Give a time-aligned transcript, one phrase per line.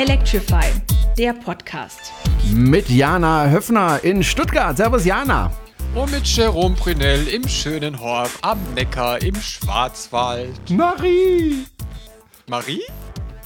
[0.00, 0.64] Electrify,
[1.18, 2.10] der Podcast.
[2.54, 4.74] Mit Jana Höfner in Stuttgart.
[4.74, 5.52] Servus Jana.
[5.94, 10.70] Und mit Jerome Brunel im schönen Horb am Neckar im Schwarzwald.
[10.70, 11.66] Marie!
[12.46, 12.80] Marie?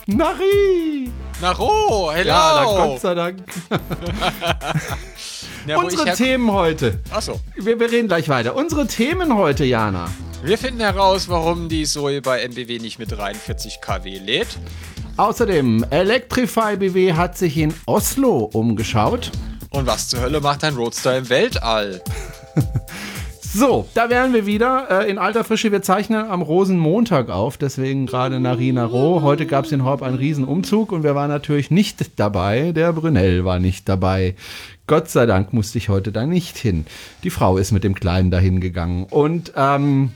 [0.06, 1.10] Marie!
[1.42, 2.28] Naro, hello!
[2.28, 3.38] Ja, na, Gott sei Dank.
[5.66, 7.00] Ja, Unsere Themen heute.
[7.10, 7.40] Achso.
[7.56, 8.54] Wir, wir reden gleich weiter.
[8.54, 10.08] Unsere Themen heute, Jana.
[10.42, 14.58] Wir finden heraus, warum die Zoe bei MBW nicht mit 43 kW lädt.
[15.16, 19.30] Außerdem, Electrify BW hat sich in Oslo umgeschaut.
[19.70, 22.02] Und was zur Hölle macht ein Roadster im Weltall?
[23.56, 25.70] So, da wären wir wieder äh, in alter Frische.
[25.70, 29.22] Wir zeichnen am Rosenmontag auf, deswegen gerade Narina Roh.
[29.22, 32.72] Heute gab es in Horb einen Riesenumzug und wir waren natürlich nicht dabei.
[32.72, 34.34] Der Brunel war nicht dabei.
[34.88, 36.84] Gott sei Dank musste ich heute da nicht hin.
[37.22, 39.04] Die Frau ist mit dem Kleinen dahin gegangen.
[39.04, 40.10] Und ähm,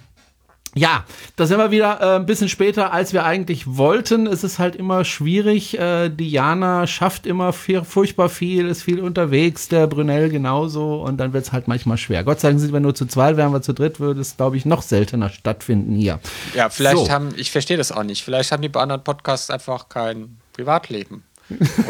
[0.79, 1.05] ja,
[1.37, 4.27] da sind wir wieder äh, ein bisschen später, als wir eigentlich wollten.
[4.27, 5.79] Es ist halt immer schwierig.
[5.79, 11.33] Äh, Diana schafft immer viel, furchtbar viel, ist viel unterwegs, der Brunel genauso und dann
[11.33, 12.23] wird es halt manchmal schwer.
[12.25, 14.57] Gott sei Dank sind wir nur zu zweit, wären wir zu dritt, würde es, glaube
[14.57, 16.21] ich, noch seltener stattfinden hier.
[16.55, 17.11] Ja, vielleicht So.
[17.11, 21.25] haben, ich verstehe das auch nicht, vielleicht haben die bei anderen Podcasts einfach kein Privatleben.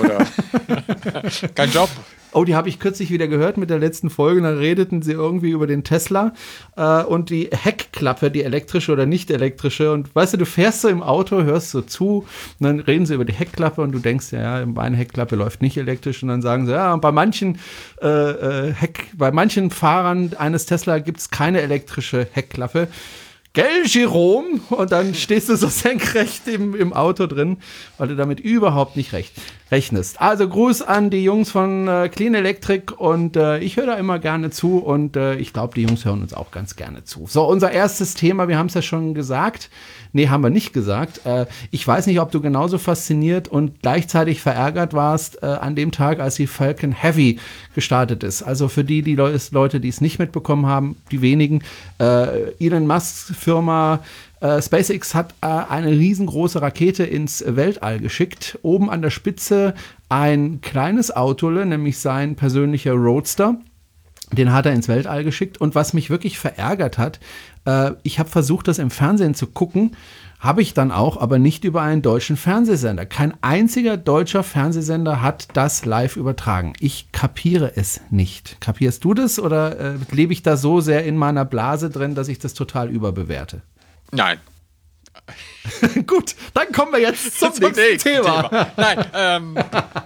[0.01, 0.19] Oder
[1.55, 1.91] kein Job.
[2.39, 4.41] Oh, die habe ich kürzlich wieder gehört mit der letzten Folge.
[4.43, 6.35] Da redeten sie irgendwie über den Tesla
[6.77, 9.91] äh, und die Heckklappe, die elektrische oder nicht elektrische.
[9.91, 12.27] Und weißt du, du fährst so im Auto, hörst so zu,
[12.61, 15.63] und dann reden sie über die Heckklappe und du denkst, ja, ja, meine Heckklappe läuft
[15.63, 16.23] nicht elektrisch.
[16.23, 17.59] Und dann sagen sie, ja, bei manchen
[18.01, 22.87] äh, äh, Heck, bei manchen Fahrern eines Tesla gibt es keine elektrische Heckklappe.
[23.59, 24.61] Gell, Jerome?
[24.71, 27.57] Und dann stehst du so senkrecht im, im Auto drin,
[27.97, 29.33] weil du damit überhaupt nicht recht,
[29.73, 30.21] rechnest.
[30.21, 34.21] Also Gruß an die Jungs von äh, Clean Electric und äh, ich höre da immer
[34.21, 37.27] gerne zu und äh, ich glaube, die Jungs hören uns auch ganz gerne zu.
[37.27, 39.71] So, unser erstes Thema, wir haben es ja schon gesagt.
[40.13, 41.25] Nee, haben wir nicht gesagt.
[41.25, 45.93] Äh, ich weiß nicht, ob du genauso fasziniert und gleichzeitig verärgert warst äh, an dem
[45.93, 47.39] Tag, als die Falcon Heavy
[47.75, 48.43] gestartet ist.
[48.43, 51.63] Also für die, die Leu Leute, die es nicht mitbekommen haben, die wenigen,
[52.01, 54.01] äh, Elon Musks Firma
[54.41, 58.59] äh, SpaceX hat äh, eine riesengroße Rakete ins Weltall geschickt.
[58.63, 59.75] Oben an der Spitze
[60.09, 63.57] ein kleines Autole, nämlich sein persönlicher Roadster.
[64.33, 65.59] Den hat er ins Weltall geschickt.
[65.59, 67.19] Und was mich wirklich verärgert hat,
[67.69, 69.93] äh, ich habe versucht, das im Fernsehen zu gucken.
[70.41, 73.07] Habe ich dann auch, aber nicht über einen deutschen Fernsehsender.
[73.07, 76.75] Kein einziger deutscher Fernsehsender hat das live übertragen.
[76.79, 78.61] Ich kapiere es nicht.
[78.61, 82.29] Kapierst du das oder äh, lebe ich da so sehr in meiner Blase drin, dass
[82.29, 83.63] ich das total überbewerte?
[84.13, 84.39] Nein.
[86.07, 88.71] Gut, dann kommen wir jetzt zum, nächsten, Thema.
[88.77, 89.59] Nein, ähm,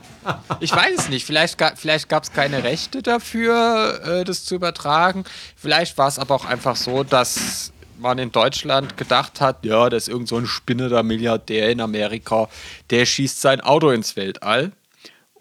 [0.60, 1.26] ich weiß es nicht.
[1.26, 5.24] Vielleicht, vielleicht gab es keine Rechte dafür, äh, das zu übertragen.
[5.56, 10.04] Vielleicht war es aber auch einfach so, dass man in Deutschland gedacht hat, ja, das
[10.04, 12.48] ist irgend so ein spinnender Milliardär in Amerika,
[12.90, 14.72] der schießt sein Auto ins Weltall.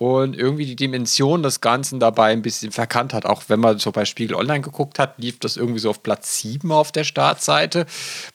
[0.01, 3.27] Und irgendwie die Dimension des Ganzen dabei ein bisschen verkannt hat.
[3.27, 6.39] Auch wenn man so bei Spiegel Online geguckt hat, lief das irgendwie so auf Platz
[6.39, 7.85] 7 auf der Startseite.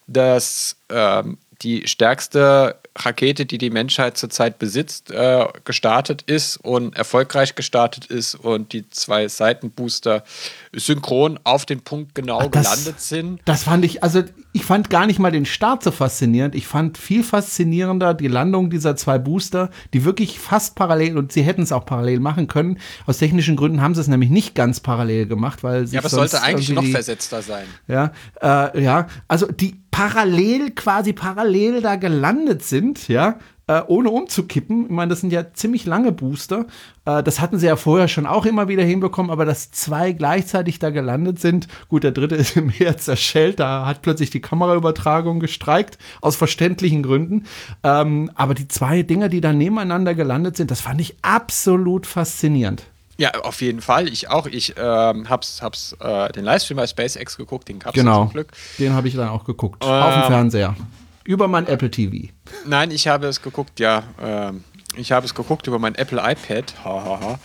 [0.07, 7.57] Dass ähm, die stärkste Rakete, die die Menschheit zurzeit besitzt, äh, gestartet ist und erfolgreich
[7.57, 10.23] gestartet ist und die zwei Seitenbooster
[10.77, 13.41] synchron auf den Punkt genau das- gelandet sind.
[13.45, 14.23] Das fand ich, also
[14.53, 16.55] ich fand gar nicht mal den Start so faszinierend.
[16.55, 21.43] Ich fand viel faszinierender die Landung dieser zwei Booster, die wirklich fast parallel, und sie
[21.43, 22.79] hätten es auch parallel machen können.
[23.07, 26.07] Aus technischen Gründen haben sie es nämlich nicht ganz parallel gemacht, weil sich Ja, aber
[26.07, 27.67] es sollte eigentlich noch versetzter sein.
[27.89, 33.39] Ja, äh, ja, also die parallel, quasi parallel da gelandet sind, ja,
[33.69, 34.85] äh, ohne umzukippen.
[34.85, 36.67] Ich meine, das sind ja ziemlich lange Booster.
[37.05, 40.79] Äh, das hatten sie ja vorher schon auch immer wieder hinbekommen, aber dass zwei gleichzeitig
[40.79, 45.41] da gelandet sind, gut, der dritte ist im Meer zerschellt, da hat plötzlich die Kameraübertragung
[45.41, 47.47] gestreikt, aus verständlichen Gründen.
[47.83, 52.85] Ähm, aber die zwei Dinger, die da nebeneinander gelandet sind, das fand ich absolut faszinierend.
[53.19, 54.09] Ja, auf jeden Fall.
[54.09, 54.47] Ich auch.
[54.47, 58.53] Ich ähm, hab's, hab's äh, den Livestream bei SpaceX geguckt, den gab's Genau, zum Glück.
[58.79, 60.29] den habe ich dann auch geguckt, auf dem Ähm.
[60.29, 60.77] Fernseher.
[61.27, 62.29] Über mein Apple TV.
[62.65, 64.05] Nein, ich habe es geguckt, ja.
[64.23, 64.65] Ähm,
[64.97, 66.75] ich habe es geguckt über mein Apple iPad.
[66.85, 67.39] Ha, ha,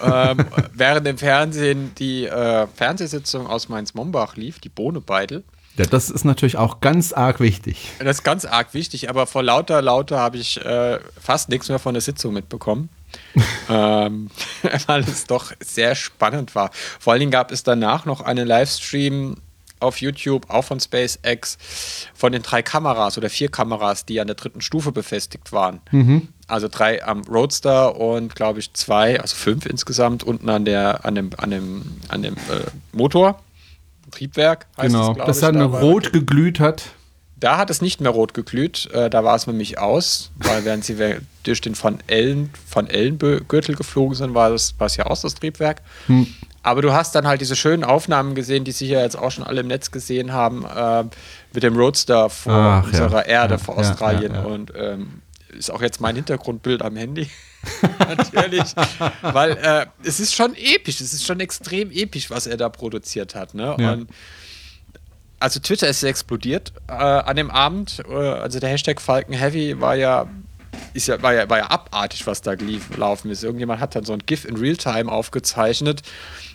[0.00, 0.30] ha.
[0.30, 5.44] ähm, während im Fernsehen die äh, Fernsehsitzung aus Mainz-Mombach lief, die Bohnebeidel.
[5.76, 7.90] Ja, das ist natürlich auch ganz arg wichtig.
[7.98, 11.80] Das ist ganz arg wichtig, aber vor lauter Lauter habe ich äh, fast nichts mehr
[11.80, 12.88] von der Sitzung mitbekommen.
[13.68, 14.30] ähm,
[14.86, 16.70] weil es doch sehr spannend war.
[17.00, 19.36] Vor allen Dingen gab es danach noch einen Livestream
[19.80, 21.58] auf YouTube, auch von SpaceX,
[22.14, 25.80] von den drei Kameras oder vier Kameras, die an der dritten Stufe befestigt waren.
[26.46, 31.14] Also drei am Roadster und glaube ich zwei, also fünf insgesamt, unten an der, an
[31.14, 33.40] dem, an dem, an dem äh, Motor,
[34.10, 36.90] Triebwerk heißt Genau, es, dass ich, dann da rot geglüht hat.
[37.36, 40.84] Da hat es nicht mehr rot geglüht, äh, da war es nämlich aus, weil während
[40.84, 40.96] sie
[41.42, 45.82] durch den von Ellen, von Ellengürtel geflogen sind, war es ja aus, das Triebwerk.
[46.06, 46.26] Hm.
[46.64, 49.60] Aber du hast dann halt diese schönen Aufnahmen gesehen, die sicher jetzt auch schon alle
[49.60, 51.04] im Netz gesehen haben, äh,
[51.52, 53.42] mit dem Roadster vor Ach, unserer ja.
[53.42, 54.34] Erde, ja, vor Australien.
[54.34, 55.20] Ja, und ähm,
[55.56, 57.28] ist auch jetzt mein Hintergrundbild am Handy.
[57.98, 58.74] Natürlich.
[59.20, 63.34] Weil äh, es ist schon episch, es ist schon extrem episch, was er da produziert
[63.34, 63.54] hat.
[63.54, 63.74] Ne?
[63.74, 64.08] Und
[65.40, 68.02] also Twitter ist explodiert äh, an dem Abend.
[68.08, 70.26] Äh, also der Hashtag Falcon Heavy war ja,
[70.94, 73.44] ist ja, war ja, war ja abartig, was da gelaufen ist.
[73.44, 76.02] Irgendjemand hat dann so ein GIF in Realtime aufgezeichnet,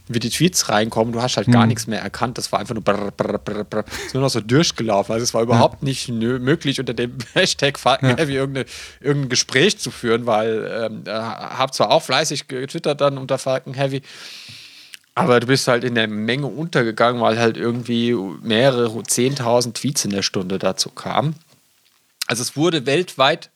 [0.10, 1.14] wie die Tweets reinkommen.
[1.14, 1.54] Du hast halt hm.
[1.54, 2.38] gar nichts mehr erkannt.
[2.38, 3.86] Das war einfach nur brr, brr, brr, brr.
[4.06, 5.14] ist nur noch so durchgelaufen.
[5.14, 5.88] Also es war überhaupt ja.
[5.88, 8.18] nicht möglich, unter dem Hashtag Falcon ja.
[8.18, 13.76] Heavy irgendein Gespräch zu führen, weil ähm, habe zwar auch fleißig getwittert dann unter Falcon
[13.76, 14.02] Heavy.
[15.14, 20.12] Aber du bist halt in der Menge untergegangen, weil halt irgendwie mehrere 10.000 Tweets in
[20.12, 21.36] der Stunde dazu kamen.
[22.26, 23.52] Also es wurde weltweit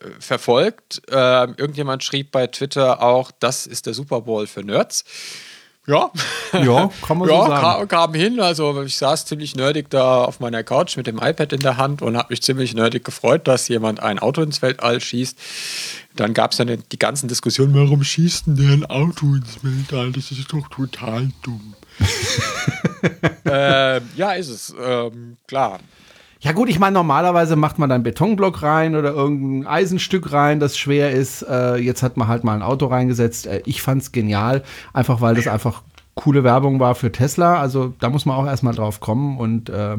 [0.00, 1.02] äh, verfolgt.
[1.08, 1.14] Äh,
[1.56, 5.04] irgendjemand schrieb bei Twitter auch, das ist der Super Bowl für Nerds.
[5.88, 6.10] Ja,
[6.52, 7.88] ja kann man ja, so sagen.
[7.88, 11.54] Kam, kam hin, also ich saß ziemlich nerdig da auf meiner Couch mit dem iPad
[11.54, 15.00] in der Hand und habe mich ziemlich nerdig gefreut, dass jemand ein Auto ins Weltall
[15.00, 15.38] schießt.
[16.14, 20.12] Dann gab es dann die ganzen Diskussionen, warum schießt denn der ein Auto ins Weltall?
[20.12, 21.74] Das ist doch total dumm.
[23.46, 25.80] äh, ja, ist es, ähm, klar.
[26.40, 30.78] Ja gut, ich meine, normalerweise macht man dann Betonblock rein oder irgendein Eisenstück rein, das
[30.78, 31.42] schwer ist.
[31.42, 33.46] Äh, jetzt hat man halt mal ein Auto reingesetzt.
[33.46, 34.62] Äh, ich fand's genial,
[34.92, 35.82] einfach weil das einfach
[36.14, 37.60] coole Werbung war für Tesla.
[37.60, 39.96] Also da muss man auch erstmal drauf kommen und äh,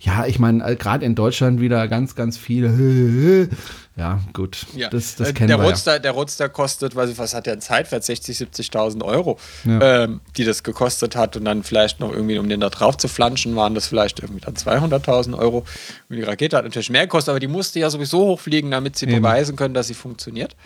[0.00, 3.50] ja, ich meine, äh, gerade in Deutschland wieder ganz, ganz viel.
[4.00, 4.64] Ja, gut.
[4.74, 4.88] Ja.
[4.88, 5.98] Das, das äh, kennen der wir Roadster, ja.
[5.98, 8.02] Der Roadster kostet, weiß ich, was hat der in Zeitwert?
[8.02, 10.04] 60, 70.000 Euro, ja.
[10.04, 11.36] ähm, die das gekostet hat.
[11.36, 14.40] Und dann vielleicht noch irgendwie, um den da drauf zu flanschen, waren das vielleicht irgendwie
[14.40, 15.66] dann 200.000 Euro.
[16.08, 19.04] Und die Rakete hat natürlich mehr gekostet, aber die musste ja sowieso hochfliegen, damit sie
[19.04, 19.16] Eben.
[19.16, 20.56] beweisen können, dass sie funktioniert.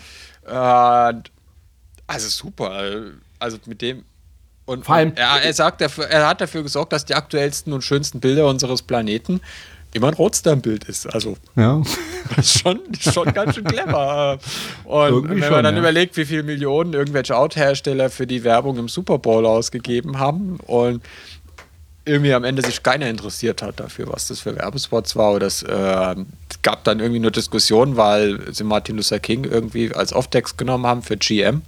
[0.46, 2.70] Äh, also super.
[3.40, 4.04] Also mit dem,
[4.66, 8.20] und, Vor allem, er, er, sagt, er hat dafür gesorgt, dass die aktuellsten und schönsten
[8.20, 9.40] Bilder unseres Planeten
[9.94, 11.12] immer ein Roadster-Bild ist.
[11.12, 11.82] Also, ja.
[12.36, 14.38] das ist schon, schon ganz schön clever.
[14.84, 15.80] Und Irgendwie wenn man schon, dann ja.
[15.80, 21.02] überlegt, wie viele Millionen irgendwelche Autohersteller für die Werbung im Super Bowl ausgegeben haben und
[22.06, 25.32] irgendwie am Ende sich keiner interessiert hat dafür, was das für Werbespots war.
[25.32, 26.16] Oder es äh,
[26.60, 31.02] gab dann irgendwie nur Diskussionen, weil sie Martin Luther King irgendwie als Off-Text genommen haben
[31.02, 31.62] für GM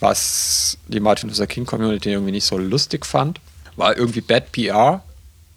[0.00, 3.40] was die Martin Luther King Community irgendwie nicht so lustig fand.
[3.76, 5.02] War irgendwie Bad PR.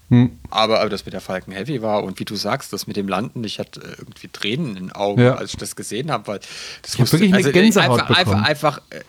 [0.10, 0.40] Hm.
[0.50, 3.08] Aber, aber das mit der Falcon Heavy war und wie du sagst, das mit dem
[3.08, 5.36] Landen, ich hatte irgendwie Tränen in den Augen, ja.
[5.36, 6.40] als ich das gesehen habe, weil
[6.82, 9.02] das ich musste, wirklich eine also Gänsehaut einfach, einfach, einfach äh,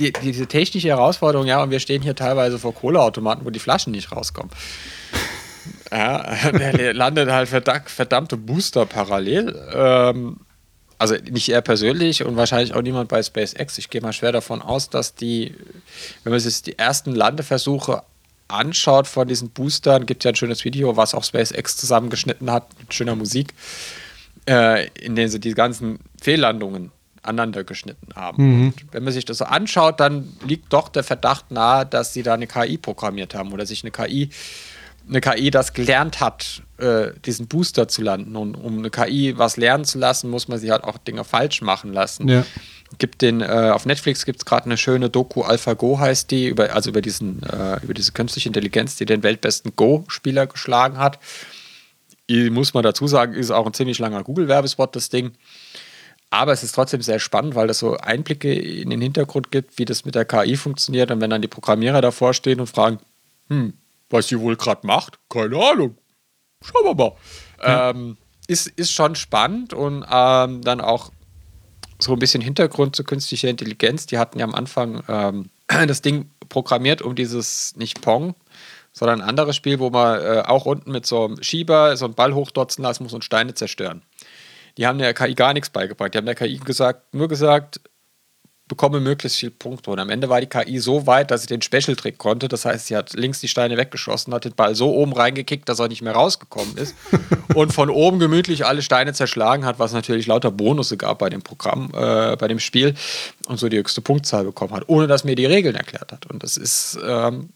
[0.00, 3.92] die, diese technische Herausforderung, ja, und wir stehen hier teilweise vor Kohleautomaten, wo die Flaschen
[3.92, 4.50] nicht rauskommen.
[5.92, 9.54] ja, der landet halt verdammte Booster parallel.
[9.74, 10.38] Ähm,
[10.98, 13.78] also nicht er persönlich und wahrscheinlich auch niemand bei SpaceX.
[13.78, 15.54] Ich gehe mal schwer davon aus, dass die,
[16.24, 18.02] wenn man sich die ersten Landeversuche
[18.48, 22.92] anschaut von diesen Boostern, gibt ja ein schönes Video, was auch SpaceX zusammengeschnitten hat mit
[22.92, 23.54] schöner Musik,
[24.48, 26.90] äh, in dem sie die ganzen Fehllandungen
[27.22, 28.64] aneinander geschnitten haben.
[28.64, 28.74] Mhm.
[28.92, 32.34] wenn man sich das so anschaut, dann liegt doch der Verdacht nahe, dass sie da
[32.34, 34.30] eine KI programmiert haben oder sich eine KI
[35.08, 38.36] eine KI das gelernt hat, äh, diesen Booster zu landen.
[38.36, 41.62] Und um eine KI was lernen zu lassen, muss man sie halt auch Dinge falsch
[41.62, 42.28] machen lassen.
[42.28, 42.44] Ja.
[42.96, 46.74] Gibt den, äh, auf Netflix gibt es gerade eine schöne Doku, AlphaGo heißt die, über,
[46.74, 51.18] also über, diesen, äh, über diese künstliche Intelligenz, die den weltbesten Go-Spieler geschlagen hat.
[52.30, 55.32] Die, muss man dazu sagen, ist auch ein ziemlich langer Google-Werbespot, das Ding.
[56.30, 59.84] Aber es ist trotzdem sehr spannend, weil das so Einblicke in den Hintergrund gibt, wie
[59.84, 61.10] das mit der KI funktioniert.
[61.10, 62.98] Und wenn dann die Programmierer davor stehen und fragen,
[63.48, 63.72] hm,
[64.10, 65.96] was sie wohl gerade macht, keine Ahnung.
[66.62, 67.16] Schauen wir mal.
[67.62, 67.90] Ja.
[67.90, 68.16] Ähm,
[68.46, 71.12] ist, ist schon spannend und ähm, dann auch
[71.98, 74.06] so ein bisschen Hintergrund zu künstlicher Intelligenz.
[74.06, 75.50] Die hatten ja am Anfang ähm,
[75.86, 78.34] das Ding programmiert, um dieses nicht Pong,
[78.92, 82.14] sondern ein anderes Spiel, wo man äh, auch unten mit so einem Schieber so einen
[82.14, 84.02] Ball hochdotzen lassen muss und Steine zerstören.
[84.76, 86.14] Die haben der KI gar nichts beigebracht.
[86.14, 87.80] Die haben der KI gesagt, nur gesagt,
[88.68, 89.90] bekomme möglichst viele Punkte.
[89.90, 92.48] Und am Ende war die KI so weit, dass sie den Special-Trick konnte.
[92.48, 95.78] Das heißt, sie hat links die Steine weggeschossen, hat den Ball so oben reingekickt, dass
[95.78, 96.94] er nicht mehr rausgekommen ist.
[97.54, 101.42] und von oben gemütlich alle Steine zerschlagen hat, was natürlich lauter Bonusse gab bei dem
[101.42, 102.94] Programm, äh, bei dem Spiel.
[103.48, 106.26] Und so die höchste Punktzahl bekommen hat, ohne dass mir die Regeln erklärt hat.
[106.26, 107.48] Und das ist ähm,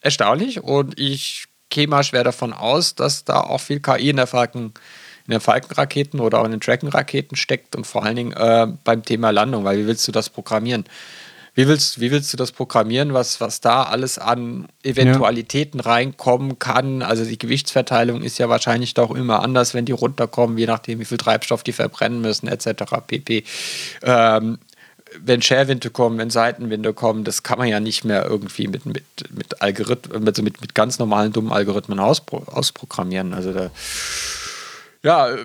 [0.00, 0.62] erstaunlich.
[0.62, 4.72] Und ich gehe mal schwer davon aus, dass da auch viel KI in der Falken
[5.30, 9.04] in den Falkenraketen oder auch in den Dragon-Raketen steckt und vor allen Dingen äh, beim
[9.04, 10.84] Thema Landung, weil wie willst du das programmieren?
[11.54, 15.86] Wie willst, wie willst du das programmieren, was, was da alles an Eventualitäten ja.
[15.86, 17.02] reinkommen kann?
[17.02, 21.04] Also die Gewichtsverteilung ist ja wahrscheinlich doch immer anders, wenn die runterkommen, je nachdem, wie
[21.04, 22.84] viel Treibstoff die verbrennen müssen, etc.
[23.06, 23.44] pp.
[24.02, 24.58] Ähm,
[25.18, 29.04] wenn Scherwinde kommen, wenn Seitenwinde kommen, das kann man ja nicht mehr irgendwie mit, mit,
[29.30, 33.34] mit Algorithmen, also mit, mit ganz normalen dummen Algorithmen auspro ausprogrammieren.
[33.34, 33.70] Also da,
[35.02, 35.36] ja,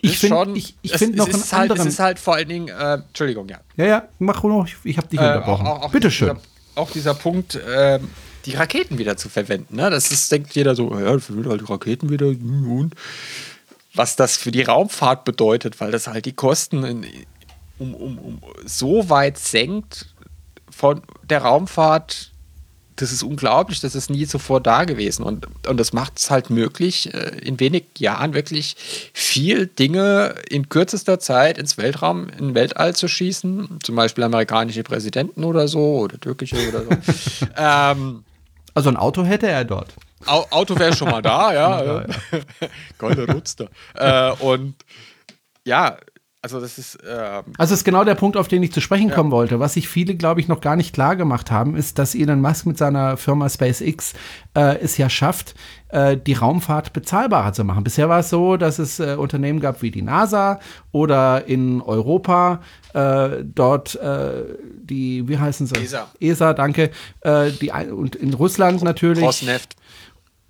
[0.00, 1.88] ich finde ich, ich find noch einen halt, anderen.
[1.88, 3.60] Es ist halt vor allen Dingen, äh, Entschuldigung, ja.
[3.76, 5.66] Ja, ja, mach noch, ich, ich habe dich äh, unterbrochen.
[5.66, 6.36] Auch, auch Bitte schön.
[6.36, 8.00] Dieser, auch dieser Punkt, äh,
[8.44, 9.76] die Raketen wieder zu verwenden.
[9.76, 9.88] Ne?
[9.90, 12.94] Das ist, denkt jeder so, ja, für halt die Raketen wieder und
[13.94, 17.06] was das für die Raumfahrt bedeutet, weil das halt die Kosten in,
[17.78, 20.14] um, um, um so weit senkt
[20.68, 22.32] von der Raumfahrt
[22.96, 25.24] das ist unglaublich, das ist nie zuvor da gewesen.
[25.24, 28.76] Und, und das macht es halt möglich, äh, in wenig Jahren wirklich
[29.12, 33.78] viel Dinge in kürzester Zeit ins Weltraum, in Weltall zu schießen.
[33.82, 36.90] Zum Beispiel amerikanische Präsidenten oder so oder türkische oder so.
[37.56, 38.24] ähm,
[38.74, 39.94] also ein Auto hätte er dort.
[40.26, 41.84] Auto wäre schon mal da, ja.
[41.84, 42.38] ja, ja.
[42.98, 43.68] Golde Rutster.
[43.94, 44.74] äh, und
[45.64, 45.96] ja,
[46.44, 46.98] also das ist.
[47.02, 49.14] Ähm also das ist genau der Punkt, auf den ich zu sprechen ja.
[49.14, 49.60] kommen wollte.
[49.60, 52.66] Was sich viele, glaube ich, noch gar nicht klar gemacht haben, ist, dass Elon Musk
[52.66, 54.12] mit seiner Firma SpaceX
[54.54, 55.54] äh, es ja schafft,
[55.88, 57.82] äh, die Raumfahrt bezahlbarer zu machen.
[57.82, 60.60] Bisher war es so, dass es äh, Unternehmen gab wie die NASA
[60.92, 62.60] oder in Europa
[62.92, 64.44] äh, dort äh,
[64.82, 65.76] die, wie heißen sie?
[65.76, 66.08] ESA.
[66.20, 66.90] ESA, danke.
[67.22, 69.24] Äh, die, und in Russland natürlich.
[69.24, 69.76] Rosneft.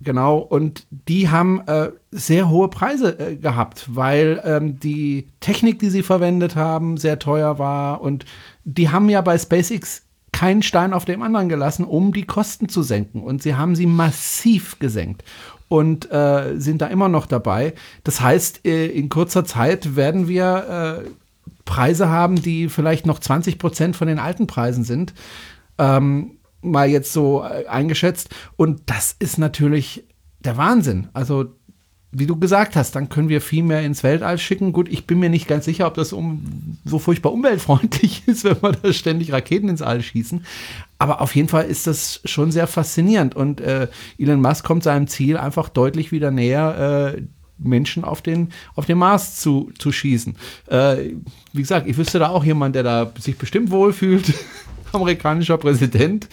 [0.01, 5.89] Genau, und die haben äh, sehr hohe Preise äh, gehabt, weil ähm, die Technik, die
[5.89, 8.01] sie verwendet haben, sehr teuer war.
[8.01, 8.25] Und
[8.65, 12.83] die haben ja bei SpaceX keinen Stein auf dem anderen gelassen, um die Kosten zu
[12.83, 13.23] senken.
[13.23, 15.23] Und sie haben sie massiv gesenkt
[15.69, 17.73] und äh, sind da immer noch dabei.
[18.03, 21.09] Das heißt, äh, in kurzer Zeit werden wir äh,
[21.63, 25.13] Preise haben, die vielleicht noch 20 Prozent von den alten Preisen sind.
[25.77, 26.31] Ähm,
[26.71, 28.29] mal jetzt so äh, eingeschätzt.
[28.55, 30.05] Und das ist natürlich
[30.39, 31.09] der Wahnsinn.
[31.13, 31.45] Also,
[32.11, 34.71] wie du gesagt hast, dann können wir viel mehr ins Weltall schicken.
[34.71, 38.61] Gut, ich bin mir nicht ganz sicher, ob das um, so furchtbar umweltfreundlich ist, wenn
[38.61, 40.45] wir da ständig Raketen ins All schießen.
[40.97, 43.35] Aber auf jeden Fall ist das schon sehr faszinierend.
[43.35, 47.21] Und äh, Elon Musk kommt seinem Ziel einfach deutlich wieder näher, äh,
[47.57, 50.35] Menschen auf den, auf den Mars zu, zu schießen.
[50.67, 51.13] Äh,
[51.53, 54.33] wie gesagt, ich wüsste da auch jemand, der da sich bestimmt wohlfühlt.
[54.93, 56.27] amerikanischer Präsident.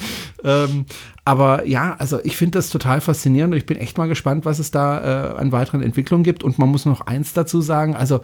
[0.45, 0.87] Ähm,
[1.25, 4.59] aber ja, also ich finde das total faszinierend und ich bin echt mal gespannt, was
[4.59, 6.43] es da äh, an weiteren Entwicklungen gibt.
[6.43, 8.21] Und man muss noch eins dazu sagen, also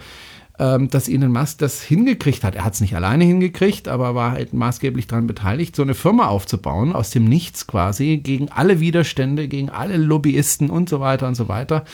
[0.59, 2.57] ähm, dass Elon Musk das hingekriegt hat.
[2.57, 6.27] Er hat es nicht alleine hingekriegt, aber war halt maßgeblich daran beteiligt, so eine Firma
[6.27, 11.37] aufzubauen, aus dem Nichts quasi, gegen alle Widerstände, gegen alle Lobbyisten und so weiter und
[11.37, 11.85] so weiter,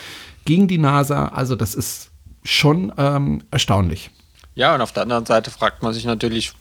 [0.45, 1.27] gegen die NASA.
[1.29, 2.11] Also das ist
[2.43, 4.11] schon ähm, erstaunlich.
[4.53, 6.53] Ja, und auf der anderen Seite fragt man sich natürlich,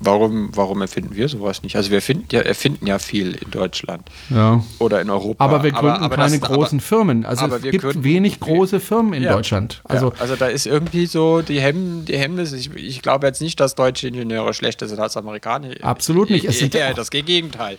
[0.00, 1.76] Warum, warum erfinden wir sowas nicht?
[1.76, 4.62] Also wir finden ja, erfinden ja viel in Deutschland ja.
[4.78, 5.42] oder in Europa.
[5.42, 7.24] Aber wir gründen aber, aber keine das, großen aber, Firmen.
[7.24, 9.80] Also es gibt gründen, wenig große Firmen in ja, Deutschland.
[9.84, 12.52] Also, ja, also da ist irgendwie so die, Hemm, die Hemmnis.
[12.52, 15.70] Ich, ich glaube jetzt nicht, dass deutsche Ingenieure schlechter sind als Amerikaner.
[15.82, 16.44] Absolut nicht.
[16.44, 17.78] Es sind ja das Gegenteil.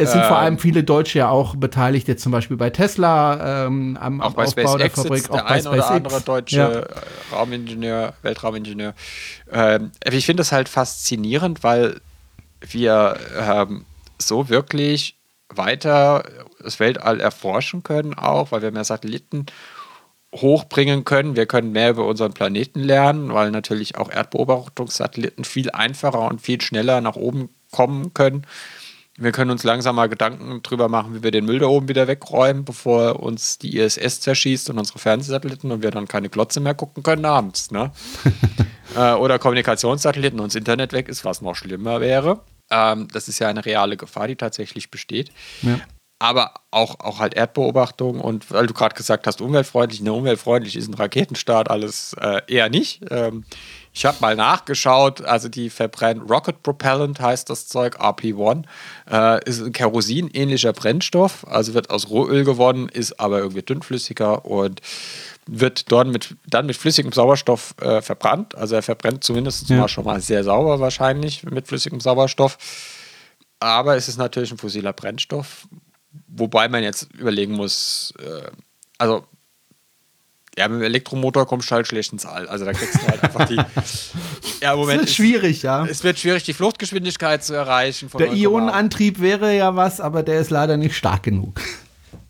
[0.00, 3.66] Es sind vor allem ähm, viele Deutsche ja auch beteiligt, jetzt zum Beispiel bei Tesla
[3.66, 5.30] ähm, am, auch am Aufbau der Fabrik.
[5.30, 5.76] Auch der bei ein SpaceX.
[5.76, 7.36] oder andere deutsche ja.
[7.36, 8.94] Raumingenieur, Weltraumingenieur.
[9.52, 12.00] Ähm, ich finde das halt faszinierend, weil
[12.60, 13.84] wir ähm,
[14.18, 15.16] so wirklich
[15.48, 16.24] weiter
[16.62, 19.46] das Weltall erforschen können, auch weil wir mehr Satelliten
[20.34, 21.36] hochbringen können.
[21.36, 26.60] Wir können mehr über unseren Planeten lernen, weil natürlich auch Erdbeobachtungssatelliten viel einfacher und viel
[26.60, 28.46] schneller nach oben kommen können
[29.20, 32.08] wir können uns langsam mal Gedanken drüber machen, wie wir den Müll da oben wieder
[32.08, 36.74] wegräumen, bevor uns die ISS zerschießt und unsere Fernsehsatelliten und wir dann keine Glotze mehr
[36.74, 37.70] gucken können abends.
[37.70, 37.92] Ne?
[38.96, 42.40] äh, oder Kommunikationssatelliten und das Internet weg ist, was noch schlimmer wäre.
[42.70, 45.30] Ähm, das ist ja eine reale Gefahr, die tatsächlich besteht.
[45.60, 45.78] Ja.
[46.18, 50.88] Aber auch, auch halt Erdbeobachtung und weil du gerade gesagt hast, umweltfreundlich, ne, umweltfreundlich ist
[50.88, 53.02] ein Raketenstart alles äh, eher nicht.
[53.10, 53.44] Ähm,
[53.92, 58.64] ich habe mal nachgeschaut, also die verbrennen Rocket Propellant heißt das Zeug, RP1,
[59.10, 64.80] äh, ist ein Kerosin-ähnlicher Brennstoff, also wird aus Rohöl gewonnen, ist aber irgendwie dünnflüssiger und
[65.46, 68.54] wird dort mit, dann mit flüssigem Sauerstoff äh, verbrannt.
[68.54, 69.78] Also er verbrennt zumindest ja.
[69.78, 72.58] mal schon mal sehr sauber wahrscheinlich mit flüssigem Sauerstoff.
[73.58, 75.66] Aber es ist natürlich ein fossiler Brennstoff,
[76.28, 78.50] wobei man jetzt überlegen muss, äh,
[78.98, 79.24] also
[80.58, 82.48] ja, mit dem Elektromotor kommst du halt schlecht ins All.
[82.48, 83.56] Also da kriegst du halt einfach die.
[84.62, 85.02] ja, Moment.
[85.02, 85.86] Es wird schwierig, ja.
[85.86, 88.10] Es wird schwierig, die Fluchtgeschwindigkeit zu erreichen.
[88.18, 91.60] der Ionenantrieb wäre ja was, aber der ist leider nicht stark genug.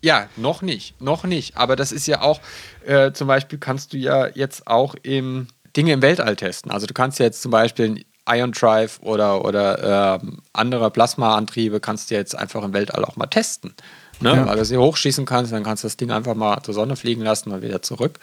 [0.01, 0.99] Ja, noch nicht.
[1.01, 1.57] Noch nicht.
[1.57, 2.41] Aber das ist ja auch,
[2.85, 6.71] äh, zum Beispiel kannst du ja jetzt auch im Dinge im Weltall testen.
[6.71, 12.11] Also du kannst ja jetzt zum Beispiel Ion Drive oder, oder äh, andere Plasmaantriebe kannst
[12.11, 13.73] du jetzt einfach im Weltall auch mal testen.
[14.21, 14.35] Ne?
[14.35, 14.45] Ja.
[14.45, 17.21] Weil du sie hochschießen kannst, dann kannst du das Ding einfach mal zur Sonne fliegen
[17.21, 18.19] lassen und wieder zurück.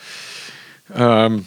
[0.94, 1.46] Ähm,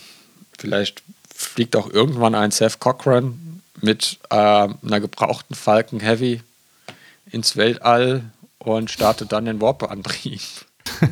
[0.57, 1.03] vielleicht
[1.33, 6.41] fliegt auch irgendwann ein Seth Cochran mit äh, einer gebrauchten Falcon Heavy
[7.31, 8.23] ins Weltall
[8.59, 10.41] und startet dann den Warp-Antrieb.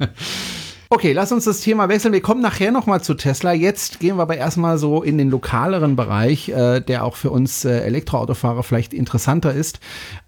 [0.92, 2.12] Okay, lass uns das Thema wechseln.
[2.12, 3.52] Wir kommen nachher nochmal zu Tesla.
[3.52, 7.64] Jetzt gehen wir aber erstmal so in den lokaleren Bereich, äh, der auch für uns
[7.64, 9.78] äh, Elektroautofahrer vielleicht interessanter ist.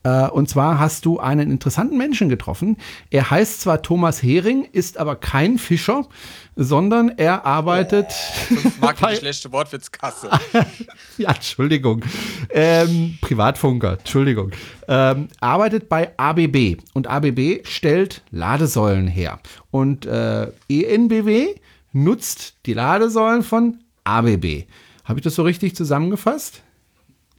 [0.04, 2.76] Äh, und zwar hast du einen interessanten Menschen getroffen.
[3.11, 6.07] Er heißt zwar Thomas Hering, ist aber kein Fischer,
[6.56, 8.06] sondern er arbeitet.
[8.50, 10.30] Oh, mag bei, die schlechte Wortwitzkasse.
[11.18, 12.04] ja, Entschuldigung.
[12.50, 14.52] Ähm, Privatfunker, Entschuldigung.
[14.88, 19.38] Ähm, arbeitet bei ABB und ABB stellt Ladesäulen her.
[19.71, 21.54] Und äh, ENBW
[21.92, 24.64] nutzt die Ladesäulen von ABB.
[25.04, 26.62] Habe ich das so richtig zusammengefasst?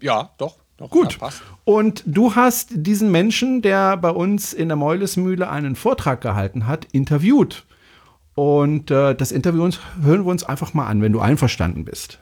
[0.01, 0.57] Ja, doch.
[0.77, 1.17] doch Gut.
[1.63, 6.85] Und du hast diesen Menschen, der bei uns in der Meulesmühle einen Vortrag gehalten hat,
[6.91, 7.63] interviewt.
[8.35, 12.19] Und äh, das Interview uns, hören wir uns einfach mal an, wenn du einverstanden bist.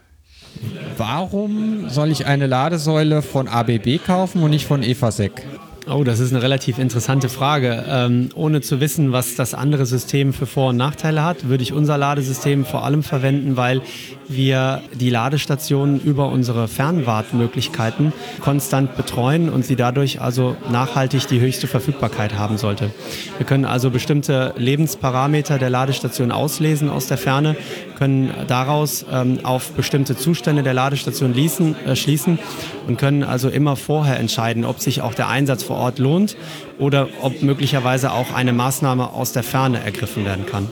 [0.97, 5.45] Warum soll ich eine Ladesäule von ABB kaufen und nicht von Evasec?
[5.89, 7.83] Oh, das ist eine relativ interessante Frage.
[7.87, 11.73] Ähm, ohne zu wissen, was das andere System für Vor- und Nachteile hat, würde ich
[11.73, 13.81] unser Ladesystem vor allem verwenden, weil
[14.27, 21.65] wir die Ladestationen über unsere Fernwartmöglichkeiten konstant betreuen und sie dadurch also nachhaltig die höchste
[21.65, 22.91] Verfügbarkeit haben sollte.
[23.37, 27.55] Wir können also bestimmte Lebensparameter der Ladestation auslesen aus der Ferne,
[27.97, 32.39] können daraus ähm, auf bestimmte Zustände der Ladestation ließen, äh, schließen
[32.87, 36.35] und können also immer vorher entscheiden, ob sich auch der Einsatz vor Ort lohnt
[36.79, 40.67] oder ob möglicherweise auch eine Maßnahme aus der Ferne ergriffen werden kann.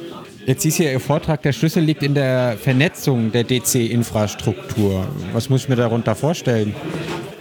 [0.46, 5.08] Jetzt ist ja Ihr Vortrag, der Schlüssel liegt in der Vernetzung der DC-Infrastruktur.
[5.32, 6.76] Was muss ich mir darunter vorstellen?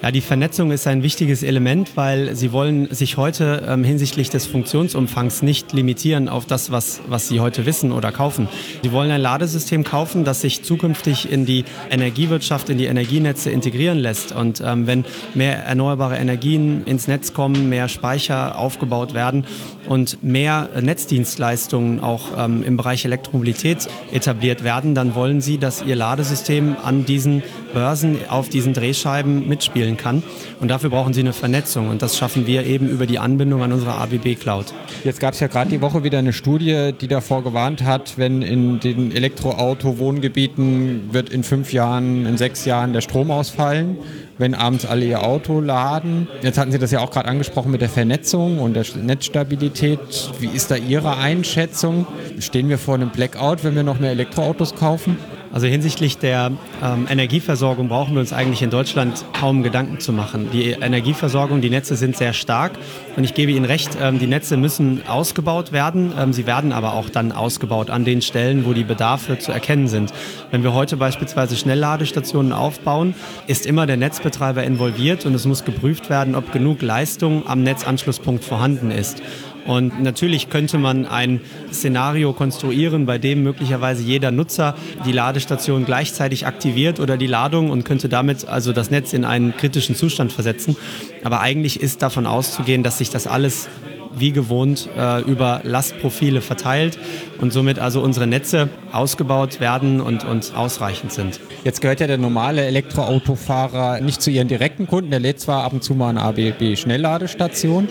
[0.00, 4.46] Ja, die Vernetzung ist ein wichtiges Element, weil Sie wollen sich heute ähm, hinsichtlich des
[4.46, 8.46] Funktionsumfangs nicht limitieren auf das, was, was Sie heute wissen oder kaufen.
[8.84, 13.98] Sie wollen ein Ladesystem kaufen, das sich zukünftig in die Energiewirtschaft, in die Energienetze integrieren
[13.98, 14.30] lässt.
[14.30, 19.46] Und ähm, wenn mehr erneuerbare Energien ins Netz kommen, mehr Speicher aufgebaut werden
[19.88, 25.96] und mehr Netzdienstleistungen auch ähm, im Bereich Elektromobilität etabliert werden, dann wollen Sie, dass Ihr
[25.96, 27.42] Ladesystem an diesen
[27.74, 29.48] Börsen auf diesen Drehscheiben
[29.88, 30.22] mitspielen kann.
[30.60, 31.88] Und dafür brauchen sie eine Vernetzung.
[31.88, 34.66] Und das schaffen wir eben über die Anbindung an unsere ABB Cloud.
[35.04, 38.42] Jetzt gab es ja gerade die Woche wieder eine Studie, die davor gewarnt hat, wenn
[38.42, 43.98] in den Elektroauto-Wohngebieten wird in fünf Jahren, in sechs Jahren der Strom ausfallen
[44.40, 46.28] wenn abends alle ihr Auto laden.
[46.42, 49.98] Jetzt hatten Sie das ja auch gerade angesprochen mit der Vernetzung und der Netzstabilität.
[50.38, 52.06] Wie ist da Ihre Einschätzung?
[52.38, 55.18] Stehen wir vor einem Blackout, wenn wir noch mehr Elektroautos kaufen?
[55.52, 60.50] Also hinsichtlich der ähm, Energieversorgung brauchen wir uns eigentlich in Deutschland kaum Gedanken zu machen.
[60.52, 62.72] Die Energieversorgung, die Netze sind sehr stark
[63.16, 66.12] und ich gebe Ihnen recht, ähm, die Netze müssen ausgebaut werden.
[66.18, 69.88] Ähm, sie werden aber auch dann ausgebaut an den Stellen, wo die Bedarfe zu erkennen
[69.88, 70.12] sind.
[70.50, 73.14] Wenn wir heute beispielsweise Schnellladestationen aufbauen,
[73.46, 78.44] ist immer der Netzbetreiber involviert und es muss geprüft werden, ob genug Leistung am Netzanschlusspunkt
[78.44, 79.22] vorhanden ist.
[79.68, 86.46] Und natürlich könnte man ein Szenario konstruieren, bei dem möglicherweise jeder Nutzer die Ladestation gleichzeitig
[86.46, 90.74] aktiviert oder die Ladung und könnte damit also das Netz in einen kritischen Zustand versetzen.
[91.22, 93.68] Aber eigentlich ist davon auszugehen, dass sich das alles
[94.16, 96.98] wie gewohnt äh, über Lastprofile verteilt
[97.38, 101.40] und somit also unsere Netze ausgebaut werden und, und ausreichend sind.
[101.64, 105.74] Jetzt gehört ja der normale Elektroautofahrer nicht zu ihren direkten Kunden, der lädt zwar ab
[105.74, 107.88] und zu mal eine ABB-Schnellladestation,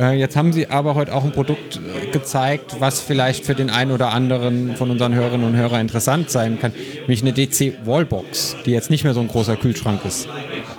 [0.00, 3.70] äh, jetzt haben Sie aber heute auch ein Produkt äh, gezeigt, was vielleicht für den
[3.70, 8.56] einen oder anderen von unseren Hörerinnen und Hörern interessant sein kann, nämlich eine DC Wallbox,
[8.64, 10.28] die jetzt nicht mehr so ein großer Kühlschrank ist.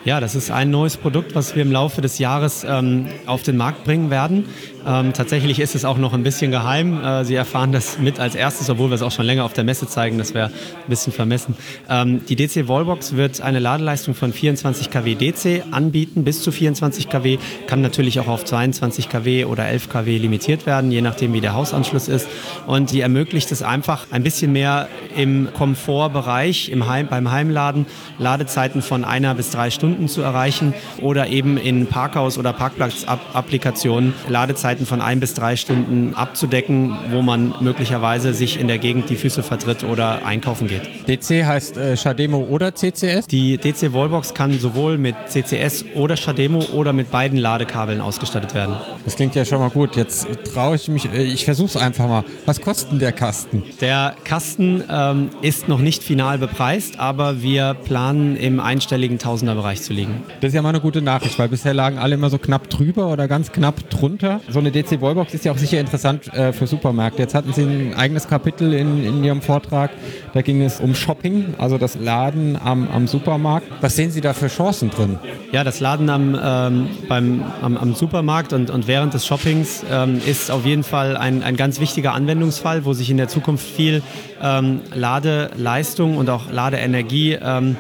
[0.04, 3.56] Ja, das ist ein neues Produkt, was wir im Laufe des Jahres ähm, auf den
[3.56, 4.46] Markt bringen werden.
[4.84, 7.04] Ähm, tatsächlich ist es auch noch ein bisschen geheim.
[7.04, 9.64] Äh, Sie erfahren das mit als erstes, obwohl wir es auch schon länger auf der
[9.64, 10.18] Messe zeigen.
[10.18, 11.56] Das wäre ein bisschen vermessen.
[11.88, 17.08] Ähm, die DC Wallbox wird eine Ladeleistung von 24 kW DC anbieten, bis zu 24
[17.08, 17.38] kW.
[17.68, 21.54] Kann natürlich auch auf 22 kW oder 11 kW limitiert werden, je nachdem wie der
[21.54, 22.28] Hausanschluss ist.
[22.66, 27.86] Und die ermöglicht es einfach ein bisschen mehr im Komfortbereich, im Heim, beim Heimladen,
[28.18, 34.14] Ladezeiten von einer bis drei Stunden Kunden zu erreichen oder eben in Parkhaus- oder Parkplatzapplikationen
[34.30, 39.18] Ladezeiten von ein bis drei Stunden abzudecken, wo man möglicherweise sich in der Gegend die
[39.18, 40.84] Füße vertritt oder einkaufen geht.
[41.10, 43.28] DC heißt äh, Shademo oder CCS?
[43.28, 48.78] Die DC Wallbox kann sowohl mit CCS oder Shademo oder mit beiden Ladekabeln ausgestattet werden.
[49.04, 49.98] Das klingt ja schon mal gut.
[49.98, 52.24] Jetzt traue ich mich, äh, ich versuche es einfach mal.
[52.46, 53.64] Was kostet denn der Kasten?
[53.82, 59.94] Der Kasten ähm, ist noch nicht final bepreist, aber wir planen im einstelligen Tausenderbereich zu
[59.94, 60.24] liegen.
[60.40, 63.08] Das ist ja mal eine gute Nachricht, weil bisher lagen alle immer so knapp drüber
[63.12, 64.42] oder ganz knapp drunter.
[64.50, 67.22] So eine DC Wallbox ist ja auch sicher interessant äh, für Supermärkte.
[67.22, 69.92] Jetzt hatten Sie ein eigenes Kapitel in, in Ihrem Vortrag.
[70.34, 73.68] Da ging es um Shopping, also das Laden am, am Supermarkt.
[73.82, 75.20] Was sehen Sie da für Chancen drin?
[75.52, 80.22] Ja, das Laden am, ähm, beim, am, am Supermarkt und, und während des Shoppings ähm,
[80.26, 84.02] ist auf jeden Fall ein, ein ganz wichtiger Anwendungsfall, wo sich in der Zukunft viel
[84.42, 87.76] ähm, Ladeleistung und auch Ladeenergie ähm,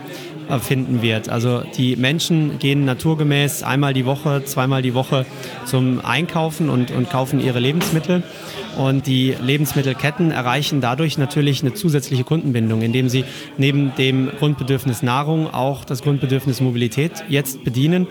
[0.60, 1.30] finden wird.
[1.30, 5.26] Also die Menschen gehen naturgemäß einmal die Woche, zweimal die Woche
[5.66, 8.24] zum Einkaufen und, und kaufen ihre Lebensmittel.
[8.78, 13.26] Und die Lebensmittelketten erreichen dadurch natürlich eine zusätzliche Kundenbindung, indem sie
[13.58, 18.08] neben dem Grundbedürfnis Nahrung auch das Grundbedürfnis Mobilität jetzt bedienen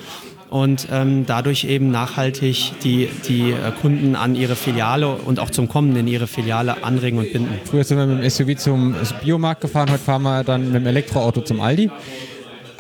[0.51, 5.69] und ähm, dadurch eben nachhaltig die, die äh, Kunden an ihre Filiale und auch zum
[5.69, 7.55] Kommen in ihre Filiale anregen und binden.
[7.65, 10.87] Früher sind wir mit dem SUV zum Biomarkt gefahren, heute fahren wir dann mit dem
[10.87, 11.91] Elektroauto zum Aldi.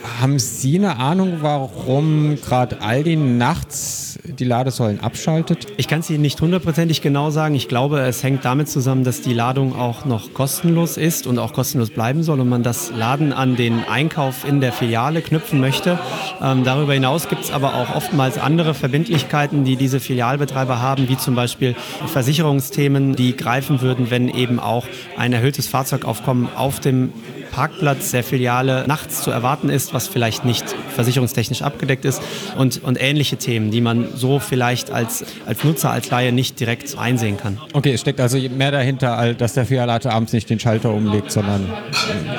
[0.02, 5.66] Haben Sie eine Ahnung, warum gerade Aldi nachts die Ladesäulen abschaltet?
[5.76, 7.54] Ich kann es Ihnen nicht hundertprozentig genau sagen.
[7.54, 11.52] Ich glaube, es hängt damit zusammen, dass die Ladung auch noch kostenlos ist und auch
[11.52, 15.98] kostenlos bleiben soll und man das Laden an den Einkauf in der Filiale knüpfen möchte.
[16.42, 21.18] Ähm, darüber hinaus gibt es aber auch oftmals andere Verbindlichkeiten, die diese Filialbetreiber haben, wie
[21.18, 21.74] zum Beispiel
[22.06, 24.86] Versicherungsthemen, die greifen würden, wenn eben auch
[25.18, 27.12] ein erhöhtes Fahrzeugaufkommen auf dem
[27.50, 32.22] Parkplatz der Filiale nachts zu erwarten ist, was vielleicht nicht versicherungstechnisch abgedeckt ist
[32.56, 36.96] und, und ähnliche Themen, die man so vielleicht als, als Nutzer, als Laie nicht direkt
[36.98, 37.58] einsehen kann.
[37.72, 41.66] Okay, es steckt also mehr dahinter, dass der Filialleiter abends nicht den Schalter umlegt, sondern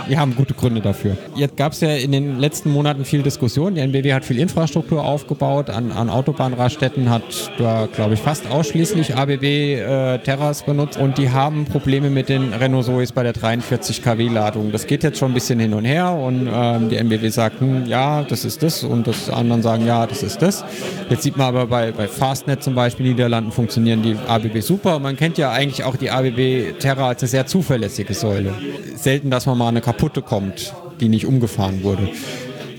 [0.08, 1.17] wir haben gute Gründe dafür.
[1.36, 3.76] Jetzt gab es ja in den letzten Monaten viel Diskussion.
[3.76, 7.24] Die NBW hat viel Infrastruktur aufgebaut, an, an Autobahnraststätten hat
[7.58, 12.54] da, glaube ich, fast ausschließlich ABW äh, Terras benutzt und die haben Probleme mit den
[12.54, 14.71] Renault Zoes bei der 43 kW-Ladung.
[14.71, 17.86] Das geht jetzt schon ein bisschen hin und her und ähm, die NBW sagt, hm,
[17.86, 20.64] ja, das ist das und das anderen sagen, ja, das ist das.
[21.10, 24.98] Jetzt sieht man aber bei, bei Fastnet zum Beispiel in Niederlanden funktionieren die ABB super
[24.98, 28.54] und man kennt ja eigentlich auch die ABB Terra als eine sehr zuverlässige Säule.
[28.96, 32.10] Selten, dass man mal eine kaputte kommt, die nicht umgefahren wurde.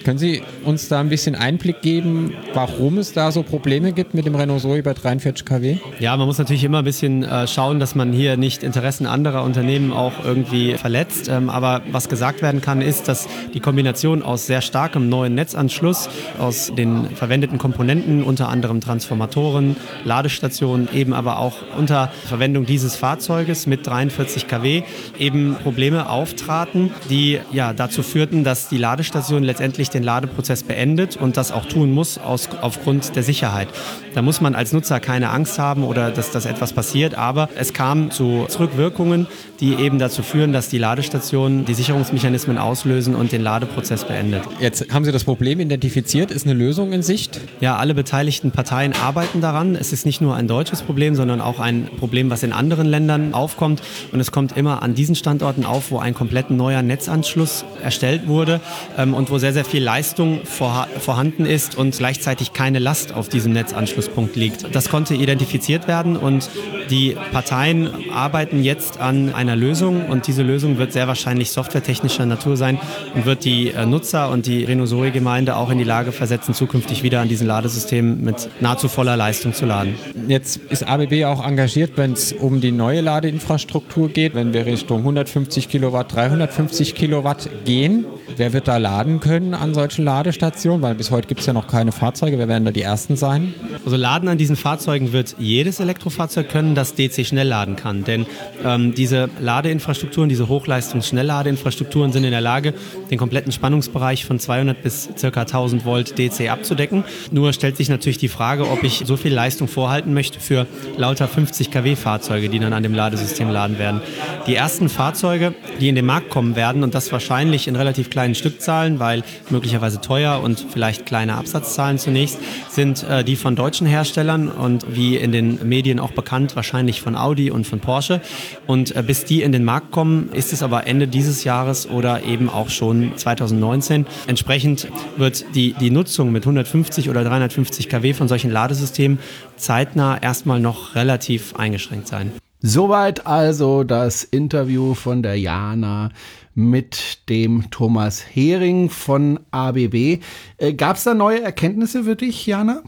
[0.05, 4.27] Können Sie uns da ein bisschen Einblick geben, warum es da so Probleme gibt mit
[4.27, 5.77] dem Renault Zoe bei 43 kW?
[6.01, 9.45] Ja, man muss natürlich immer ein bisschen äh, schauen, dass man hier nicht Interessen anderer
[9.45, 11.29] Unternehmen auch irgendwie verletzt.
[11.29, 16.09] Ähm, aber was gesagt werden kann, ist, dass die Kombination aus sehr starkem neuen Netzanschluss,
[16.39, 23.67] aus den verwendeten Komponenten, unter anderem Transformatoren, Ladestationen, eben aber auch unter Verwendung dieses Fahrzeuges
[23.67, 24.83] mit 43 kW
[25.19, 31.37] eben Probleme auftraten, die ja dazu führten, dass die Ladestation letztendlich den Ladeprozess beendet und
[31.37, 33.69] das auch tun muss aus, aufgrund der Sicherheit.
[34.15, 37.73] Da muss man als Nutzer keine Angst haben oder dass das etwas passiert, aber es
[37.73, 39.27] kam zu Zurückwirkungen,
[39.61, 44.43] die eben dazu führen, dass die Ladestationen die Sicherungsmechanismen auslösen und den Ladeprozess beendet.
[44.61, 46.31] Jetzt haben Sie das Problem identifiziert.
[46.31, 47.41] Ist eine Lösung in Sicht?
[47.61, 49.77] Ja, alle beteiligten Parteien arbeiten daran.
[49.77, 53.35] Es ist nicht nur ein deutsches Problem, sondern auch ein Problem, was in anderen Ländern
[53.35, 53.83] aufkommt.
[54.11, 58.61] Und es kommt immer an diesen Standorten auf, wo ein komplett neuer Netzanschluss erstellt wurde
[58.99, 63.29] ähm, und wo sehr, sehr viel Leistung vor, vorhanden ist und gleichzeitig keine Last auf
[63.29, 64.75] diesem Netzanschlusspunkt liegt.
[64.75, 66.49] Das konnte identifiziert werden und
[66.91, 72.57] die Parteien arbeiten jetzt an einer Lösung und diese Lösung wird sehr wahrscheinlich softwaretechnischer Natur
[72.57, 72.79] sein
[73.15, 77.21] und wird die äh, Nutzer und die Renosori-Gemeinde auch in die Lage versetzen, zukünftig wieder
[77.21, 79.95] an diesen Ladesystemen mit nahezu voller Leistung zu laden.
[80.29, 84.99] Jetzt ist ABB auch engagiert, wenn es um die neue Ladeinfrastruktur geht, wenn wir Richtung
[84.99, 88.05] 150 Kilowatt, 350 Kilowatt gehen.
[88.37, 90.83] Wer wird da laden können an solchen Ladestationen?
[90.83, 92.39] Weil bis heute gibt es ja noch keine Fahrzeuge.
[92.39, 93.55] Wer werden da die Ersten sein?
[93.85, 98.05] Also laden an diesen Fahrzeugen wird jedes Elektrofahrzeug können, das DC schnell laden kann.
[98.05, 98.27] Denn
[98.65, 102.75] ähm, diese Ladeinfrastrukturen, diese Hochleistungs-Schnellladeinfrastrukturen sind in der Lage,
[103.11, 105.41] den kompletten Spannungsbereich von 200 bis ca.
[105.41, 107.05] 1000 Volt DC abzudecken.
[107.31, 111.29] Nur stellt sich natürlich die Frage, ob ich so viel Leistung vorhalten möchte für lauter
[111.29, 114.01] 50 kW Fahrzeuge, die dann an dem Ladesystem laden werden.
[114.47, 118.35] Die ersten Fahrzeuge, die in den Markt kommen werden und das wahrscheinlich in relativ kleinen
[118.35, 119.23] Stückzahlen, weil
[119.63, 125.17] möglicherweise teuer und vielleicht kleine Absatzzahlen zunächst, sind äh, die von deutschen Herstellern und wie
[125.17, 128.21] in den Medien auch bekannt, wahrscheinlich von Audi und von Porsche.
[128.67, 132.25] Und äh, bis die in den Markt kommen, ist es aber Ende dieses Jahres oder
[132.25, 134.05] eben auch schon 2019.
[134.27, 139.21] Entsprechend wird die, die Nutzung mit 150 oder 350 kW von solchen Ladesystemen
[139.55, 142.33] zeitnah erstmal noch relativ eingeschränkt sein.
[142.65, 146.11] Soweit also das Interview von der Jana
[146.55, 150.21] mit dem Thomas Hering von ABB.
[150.59, 152.83] Äh, Gab es da neue Erkenntnisse für dich, Jana?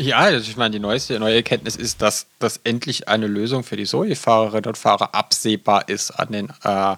[0.00, 3.76] Ja, also ich meine, die neueste neue Erkenntnis ist, dass, dass endlich eine Lösung für
[3.76, 6.96] die Zoe-Fahrerinnen und Fahrer absehbar ist an den äh,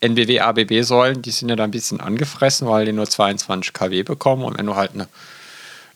[0.00, 1.20] NBW-ABB-Säulen.
[1.20, 4.44] Die sind ja da ein bisschen angefressen, weil die nur 22 kW bekommen.
[4.44, 5.08] Und wenn du halt eine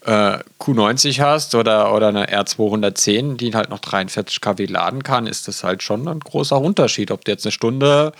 [0.05, 5.47] äh, Q90 hast oder, oder eine R210, die halt noch 43 kW laden kann, ist
[5.47, 7.11] das halt schon ein großer Unterschied.
[7.11, 8.11] Ob du jetzt eine Stunde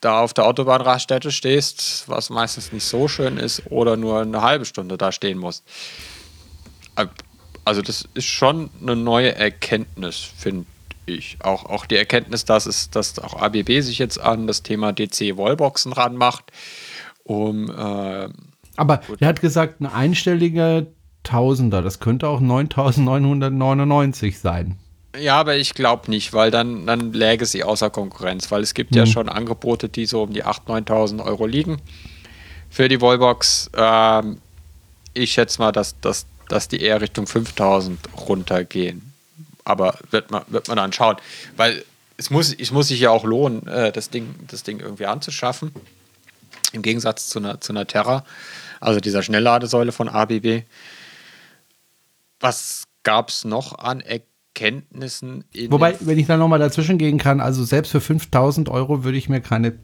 [0.00, 4.64] da auf der Autobahnraststätte stehst, was meistens nicht so schön ist, oder nur eine halbe
[4.64, 5.64] Stunde da stehen musst.
[7.64, 10.66] Also das ist schon eine neue Erkenntnis, finde
[11.06, 11.38] ich.
[11.40, 15.92] Auch, auch die Erkenntnis, dass es, dass auch ABB sich jetzt an das Thema DC-Wallboxen
[15.92, 16.52] ranmacht,
[17.24, 18.28] um äh,
[18.76, 19.20] aber Gut.
[19.20, 20.86] er hat gesagt, ein einstelliger
[21.22, 21.82] Tausender.
[21.82, 24.76] Das könnte auch 9999 sein.
[25.18, 28.92] Ja, aber ich glaube nicht, weil dann, dann läge sie außer Konkurrenz, weil es gibt
[28.92, 28.98] mhm.
[28.98, 31.80] ja schon Angebote, die so um die 8.000, 9.000 Euro liegen
[32.70, 33.70] für die Wallbox.
[33.74, 34.40] Ähm,
[35.14, 37.96] ich schätze mal, dass, dass, dass die eher Richtung 5.000
[38.28, 39.12] runtergehen.
[39.64, 41.16] Aber wird man, wird man dann schauen,
[41.56, 41.84] weil
[42.16, 45.72] es muss, es muss sich ja auch lohnen, äh, das, Ding, das Ding irgendwie anzuschaffen.
[46.72, 48.24] Im Gegensatz zu einer, zu einer Terra,
[48.80, 50.62] also dieser Schnellladesäule von ABB.
[52.40, 54.00] Was gab es noch an
[54.56, 55.44] Erkenntnissen?
[55.68, 59.28] Wobei, wenn ich da nochmal dazwischen gehen kann, also selbst für 5000 Euro würde ich
[59.28, 59.74] mir keine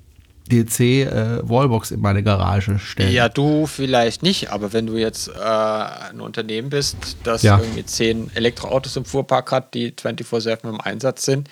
[0.51, 3.13] DC-Wallbox äh, in meine Garage stellen.
[3.13, 7.59] Ja, du vielleicht nicht, aber wenn du jetzt äh, ein Unternehmen bist, das ja.
[7.59, 11.49] irgendwie zehn Elektroautos im Fuhrpark hat, die 24-7 im Einsatz sind,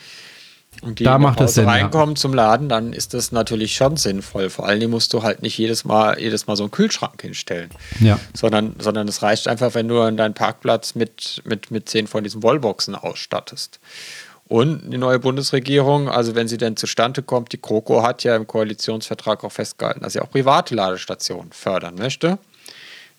[0.83, 2.21] und die da macht es Sinn, reinkommen ja.
[2.21, 4.49] zum Laden, dann ist das natürlich schon sinnvoll.
[4.49, 7.71] Vor allen Dingen musst du halt nicht jedes Mal, jedes Mal so einen Kühlschrank hinstellen.
[8.01, 8.19] Ja.
[8.35, 12.43] Sondern, sondern es reicht einfach, wenn du deinen Parkplatz mit, mit, mit zehn von diesen
[12.43, 13.79] Wallboxen ausstattest.
[14.49, 18.47] Und die neue Bundesregierung, also wenn sie denn zustande kommt, die GroKo hat ja im
[18.47, 22.39] Koalitionsvertrag auch festgehalten, dass sie auch private Ladestationen fördern möchte.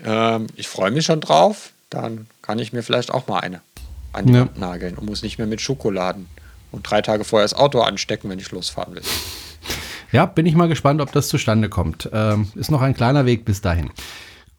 [0.03, 1.71] Ähm, ich freue mich schon drauf.
[1.89, 3.61] Dann kann ich mir vielleicht auch mal eine
[4.13, 4.49] an die ja.
[4.55, 6.27] Nageln und muss nicht mehr mit Schokoladen
[6.71, 9.03] und drei Tage vorher das Auto anstecken, wenn ich losfahren will.
[10.11, 12.09] Ja, bin ich mal gespannt, ob das zustande kommt.
[12.11, 13.91] Ähm, ist noch ein kleiner Weg bis dahin.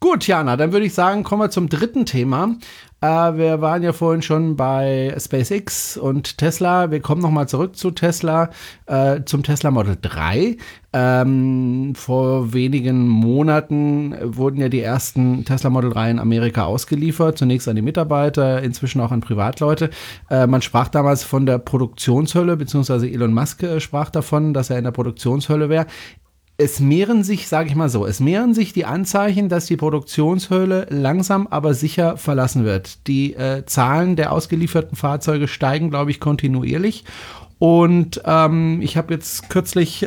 [0.03, 2.57] Gut, Jana, dann würde ich sagen, kommen wir zum dritten Thema.
[3.01, 6.91] Äh, wir waren ja vorhin schon bei SpaceX und Tesla.
[6.91, 8.51] Wir kommen nochmal zurück zu Tesla,
[8.87, 10.57] äh, zum Tesla Model 3.
[10.93, 17.39] Ähm, vor wenigen Monaten wurden ja die ersten Tesla Model 3 in Amerika ausgeliefert.
[17.39, 19.91] Zunächst an die Mitarbeiter, inzwischen auch an Privatleute.
[20.31, 24.79] Äh, man sprach damals von der Produktionshölle, beziehungsweise Elon Musk äh, sprach davon, dass er
[24.79, 25.87] in der Produktionshölle wäre
[26.63, 30.87] es mehren sich, sage ich mal so, es mehren sich die Anzeichen, dass die Produktionshöhle
[30.91, 33.07] langsam aber sicher verlassen wird.
[33.09, 37.05] Die äh, Zahlen der ausgelieferten Fahrzeuge steigen, glaube ich, kontinuierlich.
[37.63, 40.05] Und ähm, ich habe jetzt kürzlich äh,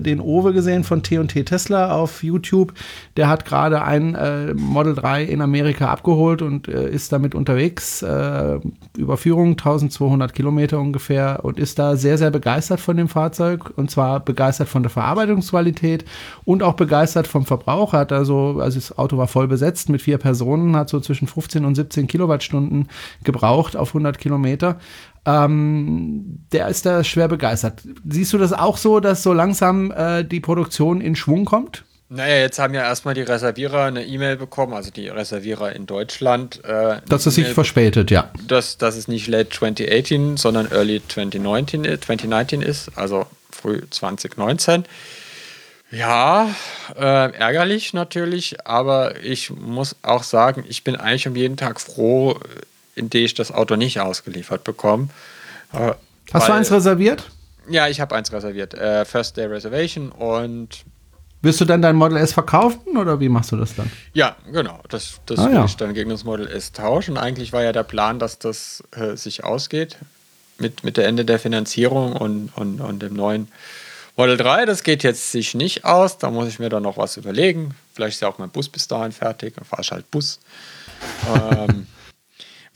[0.00, 2.72] den Owe gesehen von T&T Tesla auf YouTube.
[3.16, 8.02] Der hat gerade ein äh, Model 3 in Amerika abgeholt und äh, ist damit unterwegs.
[8.02, 8.58] Äh,
[8.96, 13.72] Überführung 1200 Kilometer ungefähr und ist da sehr, sehr begeistert von dem Fahrzeug.
[13.76, 16.04] Und zwar begeistert von der Verarbeitungsqualität
[16.44, 17.92] und auch begeistert vom Verbrauch.
[17.92, 21.64] Hat also, also das Auto war voll besetzt mit vier Personen, hat so zwischen 15
[21.64, 22.88] und 17 Kilowattstunden
[23.22, 24.80] gebraucht auf 100 Kilometer.
[25.28, 27.82] Ähm, der ist da schwer begeistert.
[28.08, 31.84] Siehst du das auch so, dass so langsam äh, die Produktion in Schwung kommt?
[32.08, 36.64] Naja, jetzt haben ja erstmal die Reservierer eine E-Mail bekommen, also die Reservierer in Deutschland.
[36.64, 38.30] Äh, dass es sich verspätet, ja.
[38.46, 44.84] Dass, dass es nicht late 2018, sondern early 2019, 2019 ist, also früh 2019.
[45.90, 46.54] Ja,
[46.96, 52.38] äh, ärgerlich natürlich, aber ich muss auch sagen, ich bin eigentlich um jeden Tag froh,
[52.98, 55.08] in die ich das Auto nicht ausgeliefert bekomme.
[55.72, 55.92] Äh,
[56.32, 57.30] Hast du eins reserviert?
[57.68, 58.74] Ja, ich habe eins reserviert.
[58.74, 60.84] Äh, First Day Reservation und.
[61.40, 63.90] Wirst du dann dein Model S verkaufen oder wie machst du das dann?
[64.12, 64.80] Ja, genau.
[64.88, 65.64] Das, das ah, will ja.
[65.64, 67.16] ich dann gegen das Model S tauschen.
[67.16, 69.98] Eigentlich war ja der Plan, dass das äh, sich ausgeht
[70.58, 73.46] mit, mit der Ende der Finanzierung und, und, und dem neuen
[74.16, 74.66] Model 3.
[74.66, 76.18] Das geht jetzt sich nicht aus.
[76.18, 77.74] Da muss ich mir dann noch was überlegen.
[77.94, 79.54] Vielleicht ist ja auch mein Bus bis dahin fertig.
[79.54, 80.40] Dann fahre ich halt Bus.
[81.56, 81.86] ähm,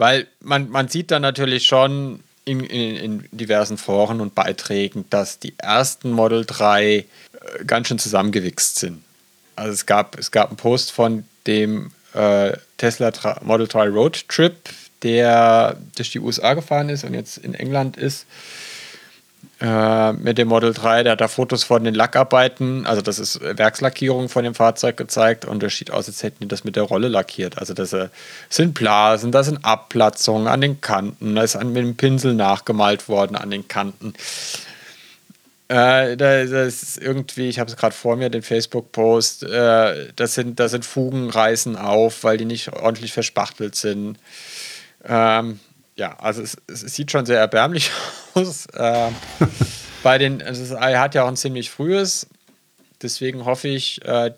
[0.03, 5.39] weil man, man sieht dann natürlich schon in, in, in, diversen Foren und Beiträgen, dass
[5.39, 7.05] die ersten Model 3 äh,
[7.65, 9.05] ganz schön zusammengewichst sind.
[9.55, 13.13] also es gab, es gab einen Post von dem äh, Tesla
[13.43, 14.57] Model 3 Road Trip,
[15.05, 18.27] der durch die USA gefahren ist und jetzt in England ist
[19.63, 21.05] äh, mit dem Model 3.
[21.05, 25.45] Der hat da Fotos von den Lackarbeiten, also das ist Werkslackierung von dem Fahrzeug gezeigt
[25.45, 27.59] und das sieht aus, als hätten die das mit der Rolle lackiert.
[27.59, 28.09] Also das äh,
[28.49, 33.37] sind Blasen, da sind Abplatzungen an den Kanten, da ist mit dem Pinsel nachgemalt worden
[33.37, 34.15] an den Kanten.
[35.69, 40.59] Äh, das ist irgendwie, ich habe es gerade vor mir, den Facebook-Post, äh, das, sind,
[40.59, 44.19] das sind Fugen reißen auf, weil die nicht ordentlich verspachtelt sind.
[45.05, 45.61] Ähm,
[45.97, 47.91] ja, also es, es, sieht schon sehr erbärmlich
[48.35, 48.67] aus.
[48.77, 49.15] Ähm,
[50.03, 52.27] bei den, also er hat ja auch ein ziemlich frühes,
[53.03, 54.33] deswegen hoffe ich, äh,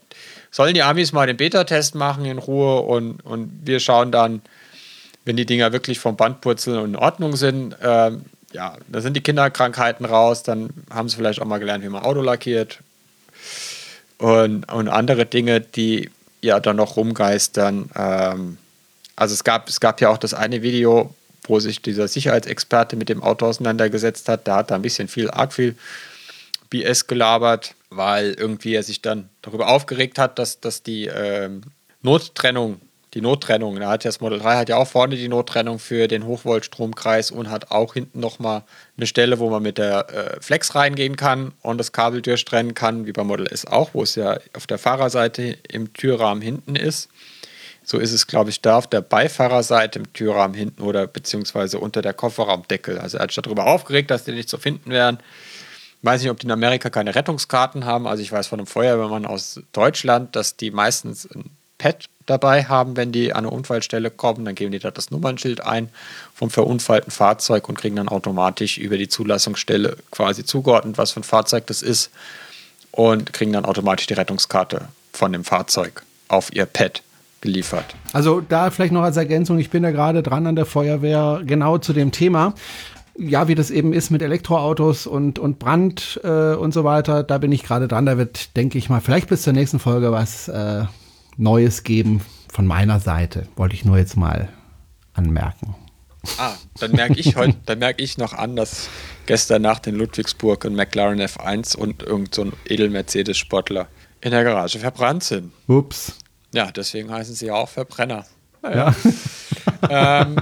[0.51, 4.43] sollen die Amis mal den Beta-Test machen in Ruhe und, und wir schauen dann,
[5.25, 9.17] wenn die Dinger wirklich vom Band purzeln und in Ordnung sind, ähm, ja, da sind
[9.17, 12.81] die Kinderkrankheiten raus, dann haben sie vielleicht auch mal gelernt, wie man Auto lackiert
[14.19, 17.91] und, und andere Dinge, die ja dann noch rumgeistern.
[17.97, 18.59] Ähm,
[19.17, 21.15] also es gab, es gab ja auch das eine Video,
[21.45, 24.49] wo sich dieser Sicherheitsexperte mit dem Auto auseinandergesetzt hat.
[24.49, 25.77] Da hat er ein bisschen viel, arg viel
[26.71, 31.63] BS gelabert, weil irgendwie er sich dann darüber aufgeregt hat, dass, dass die ähm,
[32.03, 32.81] Nottrennung,
[33.15, 36.09] die Nottrennung, da hat ja das Model 3 hat ja auch vorne die Nottrennung für
[36.09, 38.65] den Hochvoltstromkreis und hat auch hinten nochmal
[38.97, 43.07] eine Stelle, wo man mit der äh, Flex reingehen kann und das Kabel durchtrennen kann,
[43.07, 47.09] wie beim Model S auch, wo es ja auf der Fahrerseite im Türrahmen hinten ist.
[47.85, 52.01] So ist es, glaube ich, da auf der Beifahrerseite im Türrahmen hinten oder beziehungsweise unter
[52.01, 52.99] der Kofferraumdeckel.
[52.99, 55.19] Also er hat sich darüber aufgeregt, dass die nicht zu finden wären.
[56.01, 58.07] Ich weiß nicht, ob die in Amerika keine Rettungskarten haben.
[58.07, 62.97] Also ich weiß von einem Feuerwehrmann aus Deutschland, dass die meistens ein Pad dabei haben,
[62.97, 64.47] wenn die an eine Unfallstelle kommen.
[64.47, 65.91] Dann geben die da das Nummernschild ein
[66.35, 71.25] vom verunfallten Fahrzeug und kriegen dann automatisch über die Zulassungsstelle quasi zugeordnet, was für ein
[71.25, 72.11] Fahrzeug das ist
[72.93, 77.03] und kriegen dann automatisch die Rettungskarte von dem Fahrzeug auf ihr Pad
[77.45, 77.95] geliefert.
[78.13, 81.79] Also da vielleicht noch als Ergänzung, ich bin da gerade dran an der Feuerwehr genau
[81.79, 82.55] zu dem Thema.
[83.17, 87.39] Ja, wie das eben ist mit Elektroautos und, und Brand äh, und so weiter, da
[87.39, 88.07] bin ich gerade dran.
[88.07, 90.85] Da wird, denke ich mal, vielleicht bis zur nächsten Folge was äh,
[91.37, 93.47] Neues geben von meiner Seite.
[93.57, 94.49] Wollte ich nur jetzt mal
[95.13, 95.77] anmerken.
[96.39, 98.89] Ah, dann merke ich heute, dann merke ich noch an, dass
[99.27, 103.87] gestern Nacht in Ludwigsburg ein McLaren F1 und irgend so Edel-Mercedes-Sportler
[104.23, 105.53] in der Garage verbrannt sind.
[105.69, 106.15] Ups.
[106.55, 108.25] Ja, deswegen heißen sie ja auch Verbrenner.
[108.63, 108.95] Naja.
[109.91, 110.23] Ja.
[110.23, 110.37] ähm,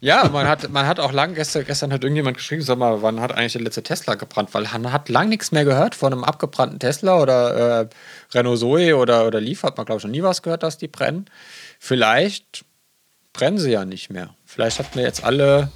[0.00, 3.18] ja, man hat, man hat auch lang, gestern, gestern hat irgendjemand geschrieben, sag mal, wann
[3.20, 4.50] hat eigentlich der letzte Tesla gebrannt?
[4.52, 7.88] Weil man hat lang nichts mehr gehört von einem abgebrannten Tesla oder äh,
[8.32, 10.86] Renault Zoe oder, oder Leaf, hat man glaube ich noch nie was gehört, dass die
[10.86, 11.24] brennen.
[11.80, 12.64] Vielleicht
[13.32, 14.34] brennen sie ja nicht mehr.
[14.44, 15.72] Vielleicht hat man jetzt alle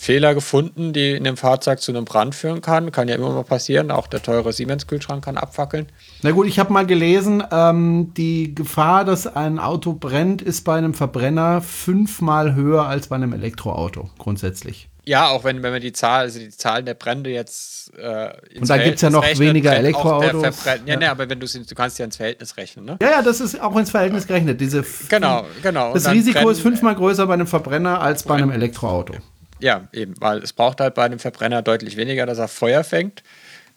[0.00, 2.90] Fehler gefunden, die in dem Fahrzeug zu einem Brand führen kann.
[2.90, 3.90] Kann ja immer mal passieren.
[3.90, 5.92] Auch der teure Siemens-Kühlschrank kann abfackeln.
[6.22, 10.78] Na gut, ich habe mal gelesen, ähm, die Gefahr, dass ein Auto brennt, ist bei
[10.78, 14.88] einem Verbrenner fünfmal höher als bei einem Elektroauto, grundsätzlich.
[15.04, 18.70] Ja, auch wenn, wenn man die Zahl, also die Zahlen der Brände jetzt äh, Und
[18.70, 20.64] da gibt es ja noch rechnet, weniger Elektroautos.
[20.64, 22.96] Ja, ja, ne, aber wenn du du kannst ja ins Verhältnis rechnen, ne?
[23.02, 24.62] Ja, ja, das ist auch ins Verhältnis gerechnet.
[24.62, 25.92] Diese genau, genau.
[25.92, 29.16] Das Risiko brennen, ist fünfmal größer bei einem Verbrenner als bei einem Elektroauto.
[29.60, 33.22] Ja, eben, weil es braucht halt bei einem Verbrenner deutlich weniger, dass er Feuer fängt.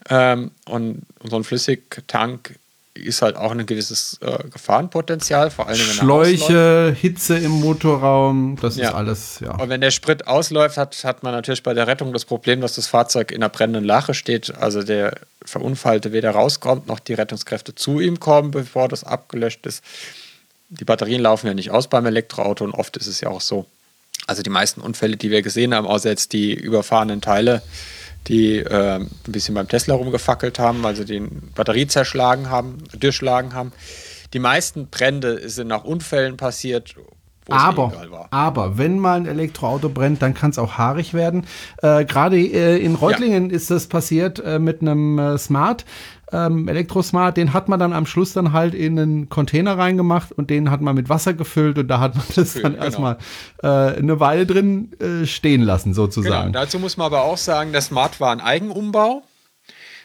[0.09, 2.55] Ähm, und, und, so ein Flüssigtank
[2.93, 8.77] ist halt auch ein gewisses äh, Gefahrenpotenzial, vor allem wenn Schläuche, Hitze im Motorraum, das
[8.77, 8.89] ja.
[8.89, 9.55] ist alles, ja.
[9.55, 12.75] Und wenn der Sprit ausläuft, hat, hat man natürlich bei der Rettung das Problem, dass
[12.75, 17.73] das Fahrzeug in einer brennenden Lache steht, also der Verunfallte weder rauskommt, noch die Rettungskräfte
[17.73, 19.83] zu ihm kommen, bevor das abgelöscht ist.
[20.69, 23.65] Die Batterien laufen ja nicht aus beim Elektroauto und oft ist es ja auch so,
[24.27, 27.61] also die meisten Unfälle, die wir gesehen haben, außer jetzt die überfahrenen Teile,
[28.27, 33.73] die äh, ein bisschen beim Tesla rumgefackelt haben, also den Batterie zerschlagen haben, durchschlagen haben.
[34.33, 36.95] Die meisten Brände sind nach Unfällen passiert,
[37.49, 41.45] aber, aber wenn mal ein Elektroauto brennt, dann kann es auch haarig werden.
[41.81, 43.55] Äh, Gerade äh, in Reutlingen ja.
[43.55, 45.83] ist das passiert äh, mit einem äh, Smart
[46.33, 50.49] ähm, Elektrosmart, den hat man dann am Schluss dann halt in einen Container reingemacht und
[50.49, 52.83] den hat man mit Wasser gefüllt und da hat man das dann genau.
[52.83, 53.17] erstmal
[53.61, 56.51] äh, eine Weile drin äh, stehen lassen, sozusagen.
[56.51, 56.59] Genau.
[56.59, 59.23] Dazu muss man aber auch sagen, der Smart war ein Eigenumbau,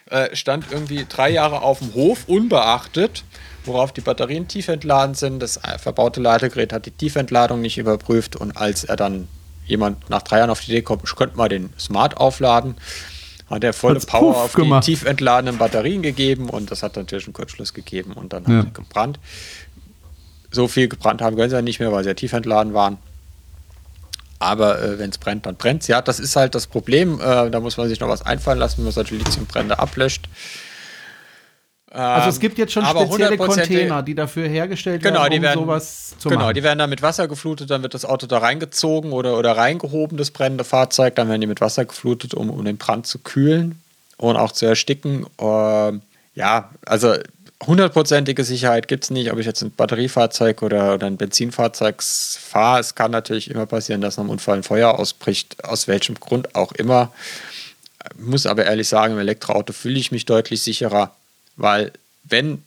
[0.09, 3.23] äh, stand irgendwie drei Jahre auf dem Hof, unbeachtet
[3.65, 5.39] worauf die Batterien tief entladen sind.
[5.39, 9.27] Das äh, verbaute Ladegerät hat die Tiefentladung nicht überprüft und als er dann
[9.65, 12.75] jemand nach drei Jahren auf die Idee kommt, ich könnte mal den Smart aufladen,
[13.49, 14.85] hat er volle Hat's Power auf gemacht.
[14.85, 18.57] die tief entladenen Batterien gegeben und das hat natürlich einen Kurzschluss gegeben und dann ja.
[18.59, 19.19] hat er gebrannt.
[20.51, 22.97] So viel gebrannt haben können sie ja nicht mehr, weil sie ja tief entladen waren.
[24.39, 25.87] Aber äh, wenn es brennt, dann brennt es.
[25.87, 27.19] Ja, das ist halt das Problem.
[27.19, 30.29] Äh, da muss man sich noch was einfallen lassen, wenn man solche Lithiumbrände ablöscht.
[31.91, 35.41] Also es gibt jetzt schon aber spezielle 100% Container, die dafür hergestellt Genau, werden, um
[35.41, 36.53] werden, sowas zu genau, machen.
[36.53, 40.17] die werden dann mit Wasser geflutet, dann wird das Auto da reingezogen oder, oder reingehoben,
[40.17, 43.81] das brennende Fahrzeug, dann werden die mit Wasser geflutet, um, um den Brand zu kühlen
[44.17, 45.25] und auch zu ersticken.
[45.39, 46.01] Ähm,
[46.35, 47.15] ja, also
[47.65, 52.79] hundertprozentige Sicherheit gibt es nicht, ob ich jetzt ein Batteriefahrzeug oder, oder ein Benzinfahrzeug fahre.
[52.79, 56.55] Es kann natürlich immer passieren, dass nach einem Unfall ein Feuer ausbricht, aus welchem Grund
[56.55, 57.11] auch immer.
[58.17, 61.13] Ich muss aber ehrlich sagen, im Elektroauto fühle ich mich deutlich sicherer,
[61.59, 61.91] weil
[62.23, 62.63] wenn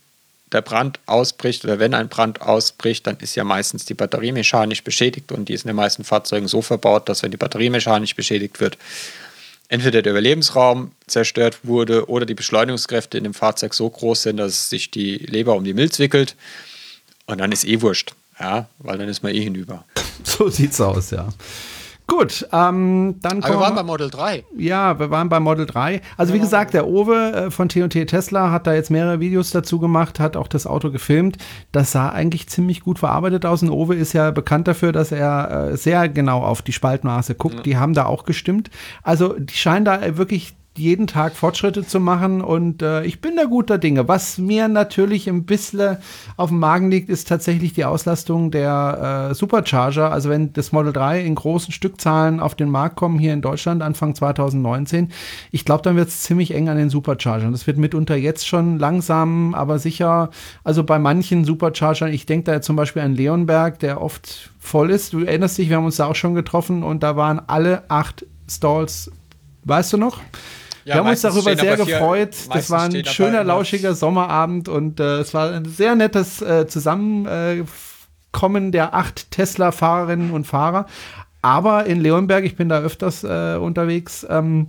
[0.53, 4.85] der Brand ausbricht oder wenn ein Brand ausbricht, dann ist ja meistens die Batterie mechanisch
[4.85, 8.15] beschädigt und die ist in den meisten Fahrzeugen so verbaut, dass wenn die Batterie mechanisch
[8.15, 8.77] beschädigt wird,
[9.69, 14.69] entweder der Überlebensraum zerstört wurde oder die Beschleunigungskräfte in dem Fahrzeug so groß sind, dass
[14.69, 16.37] sich die Leber um die Milz wickelt
[17.25, 19.85] und dann ist eh wurscht, ja, weil dann ist man eh hinüber.
[20.25, 21.29] So sieht's aus, ja.
[22.07, 24.45] Gut, ähm, dann Aber kommen wir waren bei Model 3.
[24.57, 26.01] Ja, wir waren bei Model 3.
[26.17, 29.79] Also wie gesagt, der Owe äh, von T&T Tesla hat da jetzt mehrere Videos dazu
[29.79, 31.39] gemacht, hat auch das Auto gefilmt.
[31.71, 33.63] Das sah eigentlich ziemlich gut verarbeitet aus.
[33.63, 37.65] Und Owe ist ja bekannt dafür, dass er äh, sehr genau auf die Spaltmaße guckt.
[37.65, 38.71] Die haben da auch gestimmt.
[39.03, 43.45] Also die scheinen da wirklich jeden Tag Fortschritte zu machen und äh, ich bin da
[43.45, 44.09] guter Dinge.
[44.09, 45.99] Was mir natürlich ein bisschen
[46.39, 50.11] auf dem Magen liegt, ist tatsächlich die Auslastung der äh, Supercharger.
[50.11, 53.83] Also wenn das Model 3 in großen Stückzahlen auf den Markt kommen hier in Deutschland
[53.83, 55.13] Anfang 2019,
[55.51, 57.53] ich glaube, dann wird es ziemlich eng an den Superchargern.
[57.53, 60.31] Das wird mitunter jetzt schon langsam, aber sicher,
[60.65, 65.13] also bei manchen Superchargern, ich denke da zum Beispiel an Leonberg, der oft voll ist.
[65.13, 68.25] Du erinnerst dich, wir haben uns da auch schon getroffen und da waren alle acht
[68.49, 69.11] Stalls,
[69.65, 70.19] weißt du noch?
[70.85, 72.35] Ja, wir haben uns darüber sehr gefreut.
[72.53, 78.73] Das war ein schöner, lauschiger Sommerabend und äh, es war ein sehr nettes äh, Zusammenkommen
[78.73, 80.87] der acht Tesla-Fahrerinnen und Fahrer.
[81.43, 84.69] Aber in Leonberg, ich bin da öfters äh, unterwegs, ähm,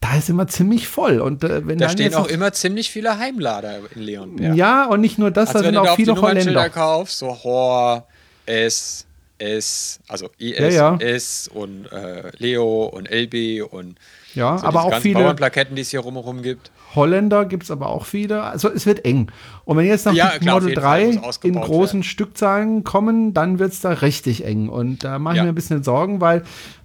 [0.00, 1.20] da ist immer ziemlich voll.
[1.20, 4.56] Und äh, wenn Da dann stehen auch immer ziemlich viele Heimlader in Leonberg.
[4.56, 6.68] ja, und nicht nur das, Also da sind auch viele Holländer.
[6.70, 8.06] kaufst, so Hor,
[8.46, 9.06] S,
[9.38, 10.96] S, also IS, Ja, ja.
[11.00, 13.96] S und äh, Leo und LB und
[14.34, 16.70] Ja, so aber auch viele Bauernplaketten, die es hier rumherum gibt.
[16.94, 18.42] Holländer gibt es aber auch viele.
[18.42, 19.30] Also es wird eng.
[19.64, 22.02] Und wenn jetzt noch Ja, klar, Model jeden Fall 3 muss in großen werden.
[22.02, 24.68] Stückzahlen kommen, dann wird es da richtig eng.
[24.68, 25.44] Und da mache ich Ja.
[25.44, 26.42] mir ein bisschen Sorgen, weil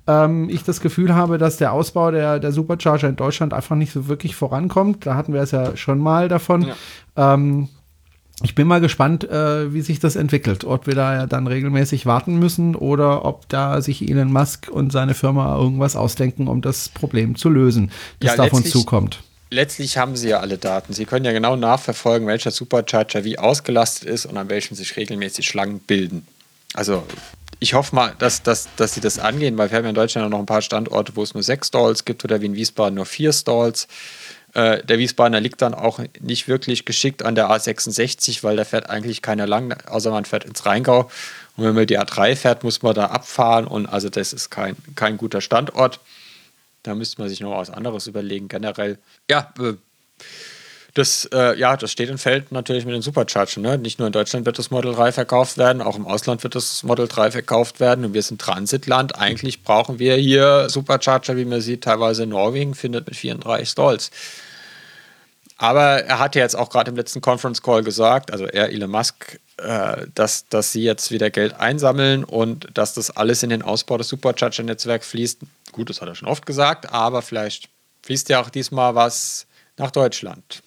[0.07, 3.91] ähm, ich das Gefühl habe, dass der Ausbau der, der Supercharger in Deutschland einfach nicht
[3.91, 5.05] so wirklich vorankommt.
[5.05, 6.67] Da hatten wir es ja schon mal davon.
[7.17, 7.67] Ähm,
[8.43, 10.63] ich bin mal gespannt, äh, wie sich das entwickelt.
[10.63, 14.91] Ob wir da ja dann regelmäßig warten müssen oder ob da sich Elon Musk und
[14.91, 18.73] seine Firma irgendwas ausdenken, um das Problem zu lösen, das Ja, da auf uns letztlich-
[18.83, 19.23] zukommt.
[19.49, 20.91] Letztlich haben sie ja alle Daten.
[20.91, 25.47] Sie können ja genau nachverfolgen, welcher Supercharger wie ausgelastet ist und an welchem sich regelmäßig
[25.47, 26.27] Schlangen bilden.
[26.73, 27.03] Also
[27.59, 30.29] ich hoffe mal, dass, dass, dass sie das angehen, weil wir haben ja in Deutschland
[30.29, 33.05] noch ein paar Standorte, wo es nur sechs Stalls gibt oder wie in Wiesbaden nur
[33.05, 33.87] vier Stalls.
[34.57, 38.89] Äh, der Wiesbadener liegt dann auch nicht wirklich geschickt an der A66, weil da fährt
[38.89, 41.11] eigentlich keiner lang, außer man fährt ins Rheingau.
[41.55, 44.75] Und wenn man die A3 fährt, muss man da abfahren und also das ist kein,
[44.95, 45.99] kein guter Standort.
[46.81, 48.97] Da müsste man sich noch was anderes überlegen, generell.
[49.29, 49.73] Ja, äh,
[50.95, 53.61] das, äh, ja, das steht und fällt natürlich mit den Superchargern.
[53.61, 53.77] Ne?
[53.77, 56.81] Nicht nur in Deutschland wird das Model 3 verkauft werden, auch im Ausland wird das
[56.81, 58.05] Model 3 verkauft werden.
[58.05, 59.19] Und wir sind Transitland.
[59.19, 64.09] Eigentlich brauchen wir hier Supercharger, wie man sieht, teilweise in Norwegen findet mit 34 Stalls.
[65.57, 68.91] Aber er hat ja jetzt auch gerade im letzten Conference Call gesagt, also er, Elon
[68.91, 73.63] Musk, äh, dass, dass sie jetzt wieder Geld einsammeln und dass das alles in den
[73.63, 75.39] Ausbau des Supercharger-Netzwerks fließt.
[75.71, 77.69] Gut, das hat er schon oft gesagt, aber vielleicht
[78.03, 79.47] fließt ja auch diesmal was
[79.77, 80.61] nach Deutschland.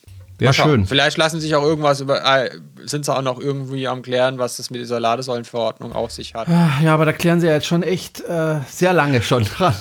[0.53, 0.70] Schauen.
[0.70, 0.86] schön.
[0.86, 2.51] Vielleicht lassen sich auch irgendwas über, äh,
[2.84, 6.49] sind sie auch noch irgendwie am klären, was das mit dieser Ladesäulenverordnung auf sich hat.
[6.49, 9.74] Ah, Ja, aber da klären sie ja jetzt schon echt äh, sehr lange schon dran.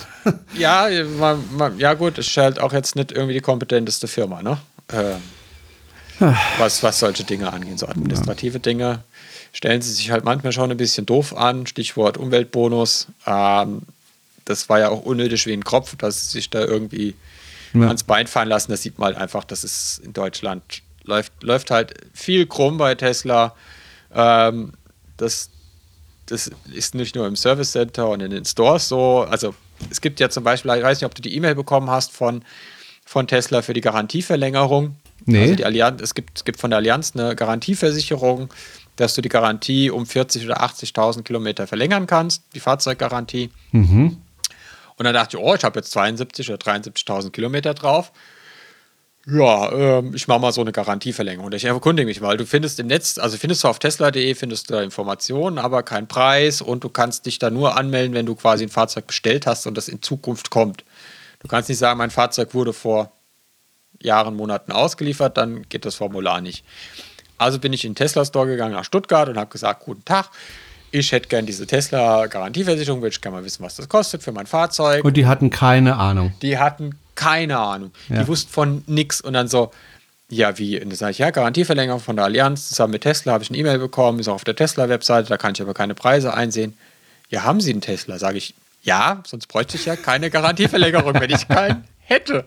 [0.58, 0.88] Ja,
[1.18, 4.58] man, man, ja gut, es ist halt auch jetzt nicht irgendwie die kompetenteste Firma, ne?
[4.92, 5.22] Ähm,
[6.58, 9.04] was, was solche Dinge angehen, so administrative Dinge,
[9.54, 11.66] stellen sie sich halt manchmal schon ein bisschen doof an.
[11.66, 13.08] Stichwort Umweltbonus.
[13.26, 13.84] Ähm,
[14.46, 17.16] das war ja auch unnötig wie ein Kropf, dass sie sich da irgendwie
[17.74, 17.88] Ja.
[17.88, 18.72] ans Bein fallen lassen.
[18.72, 20.64] Das sieht man halt einfach, dass es in Deutschland
[21.04, 23.56] läuft, läuft halt viel krumm bei Tesla.
[24.14, 24.74] Ähm,
[25.18, 25.50] das,
[26.26, 29.22] das ist nicht nur im Service Center und in den Stores so.
[29.30, 29.54] Also
[29.90, 32.44] es gibt ja zum Beispiel, ich weiß nicht, ob du die E-Mail bekommen hast von,
[33.10, 34.96] von Tesla für die Garantieverlängerung.
[35.26, 35.42] Nee.
[35.42, 38.54] Also die Allianz, es, gibt, es gibt von der Allianz eine Garantieversicherung,
[38.98, 43.50] dass du die Garantie um 40.000 oder 80.000 Kilometer verlängern kannst, die Fahrzeuggarantie.
[44.96, 48.12] Und dann dachte ich, oh, ich habe jetzt 72 oder 73.000 Kilometer drauf.
[49.26, 51.52] Ja, ähm, ich mache mal so eine Garantieverlängerung.
[51.54, 52.38] Ich erkundige mich mal.
[52.38, 56.08] Du findest im Netz, also findest du auf tesla.de, findest du da Informationen, aber keinen
[56.08, 59.66] Preis und du kannst dich da nur anmelden, wenn du quasi ein Fahrzeug bestellt hast
[59.66, 60.84] und das in Zukunft kommt.
[61.40, 63.12] Du kannst nicht sagen, mein Fahrzeug wurde vor
[64.02, 66.64] Jahren, Monaten ausgeliefert, dann geht das Formular nicht.
[67.38, 70.30] Also bin ich in den Tesla Store gegangen nach Stuttgart und habe gesagt, guten Tag,
[70.92, 74.32] ich hätte gern diese Tesla Garantieversicherung, würde ich gerne mal wissen, was das kostet für
[74.32, 75.04] mein Fahrzeug.
[75.06, 76.34] Und die hatten keine Ahnung.
[76.42, 77.92] Die hatten keine Ahnung.
[78.10, 78.22] Ja.
[78.22, 79.72] Die wussten von nix und dann so,
[80.30, 80.80] ja, wie?
[80.80, 83.58] Und dann sage ich, ja, Garantieverlängerung von der Allianz, zusammen mit Tesla habe ich eine
[83.58, 86.78] E-Mail bekommen, ist auch auf der Tesla-Webseite, da kann ich aber keine Preise einsehen.
[87.30, 88.20] Ja, haben Sie einen Tesla?
[88.20, 92.46] Sage ich, ja, sonst bräuchte ich ja keine Garantieverlängerung, wenn ich keinen hätte.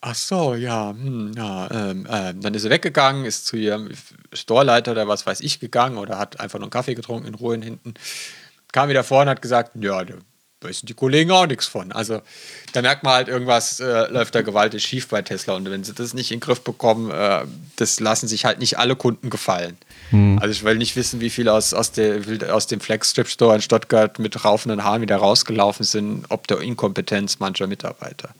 [0.00, 3.90] Ach so, ja, hm, ja ähm, ähm, dann ist er weggegangen, ist zu ihrem
[4.32, 7.58] Storeleiter oder was weiß ich gegangen oder hat einfach nur einen Kaffee getrunken in Ruhe
[7.58, 7.94] hinten.
[8.72, 10.04] Kam wieder vor und hat gesagt, ja,
[10.60, 11.92] wissen die Kollegen auch nichts von.
[11.92, 12.22] Also
[12.72, 15.92] da merkt man halt, irgendwas äh, läuft da gewaltig schief bei Tesla und wenn sie
[15.92, 17.44] das nicht in den Griff bekommen, äh,
[17.76, 19.76] das lassen sich halt nicht alle Kunden gefallen.
[20.40, 22.20] Also ich will nicht wissen, wie viele aus, aus, der,
[22.54, 27.38] aus dem Flexstrip Store in Stuttgart mit raufenden Haaren wieder rausgelaufen sind, ob der Inkompetenz
[27.38, 28.30] mancher Mitarbeiter.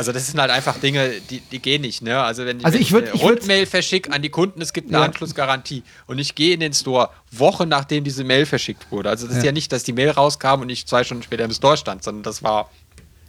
[0.00, 2.00] Also das sind halt einfach Dinge, die, die gehen nicht.
[2.00, 2.18] Ne?
[2.22, 4.72] Also wenn Also wenn ich würd- eine ich würd- Rundmail verschicke an die Kunden, es
[4.72, 5.04] gibt eine Ja.
[5.04, 9.10] Anschlussgarantie und ich gehe in den Store Wochen nachdem diese Mail verschickt wurde.
[9.10, 9.48] Also das ist Ja.
[9.48, 12.22] ja nicht, dass die Mail rauskam und ich zwei Stunden später im Store stand, sondern
[12.22, 12.70] das war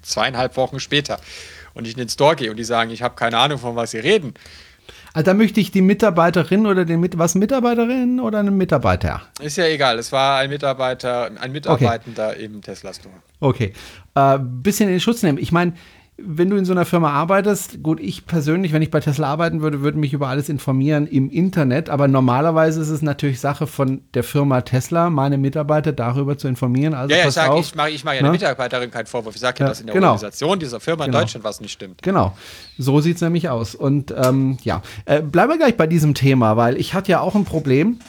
[0.02, 1.20] zweieinhalb Wochen später.
[1.74, 3.92] Und ich in den Store gehe und die sagen, ich habe keine Ahnung, von was
[3.92, 4.34] sie reden.
[5.14, 9.22] Also da möchte ich die Mitarbeiterin oder den Mit was Mitarbeiterin oder einen Mitarbeiter?
[9.42, 13.16] Ist ja egal, es war ein Mitarbeiter, ein Mitarbeitender im Tesla Store.
[13.42, 13.74] Okay.
[14.16, 15.38] Äh, bisschen in den Schutz nehmen.
[15.38, 15.74] Ich meine,
[16.26, 19.62] wenn du in so einer Firma arbeitest, gut, ich persönlich, wenn ich bei Tesla arbeiten
[19.62, 24.02] würde, würde mich über alles informieren im Internet, aber normalerweise ist es natürlich Sache von
[24.14, 26.94] der Firma Tesla, meine Mitarbeiter darüber zu informieren.
[26.94, 28.24] Also Ja, ja, ich sage, ich mache ich mach ja Ne?
[28.24, 29.36] der Mitarbeiterin keinen Vorwurf.
[29.36, 30.08] Ich sage ja, Ja, dass in der genau.
[30.14, 31.22] Organisation dieser Firma in Genau.
[31.24, 32.02] Deutschland was nicht stimmt.
[32.02, 32.36] Genau,
[32.78, 33.76] so sieht es nämlich aus.
[33.76, 37.36] Und ähm, ja, äh, bleiben wir gleich bei diesem Thema, weil ich hatte ja auch
[37.36, 38.00] ein Problem,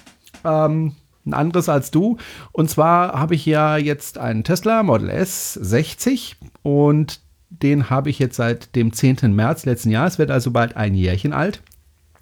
[0.45, 0.93] ähm,
[1.25, 2.17] ein anderes als du.
[2.51, 7.21] Und zwar habe ich ja jetzt einen Tesla Model S 60 und
[7.61, 9.35] den habe ich jetzt seit dem 10.
[9.35, 11.63] März letzten Jahres, wird also bald ein Jährchen alt.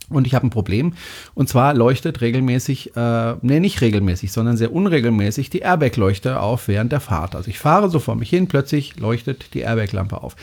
[0.09, 0.95] Und ich habe ein Problem.
[1.35, 6.91] Und zwar leuchtet regelmäßig, äh, nee, nicht regelmäßig, sondern sehr unregelmäßig die Airbag-Leuchte auf während
[6.91, 7.37] der Fahrt.
[7.37, 10.35] Also ich fahre so vor mich hin, plötzlich leuchtet die Airbag-Lampe auf.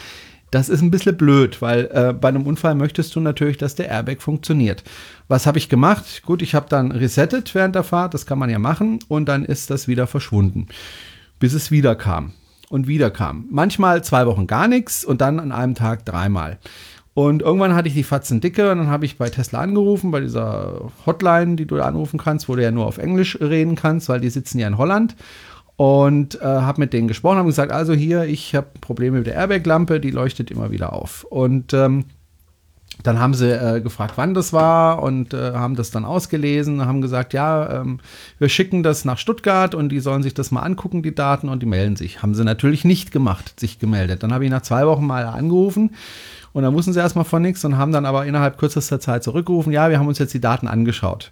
[0.52, 3.90] Das ist ein bisschen blöd, weil äh, bei einem Unfall möchtest du natürlich, dass der
[3.90, 4.86] Airbag funktioniert.
[5.28, 6.22] Was habe ich gemacht?
[6.26, 9.44] Gut, ich habe dann resettet während der Fahrt, das kann man ja machen, und dann
[9.44, 10.68] ist das wieder verschwunden,
[11.40, 12.32] bis es wieder kam
[12.70, 13.45] und wieder kam.
[13.49, 16.57] Manchmal zwei Wochen gar nichts und dann an einem Tag dreimal.
[17.13, 20.20] Und irgendwann hatte ich die Fatzen dicke und dann habe ich bei Tesla angerufen, bei
[20.20, 24.07] dieser Hotline, die du da anrufen kannst, wo du ja nur auf Englisch reden kannst,
[24.07, 25.15] weil die sitzen ja in Holland.
[25.78, 29.36] Und äh, habe mit denen gesprochen, habe gesagt, also hier, ich habe Probleme mit der
[29.36, 31.24] Airbag-Lampe, die leuchtet immer wieder auf.
[31.24, 32.05] Und ähm,
[33.04, 37.02] dann haben sie äh, gefragt, wann das war und äh, haben das dann ausgelesen, haben
[37.02, 38.00] gesagt, ja, ähm,
[38.39, 41.62] wir schicken das nach Stuttgart und die sollen sich das mal angucken, die Daten, und
[41.62, 42.22] die melden sich.
[42.22, 44.24] Haben sie natürlich nicht gemacht, sich gemeldet.
[44.24, 45.91] Dann habe ich nach zwei Wochen mal angerufen
[46.54, 49.72] und dann wussten sie erstmal von nichts und haben dann aber innerhalb kürzester Zeit zurückgerufen,
[49.72, 51.32] ja, wir haben uns jetzt die Daten angeschaut.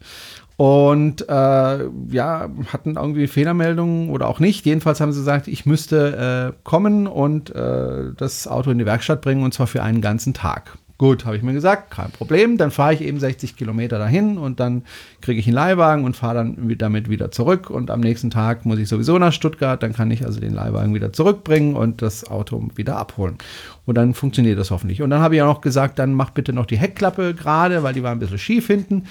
[0.58, 4.66] Und äh, ja, hatten irgendwie Fehlermeldungen oder auch nicht.
[4.66, 9.22] Jedenfalls haben sie gesagt, ich müsste äh, kommen und äh, das Auto in die Werkstatt
[9.22, 10.78] bringen und zwar für einen ganzen Tag.
[10.98, 12.58] Gut, habe ich mir gesagt, kein Problem.
[12.58, 14.84] Dann fahre ich eben 60 Kilometer dahin und dann
[15.20, 17.70] kriege ich einen Leihwagen und fahre dann damit wieder zurück.
[17.70, 19.84] Und am nächsten Tag muss ich sowieso nach Stuttgart.
[19.84, 23.38] Dann kann ich also den Leihwagen wieder zurückbringen und das Auto wieder abholen.
[23.86, 25.02] Und dann funktioniert das hoffentlich.
[25.02, 27.94] Und dann habe ich auch noch gesagt, dann mach bitte noch die Heckklappe gerade, weil
[27.94, 29.04] die war ein bisschen schief hinten.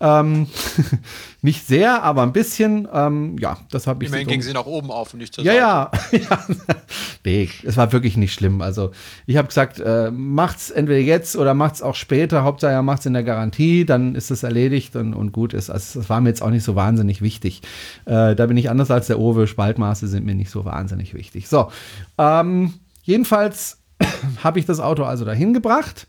[0.00, 0.48] Ähm,
[1.42, 2.86] nicht sehr, aber ein bisschen.
[2.92, 4.08] Ähm, ja, das habe ich.
[4.08, 6.16] Immerhin so ging sie nach oben auf und nicht zur ja, Seite.
[6.24, 6.28] ja,
[6.68, 6.76] ja.
[7.24, 8.60] Nee, es war wirklich nicht schlimm.
[8.60, 8.92] Also,
[9.26, 12.44] ich habe gesagt, äh, macht's entweder jetzt oder macht's auch später.
[12.44, 15.70] Hauptsache, er macht's in der Garantie, dann ist es erledigt und, und gut ist.
[15.70, 17.62] Also, das war mir jetzt auch nicht so wahnsinnig wichtig.
[18.04, 19.46] Äh, da bin ich anders als der Owe.
[19.46, 21.48] Spaltmaße sind mir nicht so wahnsinnig wichtig.
[21.48, 21.70] So,
[22.18, 23.78] ähm, jedenfalls
[24.44, 26.06] habe ich das Auto also dahin gebracht.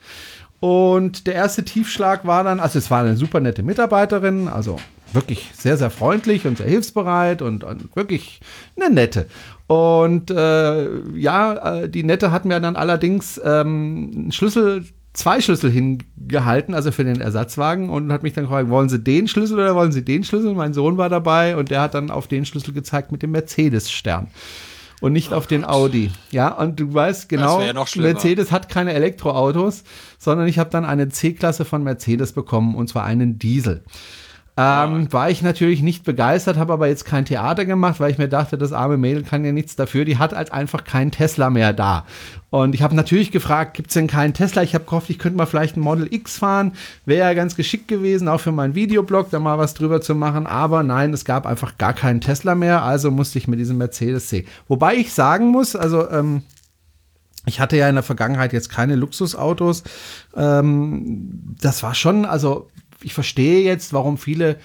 [0.60, 4.78] Und der erste Tiefschlag war dann, also es war eine super nette Mitarbeiterin, also
[5.14, 8.42] wirklich sehr, sehr freundlich und sehr hilfsbereit und, und wirklich
[8.76, 9.28] eine nette.
[9.68, 15.70] Und äh, ja, äh, die Nette hat mir dann allerdings ähm, einen Schlüssel, zwei Schlüssel
[15.70, 19.76] hingehalten, also für den Ersatzwagen und hat mich dann gefragt, wollen Sie den Schlüssel oder
[19.76, 20.54] wollen Sie den Schlüssel?
[20.54, 24.28] Mein Sohn war dabei und der hat dann auf den Schlüssel gezeigt mit dem Mercedes-Stern
[25.02, 26.12] und nicht auf den Audi.
[26.32, 27.74] Ja, und du weißt genau, ja.
[27.96, 29.84] Mercedes hat keine Elektroautos,
[30.18, 33.84] sondern ich habe dann eine C-Klasse von Mercedes bekommen und zwar einen Diesel.
[34.60, 38.28] Ähm, war ich natürlich nicht begeistert, habe aber jetzt kein Theater gemacht, weil ich mir
[38.28, 40.04] dachte, das arme Mädel kann ja nichts dafür.
[40.04, 42.06] Die hat halt einfach keinen Tesla mehr da.
[42.50, 44.64] Und ich habe natürlich gefragt, gibt's denn keinen Tesla?
[44.64, 46.72] Ich habe gehofft, ich könnte mal vielleicht einen Model X fahren.
[47.06, 50.48] Wäre ja ganz geschickt gewesen, auch für meinen Videoblog, da mal was drüber zu machen.
[50.48, 54.30] Aber nein, es gab einfach gar keinen Tesla mehr, also musste ich mit diesem Mercedes
[54.30, 54.46] C.
[54.68, 56.42] Wobei ich sagen muss, also ähm,
[57.48, 59.84] Ich hatte ja in der Vergangenheit jetzt keine Luxusautos.
[60.36, 62.68] Ähm, das war schon, also
[63.02, 64.58] ich verstehe jetzt, warum viele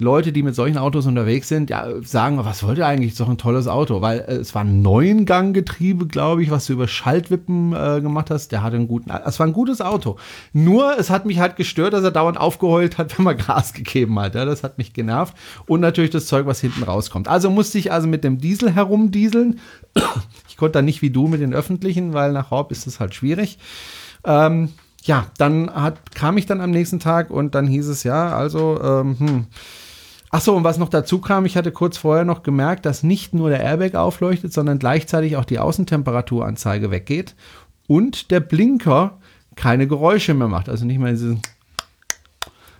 [0.00, 3.12] Leute, die mit solchen Autos unterwegs sind, ja, sagen, was wollt ihr eigentlich?
[3.12, 6.72] Ist doch ein tolles Auto, weil äh, es war ein Neun-Gang-Getriebe, glaube ich, was du
[6.72, 8.50] über Schaltwippen äh, gemacht hast.
[8.50, 10.16] Der hatte einen guten, es war ein gutes Auto.
[10.52, 14.18] Nur, es hat mich halt gestört, dass er dauernd aufgeheult hat, wenn man Gas gegeben
[14.18, 14.34] hat.
[14.34, 15.36] Ja, das hat mich genervt.
[15.66, 17.28] Und natürlich das Zeug, was hinten rauskommt.
[17.28, 19.60] Also musste ich also mit dem Diesel herumdieseln.
[20.46, 23.12] Ich konnte da nicht wie du mit den öffentlichen, weil nach Horb ist es halt
[23.12, 23.58] schwierig.
[24.24, 24.68] Ähm,
[25.04, 28.80] ja, dann hat, kam ich dann am nächsten Tag und dann hieß es ja, also,
[28.82, 29.46] ähm, hm,
[30.36, 33.34] Ach so, und was noch dazu kam, ich hatte kurz vorher noch gemerkt, dass nicht
[33.34, 37.36] nur der Airbag aufleuchtet, sondern gleichzeitig auch die Außentemperaturanzeige weggeht
[37.86, 39.20] und der Blinker
[39.54, 40.68] keine Geräusche mehr macht.
[40.68, 41.38] Also nicht mehr diese.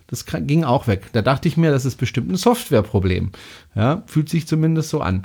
[0.07, 1.07] Das ging auch weg.
[1.13, 3.31] Da dachte ich mir, das ist bestimmt ein Softwareproblem.
[3.73, 5.23] Ja, fühlt sich zumindest so an.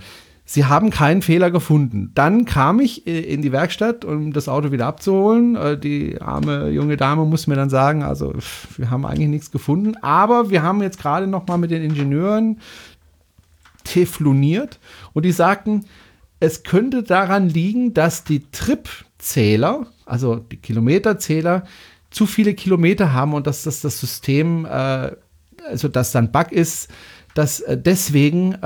[0.52, 2.10] Sie haben keinen Fehler gefunden.
[2.16, 5.54] Dann kam ich äh, in die Werkstatt, um das Auto wieder abzuholen.
[5.54, 8.34] Äh, die arme junge Dame muss mir dann sagen, also
[8.76, 9.94] wir haben eigentlich nichts gefunden.
[10.02, 12.58] Aber wir haben jetzt gerade noch mal mit den Ingenieuren
[13.84, 14.80] tefloniert
[15.12, 15.84] und die sagten,
[16.40, 21.62] es könnte daran liegen, dass die Tripzähler, also die Kilometerzähler,
[22.10, 25.12] zu viele Kilometer haben und dass das das System, äh,
[25.64, 26.88] also dass dann Bug ist,
[27.36, 28.56] dass deswegen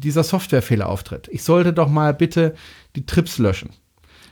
[0.00, 1.28] dieser Softwarefehler auftritt.
[1.30, 2.54] Ich sollte doch mal bitte
[2.96, 3.70] die Trips löschen.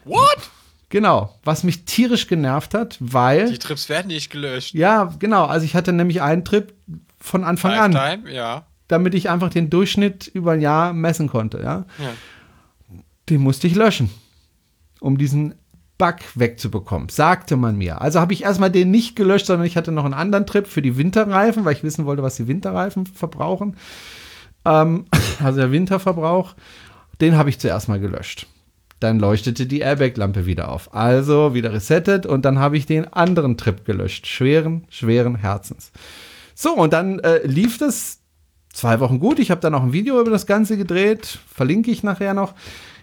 [0.04, 0.50] What?
[0.90, 3.50] Genau, was mich tierisch genervt hat, weil.
[3.50, 4.74] Die Trips werden nicht gelöscht.
[4.74, 5.44] Ja, genau.
[5.44, 6.72] Also ich hatte nämlich einen Trip
[7.20, 8.34] von Anfang Lifetime, an.
[8.34, 8.66] ja.
[8.88, 11.84] Damit ich einfach den Durchschnitt über ein Jahr messen konnte, ja.
[11.98, 12.98] ja.
[13.28, 14.08] Den musste ich löschen,
[15.00, 15.54] um diesen
[15.98, 18.00] Bug wegzubekommen, sagte man mir.
[18.00, 20.80] Also habe ich erstmal den nicht gelöscht, sondern ich hatte noch einen anderen Trip für
[20.80, 23.76] die Winterreifen, weil ich wissen wollte, was die Winterreifen verbrauchen.
[24.64, 25.06] Ähm,
[25.42, 26.54] also der Winterverbrauch,
[27.20, 28.46] den habe ich zuerst mal gelöscht.
[29.00, 30.92] Dann leuchtete die Airbag-Lampe wieder auf.
[30.94, 34.26] Also wieder resettet und dann habe ich den anderen Trip gelöscht.
[34.26, 35.92] Schweren, schweren Herzens.
[36.54, 38.18] So, und dann äh, lief das
[38.72, 39.38] zwei Wochen gut.
[39.38, 41.38] Ich habe dann auch ein Video über das Ganze gedreht.
[41.46, 42.54] Verlinke ich nachher noch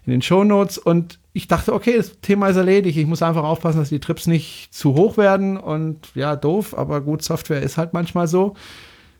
[0.05, 0.77] in den Show Notes.
[0.77, 2.97] Und ich dachte, okay, das Thema ist erledigt.
[2.97, 5.57] Ich muss einfach aufpassen, dass die Trips nicht zu hoch werden.
[5.57, 8.55] Und ja, doof, aber gut, Software ist halt manchmal so.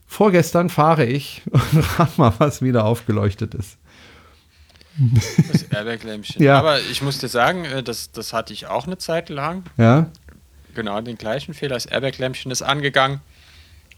[0.08, 3.78] Vorgestern fahre ich und rat mal, was wieder aufgeleuchtet ist.
[5.52, 6.42] Das Airbag-Lämpchen.
[6.42, 6.58] Ja.
[6.60, 9.64] Aber ich muss dir sagen, äh, das, das hatte ich auch eine Zeit lang.
[9.78, 10.08] Ja.
[10.74, 11.76] Genau den gleichen Fehler.
[11.76, 13.20] Das Airbag-Lämpchen ist angegangen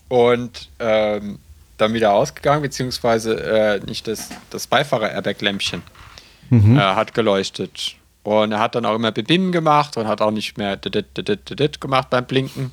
[0.07, 1.37] und ähm,
[1.77, 5.83] dann wieder ausgegangen, beziehungsweise äh, nicht das, das Beifahrer-Airbag-Lämpchen
[6.49, 6.77] Mhm.
[6.77, 7.95] äh, hat geleuchtet.
[8.23, 11.05] Und er hat dann auch immer Bebim gemacht und hat auch nicht mehr dit, dit,
[11.17, 12.71] dit, dit, dit gemacht beim Blinken.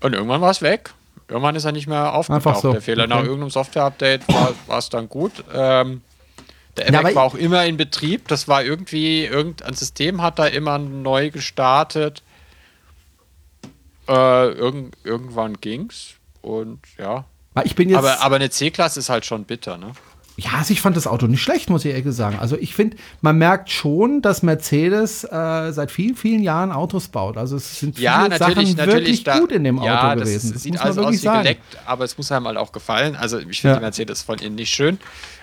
[0.00, 0.90] Und irgendwann war es weg.
[1.28, 2.72] Irgendwann ist er nicht mehr aufgetaucht, Einfach so.
[2.72, 3.06] der Fehler.
[3.06, 3.26] Nach Okay.
[3.26, 4.22] irgendeinem Software-Update
[4.66, 5.32] war es dann gut.
[5.52, 6.00] Ähm,
[6.76, 8.28] der Ja, Airbag aber war auch immer in Betrieb.
[8.28, 12.22] Das war irgendwie, irgendein System hat da immer neu gestartet.
[14.08, 16.14] Äh, irgend, irgendwann ging's.
[16.40, 17.24] Und ja.
[17.64, 17.98] Ich bin jetzt.
[17.98, 19.92] Aber, aber eine C-Klasse ist halt schon bitter, ne?
[20.40, 22.38] Ja, also ich fand das Auto nicht schlecht, muss ich ehrlich sagen.
[22.38, 27.36] Also ich finde, man merkt schon, dass Mercedes äh, seit vielen, vielen Jahren Autos baut.
[27.36, 28.94] Also es sind viele Ja, natürlich, Sachen natürlich.
[28.94, 30.52] wirklich da, gut in dem Auto ja, gewesen.
[30.52, 31.38] Das sieht muss man alles aus wie sagen.
[31.42, 33.16] geleckt, aber es muss einem halt auch gefallen.
[33.16, 33.74] Also ich finde Ja.
[33.80, 34.98] die Mercedes von innen nicht schön,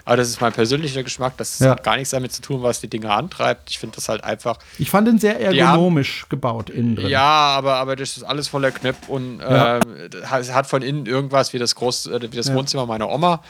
[0.06, 1.34] aber das ist mein persönlicher Geschmack.
[1.36, 1.72] Das Ja.
[1.72, 3.70] hat gar nichts damit zu tun, was die Dinge antreibt.
[3.72, 4.60] Ich finde das halt einfach.
[4.80, 7.10] Ich fand den sehr Die haben- ergonomisch gebaut innen drin.
[7.10, 7.22] Ja,
[7.58, 11.76] aber, aber das ist alles voller Knöpfe und es hat von innen irgendwas wie das,
[11.76, 12.54] Groß, äh, wie das.
[12.54, 13.42] Wohnzimmer meiner Oma.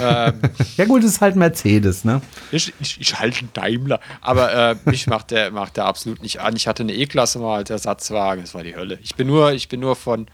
[0.00, 0.40] Ähm,
[0.76, 2.20] Ja gut, es ist halt Mercedes, ne?
[2.50, 4.00] ich, ich, ich halte einen Daimler.
[4.20, 6.56] Aber äh, mich macht der, macht der absolut nicht an.
[6.56, 8.44] Ich hatte eine E-Klasse mal als Ersatzwagen.
[8.44, 8.98] Das war die Hölle.
[9.02, 10.26] Ich bin nur, ich bin nur von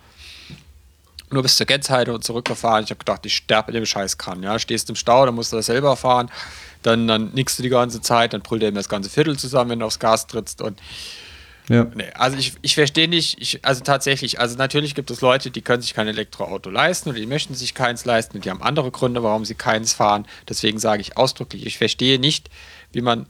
[1.30, 2.84] nur bis zur Gensheide und zurückgefahren.
[2.84, 4.42] Ich habe gedacht, ich sterbe in dem Scheißkran.
[4.42, 6.30] Ja, stehst im Stau, dann musst du das selber fahren.
[6.82, 9.70] Dann, dann nickst du die ganze Zeit, dann brüllt er mir das ganze Viertel zusammen,
[9.70, 10.62] wenn du aufs Gas trittst.
[10.62, 10.80] Und
[11.68, 11.84] Ja.
[11.94, 15.62] Nee, also ich, ich verstehe nicht, ich, also tatsächlich, also natürlich gibt es Leute, die
[15.62, 18.90] können sich kein Elektroauto leisten oder die möchten sich keins leisten und die haben andere
[18.90, 20.26] Gründe, warum sie keins fahren.
[20.48, 22.50] Deswegen sage ich ausdrücklich, ich verstehe nicht,
[22.92, 23.26] wie man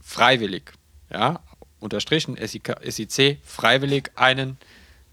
[0.00, 0.72] freiwillig,
[1.10, 1.40] ja,
[1.80, 4.56] unterstrichen SIK, SIC, freiwillig einen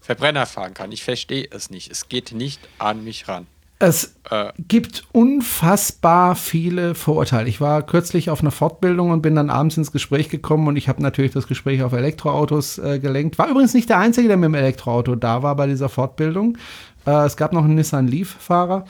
[0.00, 0.92] Verbrenner fahren kann.
[0.92, 1.90] Ich verstehe es nicht.
[1.90, 3.46] Es geht nicht an mich ran.
[3.84, 7.48] Es Äh, gibt unfassbar viele Vorurteile.
[7.48, 10.88] Ich war kürzlich auf einer Fortbildung und bin dann abends ins Gespräch gekommen und ich
[10.88, 13.38] habe natürlich das Gespräch auf Elektroautos äh, gelenkt.
[13.38, 16.56] War übrigens nicht der Einzige, der mit dem Elektroauto da war bei dieser Fortbildung.
[17.04, 18.84] Äh, es gab noch einen Nissan Leaf-Fahrer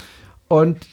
[0.47, 0.86] und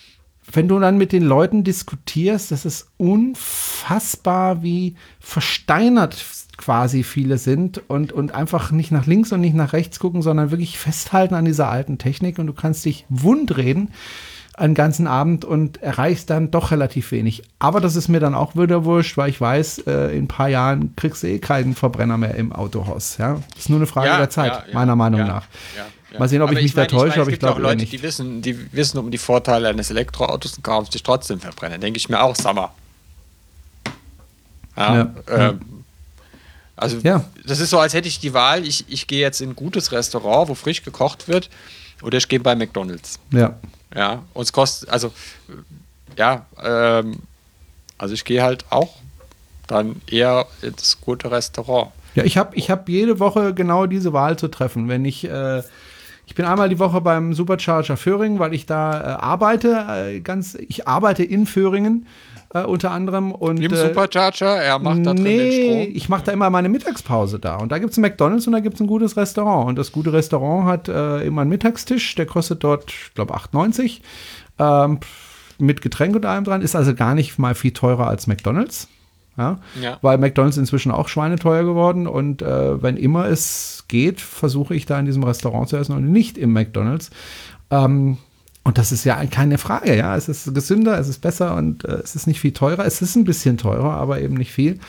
[0.51, 6.25] wenn du dann mit den Leuten diskutierst, das ist unfassbar, wie versteinert
[6.60, 10.51] quasi viele sind und, und einfach nicht nach links und nicht nach rechts gucken, sondern
[10.51, 13.91] wirklich festhalten an dieser alten Technik und du kannst dich wundreden,
[14.55, 17.43] einen ganzen Abend und erreichst dann doch relativ wenig.
[17.60, 20.49] Aber das ist mir dann auch wieder wurscht, weil ich weiß, äh, in ein paar
[20.49, 23.16] Jahren kriegst du eh keinen Verbrenner mehr im Autohaus.
[23.18, 23.36] Ja?
[23.51, 25.45] Das ist nur eine Frage Ja, der Zeit, ja, ja, meiner Meinung nach.
[26.18, 27.70] Mal sehen, ob Aber ich mich da meine- täusche, aber ich gibt ja auch glaube
[27.70, 27.93] Leute, nicht.
[27.93, 31.78] die wissen, die wissen um die Vorteile eines Elektroautos und kaufen sich trotzdem Verbrenner.
[31.78, 32.72] Denke ich mir auch, Sommer.
[34.76, 35.53] Ja, Ja.
[36.80, 37.23] Also Ja.
[37.45, 39.91] das ist so, als hätte ich die Wahl, ich, ich gehe jetzt in ein gutes
[39.91, 41.49] Restaurant, wo frisch gekocht wird,
[42.01, 43.19] oder ich gehe bei McDonalds.
[43.32, 43.55] Ja.
[43.95, 45.11] Ja, und es kostet, also,
[46.17, 47.17] ja, ähm,
[47.97, 48.95] also ich gehe halt auch
[49.67, 51.91] dann eher ins gute Restaurant.
[52.15, 54.88] Ja, ich habe ich hab jede Woche genau diese Wahl zu treffen.
[54.88, 55.61] Wenn ich, äh,
[56.25, 60.55] ich bin einmal die Woche beim Supercharger Föhringen, weil ich da äh, arbeite, äh, ganz,
[60.55, 62.07] ich arbeite in Föhringen
[62.53, 65.95] äh, unter anderem und Im äh, Supercharger, er macht da drin den nee, Strom.
[65.95, 67.57] ich mache da immer meine Mittagspause da.
[67.57, 69.69] Und da gibt es ein McDonalds und da gibt es ein gutes Restaurant.
[69.69, 73.99] Und das gute Restaurant hat äh, immer einen Mittagstisch, der kostet dort, ich glaube, 8,90
[74.57, 74.99] ähm,
[75.59, 76.61] mit Getränk und allem dran.
[76.61, 78.87] Ist also gar nicht mal viel teurer als McDonalds.
[79.37, 79.59] Ja?
[79.79, 79.99] Ja.
[80.01, 82.07] Weil McDonalds inzwischen auch schweineteuer geworden.
[82.07, 86.11] Und äh, wenn immer es geht, versuche ich da in diesem Restaurant zu essen und
[86.11, 87.11] nicht im McDonalds.
[87.69, 88.17] Ähm,
[88.64, 90.16] und das ist ja keine Frage, ja.
[90.16, 92.86] Es ist gesünder, es ist besser und äh, es ist nicht viel teurer.
[92.86, 94.80] Es ist ein bisschen teurer, aber eben nicht viel.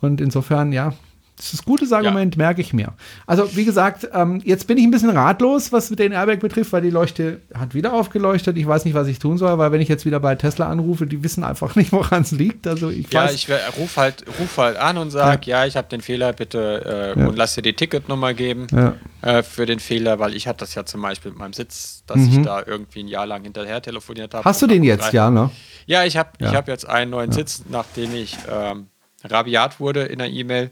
[0.00, 0.92] Und insofern, ja,
[1.36, 2.92] das ist ein gutes Argument, merke ich mir.
[3.26, 6.82] Also, wie gesagt, ähm, jetzt bin ich ein bisschen ratlos, was den Airbag betrifft, weil
[6.82, 8.56] die Leuchte hat wieder aufgeleuchtet.
[8.56, 11.06] Ich weiß nicht, was ich tun soll, weil wenn ich jetzt wieder bei Tesla anrufe,
[11.08, 12.66] die wissen einfach nicht, woran es liegt.
[12.68, 13.34] Also, ich Ja, weiß.
[13.34, 17.14] ich wer- ruf halt, ruf halt an und sag, ja, ich habe den Fehler, bitte
[17.16, 17.26] äh, Ja.
[17.26, 18.94] und lass dir die Ticketnummer geben Ja.
[19.22, 22.18] äh, für den Fehler, weil ich hatte das ja zum Beispiel mit meinem Sitz, dass
[22.18, 22.28] Mhm.
[22.30, 24.44] ich da irgendwie ein Jahr lang hinterher telefoniert habe.
[24.44, 25.50] Hast du den jetzt, ja, ne?
[25.86, 26.48] Ja, ich habe Ja.
[26.50, 28.86] ich hab jetzt einen neuen Sitz, nachdem ich ähm,
[29.24, 30.70] rabiat wurde in der E-Mail.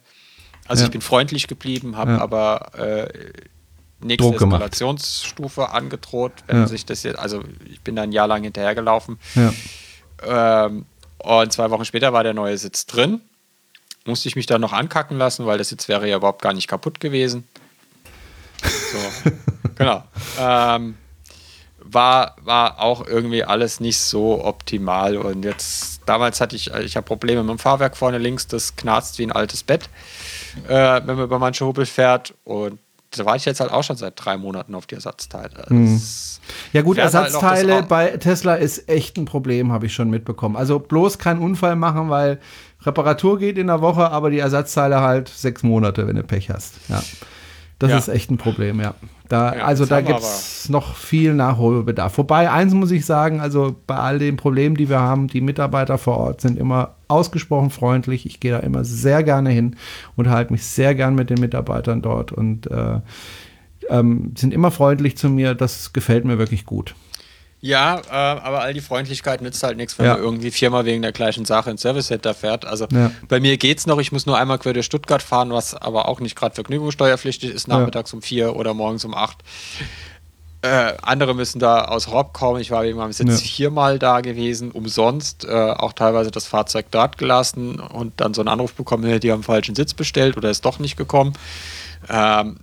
[0.72, 0.86] Also Ja.
[0.86, 2.18] ich bin freundlich geblieben, habe Ja.
[2.22, 3.32] aber äh,
[4.00, 4.62] nächste Druck gemacht.
[4.62, 6.66] Eskalationsstufe angedroht, wenn Ja.
[6.66, 9.18] sich das jetzt, also ich bin da ein Jahr lang hinterhergelaufen.
[10.26, 10.86] Ähm,
[11.18, 13.20] und zwei Wochen später war der neue Sitz drin.
[14.06, 16.68] Musste ich mich dann noch ankacken lassen, weil der Sitz wäre ja überhaupt gar nicht
[16.68, 17.46] kaputt gewesen.
[18.64, 19.30] So,
[19.76, 20.02] genau.
[20.40, 20.96] Ähm,
[21.92, 25.16] war, war auch irgendwie alles nicht so optimal.
[25.16, 29.18] Und jetzt, damals hatte ich, ich habe Probleme mit dem Fahrwerk vorne links, das knarzt
[29.18, 29.88] wie ein altes Bett,
[30.68, 32.34] äh, wenn man über manche Hubbel fährt.
[32.44, 32.78] Und
[33.14, 35.66] da war ich jetzt halt auch schon seit drei Monaten auf die Ersatzteile.
[35.68, 36.40] Das
[36.72, 40.56] Ja gut, halt Ersatzteile Au- bei Tesla ist echt ein Problem, habe ich schon mitbekommen.
[40.56, 42.40] Also bloß keinen Unfall machen, weil
[42.84, 46.74] Reparatur geht in der Woche, aber die Ersatzteile halt sechs Monate, wenn du Pech hast.
[46.88, 47.02] Ja.
[47.78, 47.98] Das Ja.
[47.98, 48.94] ist echt ein Problem, ja.
[49.32, 52.18] Da, Ja, also da gibt es noch viel Nachholbedarf.
[52.18, 55.96] Wobei, eins muss ich sagen, also bei all den Problemen, die wir haben, die Mitarbeiter
[55.96, 58.26] vor Ort sind immer ausgesprochen freundlich.
[58.26, 59.76] Ich gehe da immer sehr gerne hin
[60.16, 63.00] und halte mich sehr gern mit den Mitarbeitern dort und äh,
[63.88, 65.54] ähm, sind immer freundlich zu mir.
[65.54, 66.94] Das gefällt mir wirklich gut.
[67.64, 70.14] Ja, äh, aber all die Freundlichkeit nützt halt nichts, wenn Ja.
[70.14, 72.64] man irgendwie viermal wegen der gleichen Sache ins Service Center fährt.
[72.64, 73.12] Also Ja.
[73.28, 76.18] bei mir geht's noch, ich muss nur einmal quer durch Stuttgart fahren, was aber auch
[76.18, 79.38] nicht gerade vergnügungssteuerpflichtig ist, nachmittags um vier oder morgens um acht.
[80.64, 82.60] Äh, andere müssen da aus Rob kommen.
[82.60, 83.48] Ich war wegen meinem Sitz Ja.
[83.48, 88.48] viermal da gewesen, umsonst, äh, auch teilweise das Fahrzeug dort gelassen und dann so einen
[88.48, 91.32] Anruf bekommen, die haben falschen Sitz bestellt oder ist doch nicht gekommen.
[92.08, 92.58] Ähm,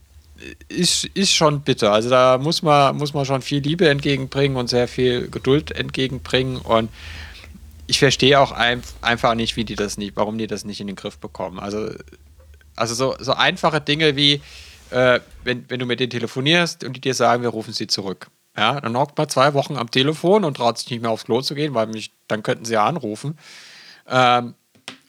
[0.67, 1.91] ist, ist schon bitter.
[1.91, 6.57] Also da muss man, muss man schon viel Liebe entgegenbringen und sehr viel Geduld entgegenbringen.
[6.57, 6.89] Und
[7.87, 10.87] ich verstehe auch ein, einfach nicht, wie die das nicht, warum die das nicht in
[10.87, 11.59] den Griff bekommen.
[11.59, 11.89] Also,
[12.75, 14.41] also so, so einfache Dinge wie,
[14.91, 18.29] äh, wenn, wenn du mit denen telefonierst und die dir sagen, wir rufen sie zurück.
[18.55, 21.41] Ja, dann hockt man zwei Wochen am Telefon und traut sich nicht mehr aufs Klo
[21.41, 23.37] zu gehen, weil mich, dann könnten sie ja anrufen.
[24.07, 24.55] Ähm,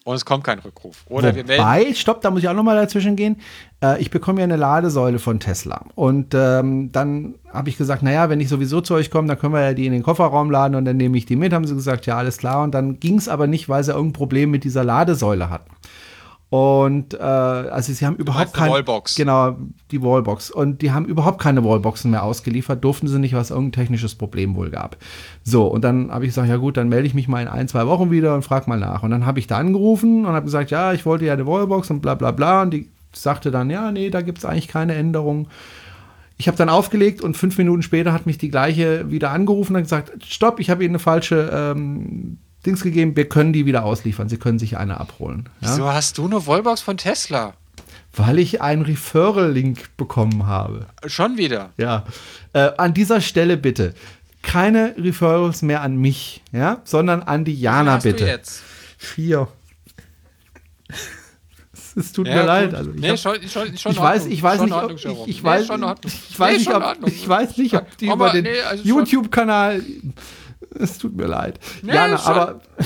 [0.04, 1.04] und es kommt kein Rückruf.
[1.10, 3.36] Oder wir melden Wobei, stopp, da muss ich auch nochmal dazwischen gehen.
[3.82, 5.84] Äh, ich bekomme ja eine Ladesäule von Tesla.
[5.94, 9.52] Und ähm, dann habe ich gesagt, naja, wenn ich sowieso zu euch komme, dann können
[9.52, 11.52] wir ja die in den Kofferraum laden und dann nehme ich die mit.
[11.52, 12.62] Haben sie gesagt, ja, alles klar.
[12.62, 15.70] Und dann ging es aber nicht, weil sie irgendein Problem mit dieser Ladesäule hatten.
[16.50, 19.14] Und äh, also sie haben überhaupt keine Wallbox?
[19.14, 19.56] Genau,
[19.92, 20.50] die Wallbox.
[20.50, 24.56] Und die haben überhaupt keine Wallboxen mehr ausgeliefert, durften sie nicht, was irgendein technisches Problem
[24.56, 24.96] wohl gab.
[25.44, 27.68] So, und dann habe ich gesagt, ja gut, dann melde ich mich mal in ein,
[27.68, 29.04] zwei Wochen wieder und frag mal nach.
[29.04, 31.88] Und dann habe ich da angerufen und habe gesagt, ja, ich wollte ja eine Wallbox
[31.90, 32.62] und bla bla bla.
[32.62, 35.46] Und die sagte dann, ja, nee, da gibt es eigentlich keine Änderung.
[36.36, 39.82] Ich habe dann aufgelegt und fünf Minuten später hat mich die gleiche wieder angerufen und
[39.82, 44.28] gesagt, stopp, ich habe Ihnen eine falsche ähm, Dings gegeben, wir können die wieder ausliefern.
[44.28, 45.48] Sie können sich eine abholen.
[45.60, 45.70] Ja?
[45.72, 47.54] Wieso hast du eine Wallbox von Tesla?
[48.14, 50.86] Weil ich einen Referral-Link bekommen habe.
[51.06, 51.70] Schon wieder.
[51.78, 52.04] Ja.
[52.52, 53.94] Äh, an dieser Stelle bitte
[54.42, 58.24] keine Referrals mehr an mich, ja, sondern an die Jana hast bitte.
[58.24, 58.62] Du jetzt?
[58.98, 59.48] Vier.
[61.96, 62.46] Es tut Ja, mir gut.
[62.46, 62.74] leid.
[62.74, 65.42] Also ich, nee, hab, schon, schon, schon ich weiß, ich weiß nicht, ob, ich, ich
[65.42, 65.94] Nee, weiß, Ordnung.
[66.06, 68.84] ich weiß Nee, nicht, ob, ich weiß nicht, ob die Aber über den nee, also
[68.84, 69.82] YouTube-Kanal
[70.78, 71.58] Es tut mir leid.
[71.82, 72.60] Nee, Jana, schon- aber,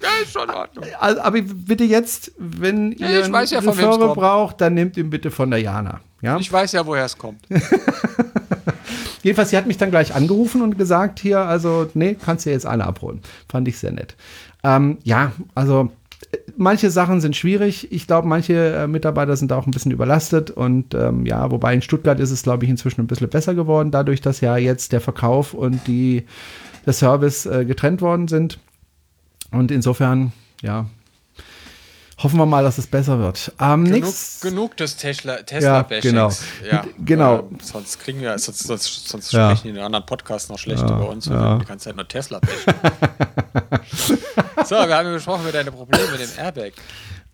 [0.00, 0.84] Ja, ist schon in Ordnung.
[1.00, 4.14] also, aber bitte jetzt, wenn ich ihr einen ja, kommt.
[4.14, 6.00] braucht, dann nehmt ihn bitte von der Jana.
[6.22, 6.38] Ja?
[6.38, 7.40] Ich weiß ja, woher es kommt.
[9.22, 12.66] Jedenfalls, sie hat mich dann gleich angerufen und gesagt, hier, also, nee, kannst du jetzt
[12.66, 13.20] eine abholen.
[13.48, 14.14] Fand ich sehr nett.
[14.62, 15.90] Ähm, ja, also,
[16.30, 17.90] äh, manche Sachen sind schwierig.
[17.90, 20.50] Ich glaube, manche äh, Mitarbeiter sind auch ein bisschen überlastet.
[20.52, 23.90] Und ähm, ja, wobei in Stuttgart ist es, glaube ich, inzwischen ein bisschen besser geworden,
[23.90, 26.24] dadurch, dass ja jetzt der Verkauf und die,
[26.88, 28.58] der Service äh, getrennt worden sind.
[29.50, 30.32] Und insofern,
[30.62, 30.86] ja,
[32.22, 33.52] hoffen wir mal, dass es besser wird.
[33.60, 36.30] Ähm, Genug, genug des Tesla, tesla Ja, genau.
[36.68, 37.38] Ja, Genau.
[37.40, 39.50] ähm, sonst kriegen wir, sonst, sonst, sonst Ja.
[39.50, 41.54] sprechen die in den anderen Podcasts noch schlecht über uns und ja.
[41.54, 42.74] wir die ganze Zeit nur Tesla bashen.
[44.64, 46.72] So, wir haben ja besprochen über deine Probleme mit dem Airbag.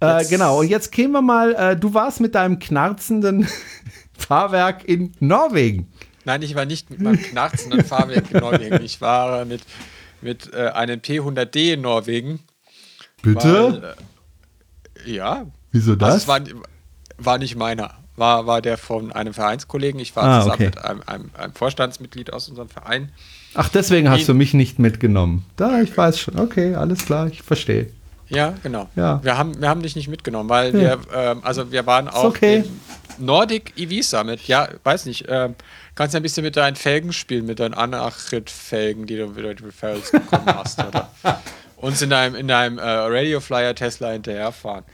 [0.00, 3.48] Äh, genau, und jetzt kämen wir mal, äh, du warst mit deinem knarzenden
[4.18, 5.88] Fahrwerk in Norwegen.
[6.24, 8.82] Nein, ich war nicht mit meinem knarzenden Fahrwerk in Norwegen.
[8.82, 9.62] Ich war mit,
[10.20, 12.40] mit äh, einem P100D in Norwegen.
[13.22, 13.94] Weil,
[15.06, 15.46] äh, ja.
[15.72, 16.40] Wieso Also es war,
[17.18, 17.94] war nicht meiner.
[18.16, 19.98] War, war der von einem Vereinskollegen.
[19.98, 20.64] Ich war Ah, zusammen okay.
[20.66, 23.10] mit einem, einem, einem Vorstandsmitglied aus unserem Verein.
[23.54, 25.44] Ach, deswegen hast du mich nicht mitgenommen.
[25.56, 26.38] Da, ich weiß schon.
[26.38, 27.90] Okay, alles klar, ich verstehe.
[28.28, 28.88] Ja, genau.
[28.94, 29.22] Ja.
[29.24, 30.80] Wir, haben, wir haben dich nicht mitgenommen, weil Ja.
[30.80, 32.58] wir, ähm, also wir waren auch okay.
[32.58, 32.80] im
[33.18, 34.46] Nordic EV Summit.
[34.46, 35.26] Ja, weiß nicht.
[35.28, 35.54] Ähm,
[35.94, 39.64] kannst ja ein bisschen mit deinen Felgen spielen, mit deinen Anachrit-Felgen, die du wieder die
[39.64, 41.10] Referrals bekommen hast, oder?
[41.76, 44.84] Uns in deinem, in deinem äh, Radio Flyer Tesla hinterherfahren.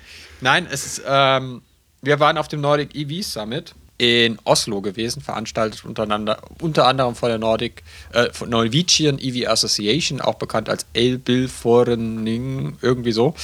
[0.40, 1.62] Nein, es ist, ähm,
[2.02, 7.28] wir waren auf dem Nordic EV Summit in Oslo gewesen, veranstaltet untereinander, unter anderem von
[7.28, 13.34] der Nordic, äh, von Norwegian EV Association, auch bekannt als Elbilforening, irgendwie so.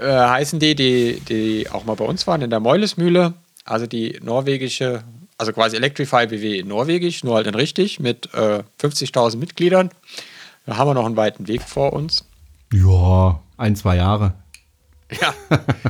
[0.00, 3.34] Äh, heißen die, die, die auch mal bei uns waren, in der Meulesmühle,
[3.66, 5.02] also die norwegische,
[5.38, 9.90] also quasi Electrify BW in Norwegisch, nur halt in richtig, mit äh, 50.000 Mitgliedern.
[10.64, 12.24] Da haben wir noch einen weiten Weg vor uns.
[12.72, 14.34] Ja, ein, zwei Jahre.
[15.20, 15.32] Ja,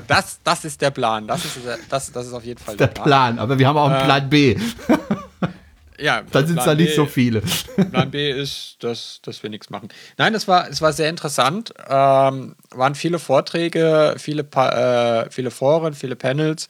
[0.09, 1.27] das, das ist der Plan.
[1.27, 1.57] Das ist,
[1.89, 4.57] das, das ist auf jeden Fall Der Plan, aber wir haben auch einen Plan B.
[5.99, 7.41] Ja, Dann sind es da Plan nicht so viele.
[7.91, 9.89] Plan B ist, dass, dass wir nichts machen.
[10.19, 11.73] Nein, es war, es war sehr interessant.
[11.89, 16.69] Ähm, waren viele Vorträge, viele, Pa- äh, viele Foren, viele Panels.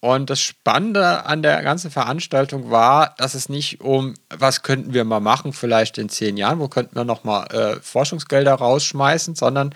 [0.00, 5.04] Und das Spannende an der ganzen Veranstaltung war, dass es nicht um, was könnten wir
[5.04, 9.74] mal machen, vielleicht in zehn Jahren, wo könnten wir nochmal äh, Forschungsgelder rausschmeißen, sondern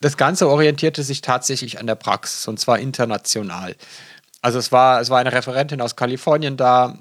[0.00, 3.76] das Ganze orientierte sich tatsächlich an der Praxis und zwar international.
[4.40, 6.98] Also es war, es war eine Referentin aus Kalifornien da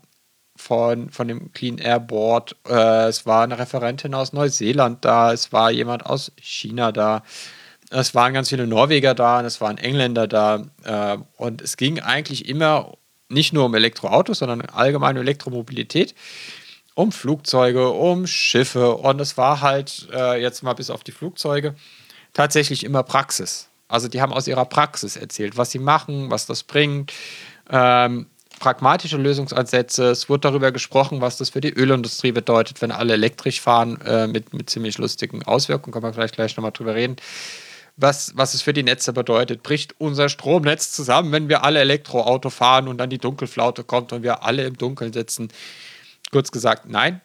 [0.57, 5.53] von, von dem Clean Air Board, äh, es war eine Referentin aus Neuseeland da, es
[5.53, 7.23] war jemand aus China da,
[7.89, 12.47] es waren ganz viele Norweger da es waren Engländer da äh, und es ging eigentlich
[12.47, 12.93] immer
[13.29, 16.15] nicht nur um Elektroautos, sondern allgemein um Elektromobilität
[16.95, 21.75] um Flugzeuge, um Schiffe und es war halt äh, jetzt mal bis auf die Flugzeuge
[22.33, 23.69] tatsächlich immer Praxis.
[23.87, 27.13] Also die haben aus ihrer Praxis erzählt, was sie machen, was das bringt,
[27.69, 28.27] ähm,
[28.59, 30.09] pragmatische Lösungsansätze.
[30.09, 34.27] Es wurde darüber gesprochen, was das für die Ölindustrie bedeutet, wenn alle elektrisch fahren, äh,
[34.27, 35.93] mit, mit ziemlich lustigen Auswirkungen.
[35.93, 37.15] Kann man vielleicht gleich nochmal drüber reden.
[38.01, 39.61] Was, was es für die Netze bedeutet.
[39.61, 44.23] Bricht unser Stromnetz zusammen, wenn wir alle Elektroauto fahren und dann die Dunkelflaute kommt und
[44.23, 45.49] wir alle im Dunkeln sitzen?
[46.31, 47.19] Kurz gesagt, nein,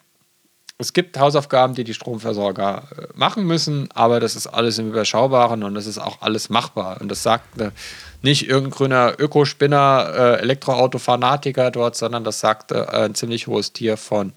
[0.77, 5.63] es gibt Hausaufgaben, die die Stromversorger äh, machen müssen, aber das ist alles im Überschaubaren
[5.63, 6.99] und das ist auch alles machbar.
[6.99, 7.71] Und das sagt äh,
[8.21, 13.95] nicht irgendein grüner Ökospinner, äh, Elektroauto-Fanatiker dort, sondern das sagt äh, ein ziemlich hohes Tier
[13.95, 14.33] von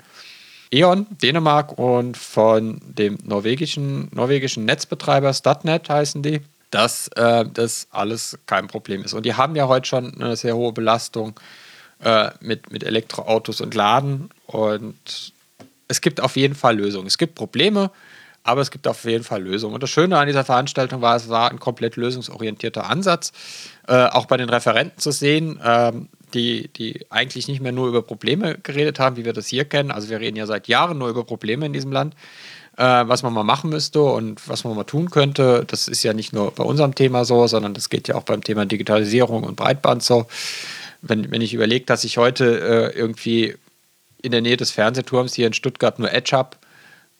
[0.70, 6.40] E.ON, Dänemark und von dem norwegischen, norwegischen Netzbetreiber Statnet heißen die,
[6.70, 9.14] dass äh, das alles kein Problem ist.
[9.14, 11.38] Und die haben ja heute schon eine sehr hohe Belastung
[12.04, 15.32] äh, mit, mit Elektroautos und Laden und
[15.88, 17.06] es gibt auf jeden Fall Lösungen.
[17.06, 17.90] Es gibt Probleme,
[18.42, 19.74] aber es gibt auf jeden Fall Lösungen.
[19.74, 23.32] Und das Schöne an dieser Veranstaltung war, es war ein komplett lösungsorientierter Ansatz,
[23.86, 28.02] äh, auch bei den Referenten zu sehen, ähm, die, die eigentlich nicht mehr nur über
[28.02, 29.90] Probleme geredet haben, wie wir das hier kennen.
[29.90, 32.14] Also wir reden ja seit Jahren nur über Probleme in diesem Land,
[32.76, 35.64] äh, was man mal machen müsste und was man mal tun könnte.
[35.66, 38.42] Das ist ja nicht nur bei unserem Thema so, sondern das geht ja auch beim
[38.42, 40.26] Thema Digitalisierung und Breitband so.
[41.00, 43.54] Wenn, wenn ich überlege, dass ich heute äh, irgendwie
[44.20, 46.56] in der Nähe des Fernsehturms hier in Stuttgart nur Edge habe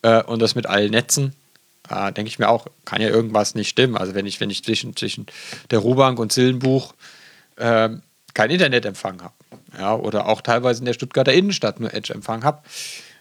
[0.03, 1.35] äh, und das mit allen Netzen,
[1.89, 3.97] äh, denke ich mir auch, kann ja irgendwas nicht stimmen.
[3.97, 5.27] Also wenn ich, wenn ich zwischen, zwischen
[5.71, 6.95] der Ruhbank und Sillenbuch
[7.57, 7.91] äh,
[8.39, 9.35] kein Internetempfang habe,
[9.77, 12.63] ja, oder auch teilweise in der Stuttgarter Innenstadt nur Edge-Empfang habe,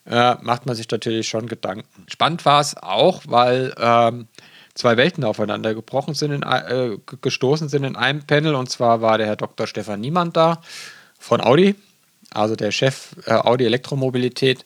[0.05, 1.87] äh, macht man sich natürlich schon Gedanken.
[2.05, 4.27] Spannend war es auch, weil ähm,
[4.75, 8.53] zwei Welten aufeinander gebrochen sind, in, äh, gestoßen sind in einem Panel.
[8.53, 9.65] Und zwar war der Herr Dr.
[9.65, 10.61] Stefan Niemann da
[11.17, 11.73] von Audi,
[12.31, 14.65] also der Chef äh, Audi Elektromobilität,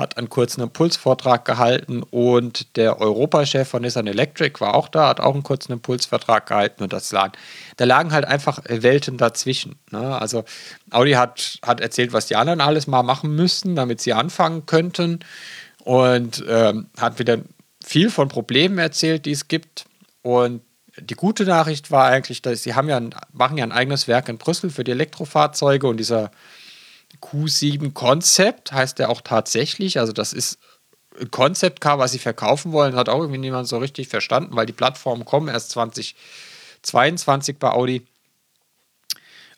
[0.00, 5.20] hat einen kurzen Impulsvortrag gehalten und der Europachef von Nissan Electric war auch da, hat
[5.20, 7.34] auch einen kurzen Impulsvortrag gehalten und das lagen,
[7.76, 9.78] da lagen halt einfach Welten dazwischen.
[9.90, 10.00] Ne?
[10.00, 10.44] Also
[10.90, 15.20] Audi hat, hat erzählt, was die anderen alles mal machen müssten, damit sie anfangen könnten
[15.84, 17.38] und ähm, hat wieder
[17.84, 19.84] viel von Problemen erzählt, die es gibt
[20.22, 20.62] und
[20.98, 24.28] die gute Nachricht war eigentlich, dass sie haben ja ein, machen ja ein eigenes Werk
[24.28, 26.30] in Brüssel für die Elektrofahrzeuge und dieser
[27.20, 29.98] Q7 Concept heißt der auch tatsächlich.
[29.98, 30.58] Also das ist
[31.20, 34.66] ein Concept Car, was sie verkaufen wollen, hat auch irgendwie niemand so richtig verstanden, weil
[34.66, 38.06] die Plattformen kommen erst 2022 bei Audi.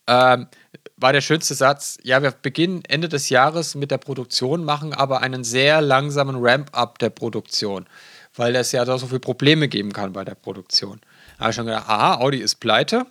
[0.06, 0.48] Ähm,
[0.96, 1.98] war der schönste Satz.
[2.02, 6.98] Ja, wir beginnen Ende des Jahres mit der Produktion, machen aber einen sehr langsamen Ramp-up
[6.98, 7.86] der Produktion,
[8.34, 11.00] weil es ja da so viele Probleme geben kann bei der Produktion.
[11.36, 13.06] Da habe ich schon gedacht, aha, Audi ist pleite.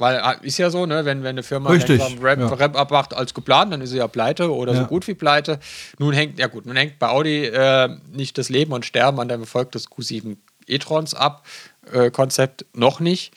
[0.00, 2.48] Weil ah, ist ja so, ne, wenn, wenn eine Firma Richtig, Ramp, ja.
[2.48, 4.80] Ramp abmacht als geplant, dann ist sie ja pleite oder Ja.
[4.80, 5.60] so gut wie pleite.
[5.98, 9.28] Nun hängt, ja gut, nun hängt bei Audi äh, nicht das Leben und Sterben an
[9.28, 11.44] dem Erfolg des Q7 e-trons ab,
[11.92, 13.34] äh, Konzept noch nicht.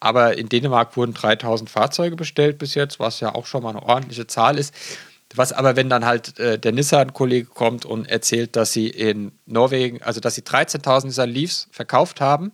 [0.00, 3.84] Aber in Dänemark wurden 3000 Fahrzeuge bestellt bis jetzt, was ja auch schon mal eine
[3.84, 4.74] ordentliche Zahl ist.
[5.36, 10.02] Was aber, wenn dann halt äh, der Nissan-Kollege kommt und erzählt, dass sie in Norwegen,
[10.02, 12.50] also dass sie 13.000 Nissan Leafs verkauft haben,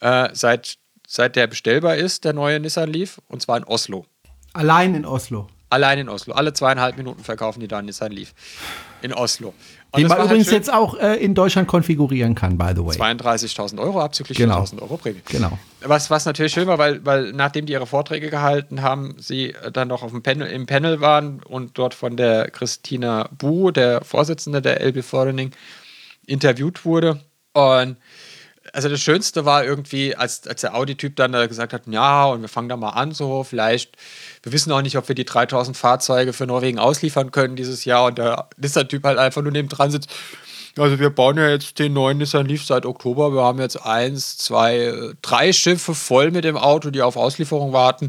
[0.00, 0.76] äh, seit,
[1.12, 4.06] seit der bestellbar ist, der neue Nissan Leaf, und zwar in Oslo.
[4.54, 5.46] Allein in Oslo.
[5.68, 6.32] Allein in Oslo.
[6.32, 8.32] Alle zweieinhalb Minuten verkaufen die da einen Nissan Leaf.
[9.02, 9.52] In Oslo.
[9.90, 10.54] Und Den man halt übrigens schön.
[10.56, 12.96] jetzt auch äh, in Deutschland konfigurieren kann, by the way.
[12.96, 14.62] 32.000 Euro abzüglich Genau.
[14.62, 15.20] 4.000 Euro Prämie.
[15.28, 15.58] Genau.
[15.82, 19.70] Was, was natürlich schön war, weil, weil nachdem die ihre Vorträge gehalten haben, sie äh,
[19.70, 24.02] dann noch auf dem Panel, im Panel waren und dort von der Christina Bu, der
[24.02, 25.50] Vorsitzende der LB Fordening,
[26.26, 27.20] interviewt wurde.
[27.52, 27.96] Und
[28.72, 32.40] also das Schönste war irgendwie, als, als der Audi-Typ dann da gesagt hat, ja, und
[32.40, 33.96] wir fangen da mal an, so vielleicht,
[34.42, 38.06] wir wissen auch nicht, ob wir die 3000 Fahrzeuge für Norwegen ausliefern können dieses Jahr.
[38.06, 40.10] Und der Nissan-Typ halt einfach nur neben dran sitzt.
[40.78, 43.34] Also wir bauen ja jetzt den neuen Nissan Leaf seit Oktober.
[43.34, 48.08] Wir haben jetzt eins, zwei, drei Schiffe voll mit dem Auto, die auf Auslieferung warten.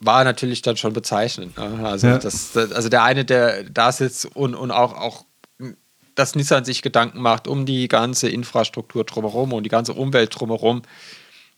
[0.00, 1.58] War natürlich dann schon bezeichnend.
[1.58, 1.80] Ne?
[1.86, 2.18] Also, Ja.
[2.18, 5.26] das, das, also der eine, der da sitzt und, und auch, auch
[6.20, 10.82] dass Nissan sich Gedanken macht um die ganze Infrastruktur drumherum und die ganze Umwelt drumherum,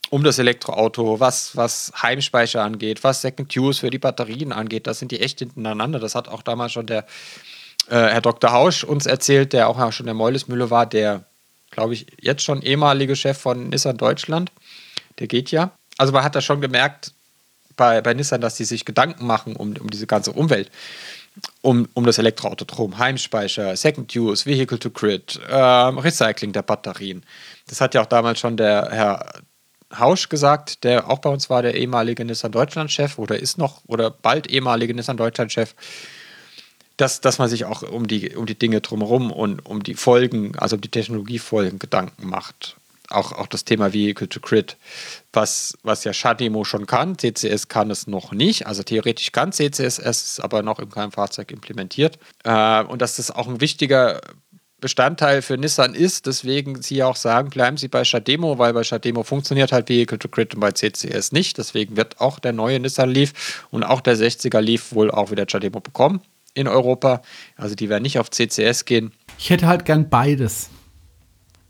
[0.09, 5.01] um das Elektroauto, was, was Heimspeicher angeht, was Second Use für die Batterien angeht, das
[5.01, 5.99] sind die echt hintereinander.
[5.99, 7.07] Das hat auch damals schon der
[7.89, 8.53] äh, Herr Dr.
[8.53, 11.25] Hausch uns erzählt, der auch schon der Meulesmühle war, der,
[11.73, 14.53] glaube ich, jetzt schon ehemalige Chef von Nissan Deutschland.
[15.19, 15.73] Der geht ja.
[15.99, 17.13] Also man hat da schon gemerkt
[17.77, 20.71] bei, bei Nissan, dass die sich Gedanken machen um, um diese ganze Umwelt
[21.63, 22.99] um, um das Elektroauto drum.
[22.99, 27.25] Heimspeicher, Second Use, Vehicle to Grid, ähm, Recycling der Batterien.
[27.69, 29.43] Das hat ja auch damals schon der Herr
[29.99, 34.11] Hausch gesagt, der auch bei uns war, der ehemalige Nissan Deutschland-Chef oder ist noch oder
[34.11, 35.75] bald ehemalige Nissan Deutschland-Chef,
[36.97, 40.57] dass, dass man sich auch um die, um die Dinge drumherum und um die Folgen,
[40.59, 42.77] also um die Technologiefolgen Gedanken macht.
[43.11, 44.77] Auch, auch das Thema Vehicle to Grid,
[45.33, 47.19] was, was ja Shademo schon kann.
[47.19, 48.67] CCS kann es noch nicht.
[48.67, 52.19] Also theoretisch kann CCS, es aber noch in keinem Fahrzeug implementiert.
[52.45, 54.21] Äh, und dass das auch ein wichtiger
[54.83, 59.23] Bestandteil für Nissan ist, deswegen sie auch sagen, bleiben Sie bei Shademo, weil bei Shademo
[59.23, 61.57] funktioniert halt Vehicle to Grid und bei CCS nicht.
[61.57, 65.47] Deswegen wird auch der neue Nissan Leaf und auch der 60er Leaf wohl auch wieder
[65.49, 66.21] Shademo bekommen
[66.55, 67.23] in Europa.
[67.57, 69.13] Also die werden nicht auf CCS gehen.
[69.39, 70.69] Ich hätte halt gern beides.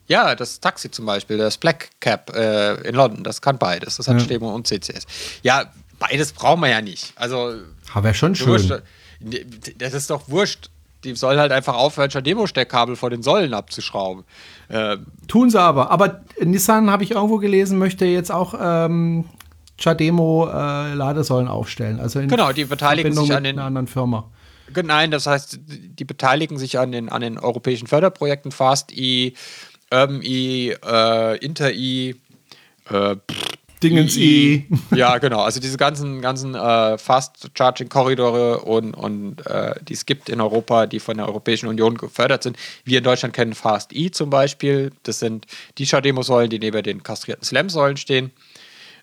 [0.09, 3.97] Ja, das Taxi zum Beispiel, das Black Cab äh, in London, das kann beides.
[3.97, 4.21] Das hat Ja.
[4.21, 5.07] Stemo und CCS.
[5.43, 5.65] Ja,
[5.99, 7.13] beides brauchen wir ja nicht.
[7.17, 7.55] Also,
[7.95, 8.83] Aber schon wurscht, schön.
[9.79, 10.71] das ist doch wurscht.
[11.05, 14.23] Die sollen halt einfach aufhören, Demo-Steckkabel vor den Säulen abzuschrauben.
[14.69, 15.91] Äh, Tun sie aber.
[15.91, 19.25] Aber Nissan, habe ich irgendwo gelesen, möchte jetzt auch ähm,
[19.81, 21.99] Chademo äh, Ladesäulen aufstellen.
[21.99, 24.31] Also in Genau, die beteiligen Verbindung sich an den- einer anderen Firma.
[24.85, 29.33] Nein, das heißt, die beteiligen sich an den, an den europäischen Förderprojekten FastE,
[29.93, 32.15] UrbanE, äh, InterE,
[32.91, 33.17] äh,
[33.83, 34.67] Dingens I.
[34.95, 35.41] Ja, genau.
[35.41, 41.01] Also diese ganzen, ganzen äh, Fast-Charging-Korridore und, und äh, die es gibt in Europa, die
[41.01, 42.57] von der Europäischen Union gefördert sind.
[42.85, 44.93] Wir in Deutschland kennen Fast-E zum Beispiel.
[45.03, 45.47] Das sind
[45.79, 48.31] die Schademo-Säulen, die neben den kastrierten Slam-Säulen stehen.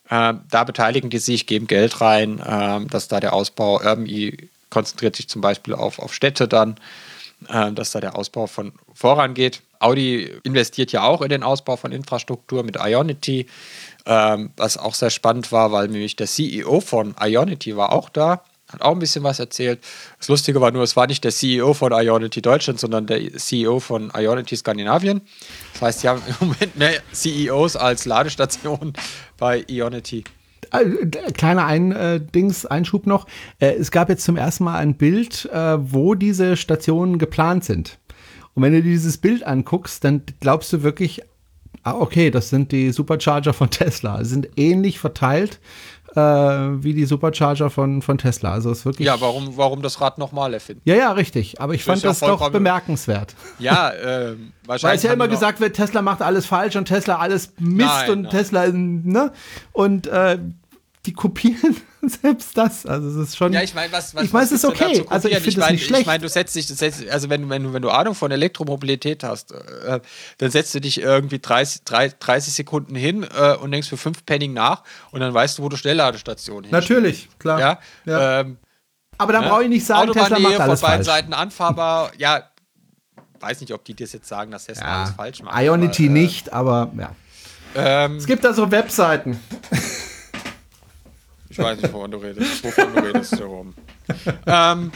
[0.10, 4.34] Ähm, da beteiligen die sich, geben Geld rein, ähm, dass da der Ausbau, UrbanE
[4.70, 6.76] konzentriert sich zum Beispiel auf, auf Städte dann,
[7.48, 9.62] ähm, dass da der Ausbau von vorangeht.
[9.80, 13.46] Audi investiert ja auch in den Ausbau von Infrastruktur mit Ionity,
[14.06, 18.44] ähm, was auch sehr spannend war, weil nämlich der CEO von Ionity war auch da,
[18.68, 19.80] hat auch ein bisschen was erzählt.
[20.18, 23.80] Das Lustige war nur, es war nicht der CEO von Ionity Deutschland, sondern der CEO
[23.80, 25.22] von Ionity Skandinavien.
[25.74, 28.94] Das heißt, sie haben im Moment mehr CEOs als Ladestationen
[29.38, 30.26] bei Ionity.
[30.72, 33.28] Äh, kleiner ein, äh, Dings, Einschub noch.
[33.60, 38.00] Äh, es gab jetzt zum ersten Mal ein Bild, äh, wo diese Stationen geplant sind.
[38.54, 41.22] Und wenn du dir dieses Bild anguckst, dann glaubst du wirklich,
[41.84, 44.24] ah, okay, das sind die Supercharger von Tesla.
[44.24, 45.60] Sie sind ähnlich verteilt
[46.16, 48.52] äh, wie die Supercharger von, von Tesla.
[48.52, 49.06] Also ist wirklich.
[49.06, 50.82] Ja, warum, warum das Rad nochmal erfinden?
[50.86, 51.62] Ja, ja, richtig.
[51.62, 53.36] Aber ich Das fand ja das doch bemerkenswert.
[53.60, 54.84] Ja, ähm, wahrscheinlich.
[54.84, 58.10] Weil es ja immer gesagt wird, Tesla macht alles falsch und Tesla alles Mist Nein,
[58.10, 58.32] und nein.
[58.32, 59.32] Tesla, ne?
[59.72, 60.40] Und äh,
[61.10, 62.86] die kopieren selbst das.
[62.86, 63.52] Also es ist schon.
[63.52, 65.04] Ja, ich meine, was, was Ich mein, was es ist okay.
[65.10, 66.02] Also ich finde mein, nicht schlecht.
[66.02, 68.14] Ich meine, du setzt dich, du setzt, also wenn, du- wenn, du, wenn du Ahnung
[68.16, 70.00] von Elektromobilität hast, äh,
[70.38, 74.24] dann setzt du dich irgendwie 30, drei- 30 Sekunden hin äh, und denkst für fünf
[74.26, 76.72] Penning nach und dann weißt du, wo du Schnellladestationen hin.
[76.72, 77.60] Natürlich, klar.
[77.60, 78.40] Ja, Ja.
[78.42, 78.58] Ähm,
[79.18, 79.50] Aber dann ne?
[79.50, 81.18] brauche ich nicht sagen, Tesla Autobahnnähe macht alles von beiden falsch.
[81.18, 82.12] Seiten anfahrbar.
[82.18, 82.44] Ja,
[83.40, 85.60] weiß nicht, ob die das jetzt sagen, dass Tesla alles falsch macht.
[85.60, 87.16] Ionity aber, äh, nicht, aber ja.
[87.76, 89.40] Ähm, Es gibt da so Webseiten.
[91.60, 92.64] Ich weiß nicht, wovon du redest.
[92.64, 93.74] Wovon du redest, Jerome.
[94.48, 94.92] ähm,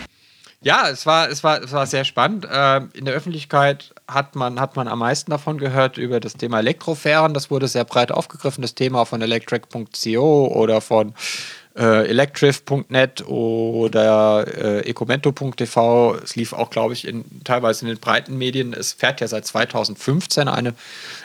[0.61, 2.47] ja, es war, es war, es war sehr spannend.
[2.49, 6.59] Ähm, in der Öffentlichkeit hat man, hat man am meisten davon gehört über das Thema
[6.59, 7.33] Elektrofähren.
[7.33, 11.13] Das wurde sehr breit aufgegriffen, das Thema von electric.co oder von
[11.75, 16.15] äh, electrif.net oder äh, ecomento.tv.
[16.23, 18.71] Es lief auch, glaube ich, in, teilweise in den breiten Medien.
[18.71, 20.75] Es fährt ja seit 2015 eine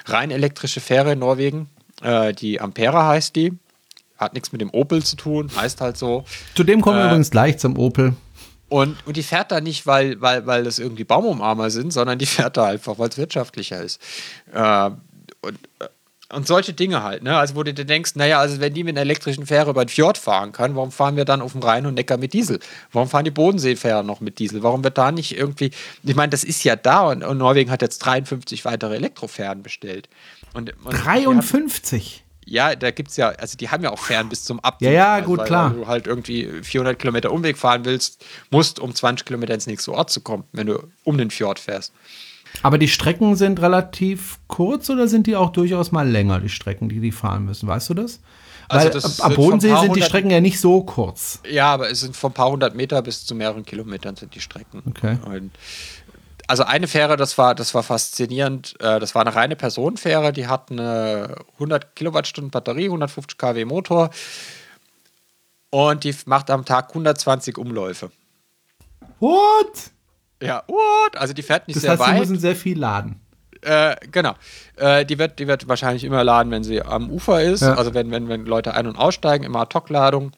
[0.06, 1.68] rein elektrische Fähre in Norwegen.
[2.02, 3.56] Äh, die Ampera heißt die.
[4.18, 6.24] Hat nichts mit dem Opel zu tun, heißt halt so.
[6.54, 8.14] Zu dem kommen wir Äh, übrigens gleich zum Opel.
[8.68, 12.26] Und, und die fährt da nicht, weil, weil, weil das irgendwie Baumumarmer sind, sondern die
[12.26, 13.98] fährt da einfach, weil es wirtschaftlicher ist.
[14.52, 14.90] Äh,
[15.40, 15.86] und, äh,
[16.34, 17.38] und solche Dinge halt, ne?
[17.38, 19.88] Also, wo du dir denkst, naja, also wenn die mit einer elektrischen Fähre über den
[19.88, 22.58] Fjord fahren kann, warum fahren wir dann auf dem Rhein und Neckar mit Diesel?
[22.92, 24.62] Warum fahren die Bodenseefähren noch mit Diesel?
[24.62, 25.70] Warum wird da nicht irgendwie,
[26.02, 30.10] ich meine, das ist ja da und, und Norwegen hat jetzt 53 weitere Elektrofähren bestellt.
[30.52, 31.04] Und, und wir hatten-
[31.40, 32.24] 53.
[32.48, 34.88] ja, da gibt es ja, also die haben ja auch Fern bis zum Abweg.
[34.88, 35.70] Ja, ja, also, gut, weil, klar.
[35.70, 39.92] Weil du halt irgendwie 400 Kilometer Umweg fahren willst, musst, um 20 Kilometer ins nächste
[39.92, 41.92] Ort zu kommen, wenn du um den Fjord fährst.
[42.62, 46.88] Aber die Strecken sind relativ kurz oder sind die auch durchaus mal länger, die Strecken,
[46.88, 47.68] die die fahren müssen?
[47.68, 48.20] Weißt du das?
[48.68, 51.40] Also Weil das ab- ab Bodensee sind die Strecken ja nicht so kurz.
[51.48, 54.40] Ja, aber es sind von ein paar hundert Meter bis zu mehreren Kilometern sind die
[54.40, 54.82] Strecken.
[54.86, 55.16] Okay.
[55.24, 55.52] Und
[56.48, 58.74] also eine Fähre, das war, das war faszinierend.
[58.80, 64.10] Äh, Das war eine reine Personenfähre, die hat eine 100 Kilowattstunden Batterie, 150 kW Motor
[65.70, 68.10] und die macht am Tag 120 Umläufe.
[69.20, 69.90] What?
[70.42, 71.16] Ja, what?
[71.16, 72.18] Also die fährt nicht Das sehr heißt, sie weit.
[72.20, 73.20] müssen sehr viel laden.
[73.62, 74.34] Äh, genau.
[74.76, 77.62] Äh, die, wird, die wird wahrscheinlich immer laden, wenn sie am Ufer ist.
[77.62, 77.74] Ja.
[77.74, 80.30] Also wenn, wenn, wenn Leute ein- und aussteigen, immer Ad-Hoc-Ladung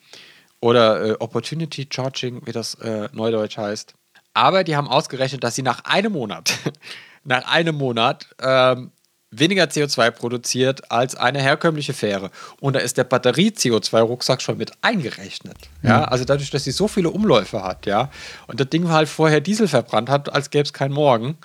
[0.61, 3.95] oder äh, Opportunity Charging, wie das äh, neudeutsch heißt.
[4.35, 6.53] Aber die haben ausgerechnet, dass sie nach einem Monat,
[7.25, 8.93] nach einem Monat ähm,
[9.31, 12.31] weniger CO2 produziert als eine herkömmliche Fähre.
[12.61, 15.57] Und da ist der Batterie-CO2-Rucksack schon mit eingerechnet.
[15.83, 18.11] Ja, also dadurch, dass sie so viele Umläufe hat, ja,
[18.49, 21.39] und das Ding halt vorher Diesel verbrannt hat, als gäbe es keinen Morgen,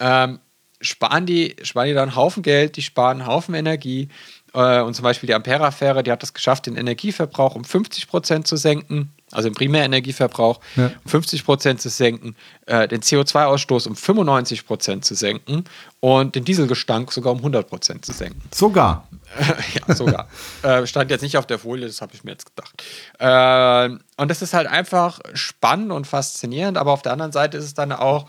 [0.00, 0.38] ähm,
[0.80, 4.08] sparen, die, sparen die da einen Haufen Geld, die sparen einen Haufen Energie.
[4.54, 8.46] Äh, und zum Beispiel die Ampera-Fähre, die hat es geschafft, den Energieverbrauch um 50 Prozent
[8.46, 10.86] zu senken, also den Primärenergieverbrauch Ja.
[11.04, 12.36] um 50 Prozent zu senken,
[12.66, 15.64] äh, den CO2-Ausstoß um 95 Prozent zu senken
[16.00, 18.40] und den Dieselgestank sogar um 100 Prozent zu senken.
[18.54, 19.08] Sogar.
[19.88, 20.28] ja, sogar.
[20.62, 22.82] äh, stand jetzt nicht auf der Folie, das habe ich mir jetzt gedacht.
[23.18, 27.64] Äh, und das ist halt einfach spannend und faszinierend, aber auf der anderen Seite ist
[27.64, 28.26] es dann auch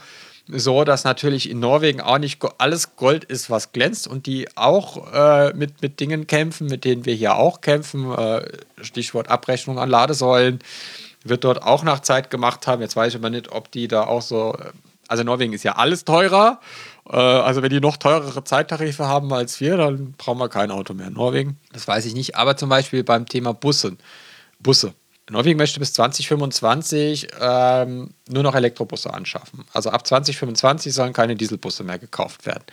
[0.48, 5.12] so, dass natürlich in Norwegen auch nicht alles Gold ist, was glänzt und die auch
[5.12, 8.12] äh, mit, mit Dingen kämpfen, mit denen wir hier auch kämpfen.
[8.12, 8.46] Äh,
[8.82, 10.60] Stichwort Abrechnung an Ladesäulen
[11.24, 12.82] wird dort auch nach Zeit gemacht haben.
[12.82, 14.56] Jetzt weiß ich aber nicht, ob die da auch so.
[14.60, 14.70] äh,
[15.08, 16.60] Also Norwegen ist ja alles teurer.
[17.10, 20.94] Äh, Also wenn die noch teurere Zeittarife haben als wir, dann brauchen wir kein Auto
[20.94, 21.58] mehr in Norwegen.
[21.74, 22.36] Das weiß ich nicht.
[22.36, 23.98] Aber zum Beispiel beim Thema Busse.
[24.60, 24.94] Busse.
[25.32, 29.66] Norwegen möchte bis 2025 ähm, nur noch Elektrobusse anschaffen.
[29.74, 32.64] Also ab 2025 sollen keine Dieselbusse mehr gekauft werden.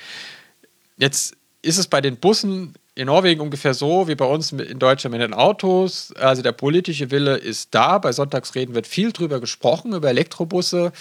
[0.98, 5.12] Jetzt ist es bei den Bussen in Norwegen ungefähr so wie bei uns in Deutschland
[5.12, 6.12] mit den Autos.
[6.16, 7.98] Also der politische Wille ist da.
[7.98, 10.92] Bei Sonntagsreden wird viel drüber gesprochen, über Elektrobusse.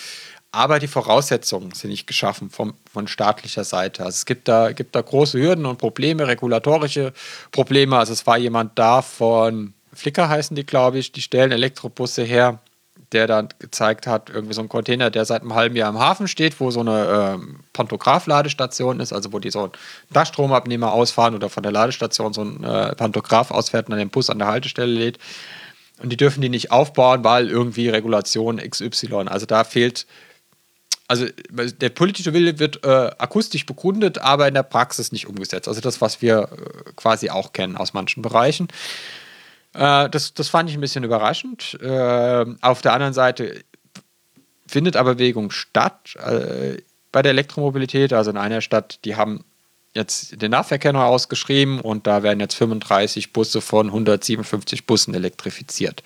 [0.53, 4.03] Aber die Voraussetzungen sind nicht geschaffen vom, von staatlicher Seite.
[4.03, 7.13] Also es gibt da, gibt da große Hürden und Probleme, regulatorische
[7.51, 7.97] Probleme.
[7.97, 12.59] Also es war jemand da von Flickr heißen die, glaube ich, die stellen Elektrobusse her,
[13.11, 16.27] der dann gezeigt hat, irgendwie so ein Container, der seit einem halben Jahr im Hafen
[16.27, 19.71] steht, wo so eine ähm, Pantograph-Ladestation ist, also wo die so einen
[20.11, 24.29] Dachstromabnehmer ausfahren oder von der Ladestation so einen äh, Pantograph ausfährt und dann den Bus
[24.29, 25.19] an der Haltestelle lädt.
[26.01, 29.27] Und die dürfen die nicht aufbauen, weil irgendwie Regulation XY.
[29.27, 30.07] Also da fehlt,
[31.07, 35.67] also der politische Wille wird äh, akustisch begründet, aber in der Praxis nicht umgesetzt.
[35.67, 38.69] Also das, was wir äh, quasi auch kennen aus manchen Bereichen.
[39.73, 41.77] Äh, das, das fand ich ein bisschen überraschend.
[41.81, 43.63] Äh, auf der anderen Seite
[44.67, 46.77] findet aber Bewegung statt äh,
[47.11, 48.13] bei der Elektromobilität.
[48.13, 49.43] Also in einer Stadt, die haben
[49.93, 56.01] jetzt den Nahverkehr neu ausgeschrieben und da werden jetzt 35 Busse von 157 Bussen elektrifiziert.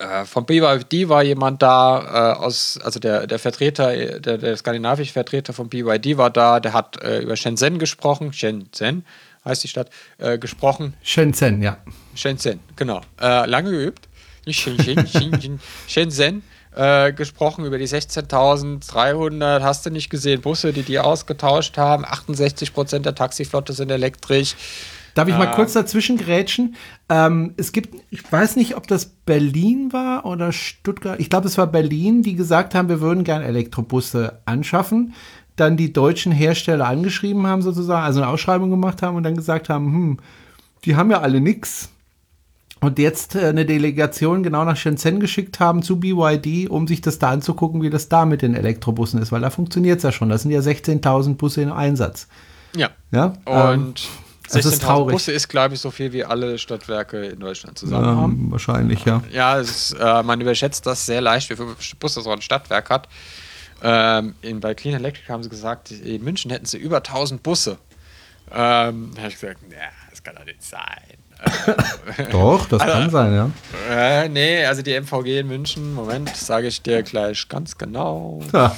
[0.00, 5.12] Äh, vom BYD war jemand da, äh, aus, also der, der Vertreter, der, der skandinavische
[5.12, 9.04] Vertreter vom BYD war da, der hat äh, über Shenzhen gesprochen, Shenzhen
[9.44, 10.94] heißt die Stadt, äh, gesprochen.
[11.02, 11.78] Shenzhen, ja.
[12.14, 13.00] Shenzhen, genau.
[13.20, 14.08] Äh, lange geübt.
[14.46, 16.42] Shenzhen, Shenzhen,
[16.74, 22.04] äh, gesprochen über die 16.300, hast du nicht gesehen, Busse, die die ausgetauscht haben.
[22.04, 24.54] 68 Prozent der Taxiflotte sind elektrisch.
[25.14, 26.74] Darf ich mal kurz dazwischen grätschen?
[27.08, 31.20] Ähm, es gibt, ich weiß nicht, ob das Berlin war oder Stuttgart.
[31.20, 35.14] Ich glaube, es war Berlin, die gesagt haben, wir würden gerne Elektrobusse anschaffen.
[35.56, 39.68] Dann die deutschen Hersteller angeschrieben haben, sozusagen, also eine Ausschreibung gemacht haben und dann gesagt
[39.68, 40.18] haben, hm,
[40.84, 41.90] die haben ja alle nix.
[42.80, 47.18] Und jetzt äh, eine Delegation genau nach Shenzhen geschickt haben zu BYD, um sich das
[47.18, 50.28] da anzugucken, wie das da mit den Elektrobussen ist, weil da funktioniert es ja schon.
[50.28, 52.28] Das sind ja 16.000 Busse in Einsatz.
[52.76, 52.90] Ja.
[53.10, 54.08] Ja, ähm, Und
[54.50, 55.12] das ist 16.000 traurig.
[55.14, 58.32] Busse ist, glaube ich, so viel wie alle Stadtwerke in Deutschland zusammen haben.
[58.32, 59.22] ähm, wahrscheinlich, ja.
[59.32, 62.90] Ja, es ist, äh, man überschätzt das sehr leicht, wie viele Busse so ein Stadtwerk
[62.90, 63.08] hat.
[63.86, 67.76] Ähm, in, bei Clean Electric haben sie gesagt, in München hätten sie über 1000 Busse.
[68.50, 69.78] Ähm, da habe ich gesagt, ja,
[70.08, 70.80] das kann doch nicht sein.
[72.30, 73.50] Doch, das kann sein, ja.
[73.90, 78.40] Äh, nee, also die MVG in München, Moment, sage ich dir gleich ganz genau.
[78.52, 78.74] Ja.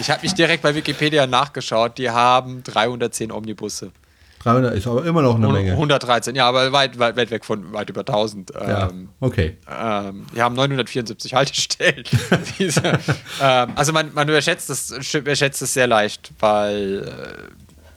[0.00, 3.92] Ich habe mich direkt bei Wikipedia nachgeschaut, die haben 310 Omnibusse.
[4.44, 5.72] 300 ist aber immer noch eine Menge.
[5.72, 8.52] 113, ja, aber weit, weit, weit weg von weit über 1000.
[8.52, 9.56] Ja, Ähm, okay.
[9.70, 12.04] ähm, die haben 974 Haltestellen.
[12.58, 12.82] Diese,
[13.40, 17.48] ähm, also man, man überschätzt es überschätzt sehr leicht, weil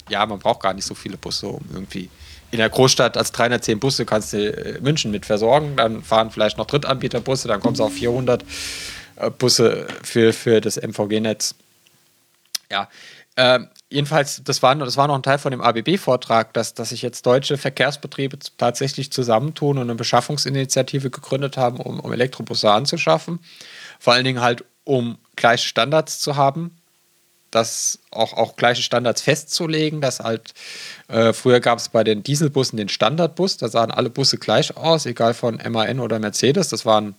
[0.10, 2.10] äh, ja, man braucht gar nicht so viele Busse, um irgendwie
[2.52, 6.58] in der Großstadt als 310 Busse kannst du äh, München mit versorgen, dann fahren vielleicht
[6.58, 8.46] noch Drittanbieterbusse, dann kommen es auf 400
[9.18, 11.56] äh, Busse für, für das MVG-Netz.
[12.72, 12.88] Ja,
[13.36, 17.02] ähm, jedenfalls, das war, das war noch ein Teil von dem ABB-Vortrag, dass, dass sich
[17.02, 23.40] jetzt deutsche Verkehrsbetriebe tatsächlich zusammentun und eine Beschaffungsinitiative gegründet haben, um, um Elektrobusse anzuschaffen.
[24.00, 26.78] Vor allen Dingen halt, um gleiche Standards zu haben,
[27.52, 30.54] das auch, auch gleiche Standards festzulegen, dass halt,
[31.08, 35.06] äh, früher gab es bei den Dieselbussen den Standardbus, da sahen alle Busse gleich aus,
[35.06, 37.16] egal von MAN oder Mercedes, das waren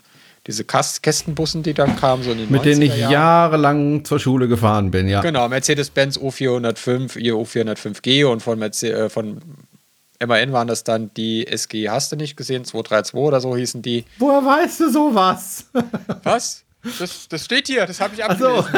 [0.49, 3.13] diese Kästenbussen, die dann kamen, so in den Mit denen ich 90er Jahren.
[3.13, 5.21] jahrelang zur Schule gefahren bin, ja.
[5.21, 9.41] Genau, Mercedes-Benz O405, ihr O405G und von, Merce äh, von
[10.27, 14.05] MAN waren das dann die SG, hast du nicht gesehen, 232 oder so hießen die.
[14.19, 15.67] Woher weißt du sowas?
[16.25, 16.65] Was?
[16.99, 18.65] Das, das steht hier, das habe ich abgelesen.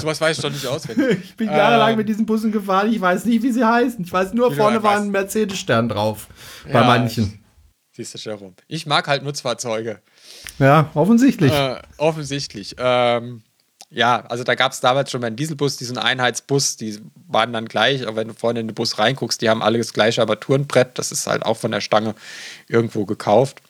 [0.00, 1.18] Sowas weiß ich doch nicht auswendig.
[1.24, 4.02] ich bin jahrelang Ähm, mit diesen Bussen gefahren, ich weiß nicht, wie sie heißen.
[4.04, 6.28] Ich weiß nur, vorne war ein Mercedes-Stern drauf.
[6.64, 7.38] Bei Ja, manchen.
[7.94, 8.54] Siehst du schon rum.
[8.68, 10.00] Ich mag halt Nutzfahrzeuge.
[10.58, 11.52] Ja, offensichtlich.
[11.52, 12.74] Äh, offensichtlich.
[12.78, 13.42] Ähm,
[13.90, 16.98] ja, also da gab es damals schon beim Dieselbus diesen Einheitsbus, die
[17.28, 19.92] waren dann gleich, aber wenn du vorne in den Bus reinguckst, die haben alle das
[19.92, 22.14] gleiche Armaturenbrett, das ist halt auch von der Stange
[22.68, 23.60] irgendwo gekauft.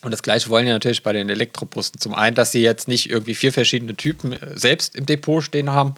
[0.00, 2.00] Und das gleiche wollen die natürlich bei den Elektrobussen.
[2.00, 5.70] Zum einen, dass sie jetzt nicht irgendwie vier verschiedene Typen äh, selbst im Depot stehen
[5.70, 5.94] haben.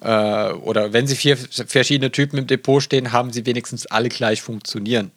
[0.00, 4.42] Äh, oder wenn sie vier verschiedene Typen im Depot stehen, haben sie wenigstens alle gleich
[4.42, 5.12] funktionieren.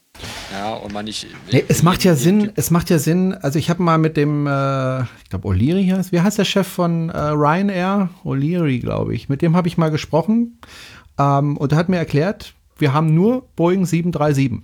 [0.51, 1.27] Ja, und man nicht.
[1.51, 4.47] Nee, es macht ja Sinn, es macht ja Sinn, also ich habe mal mit dem,
[4.47, 8.09] äh, ich glaube O'Leary heißt, wie heißt der Chef von äh, Ryanair?
[8.23, 9.29] O'Leary, glaube ich.
[9.29, 10.59] Mit dem habe ich mal gesprochen
[11.17, 14.63] ähm, und er hat mir erklärt, wir haben nur Boeing 737.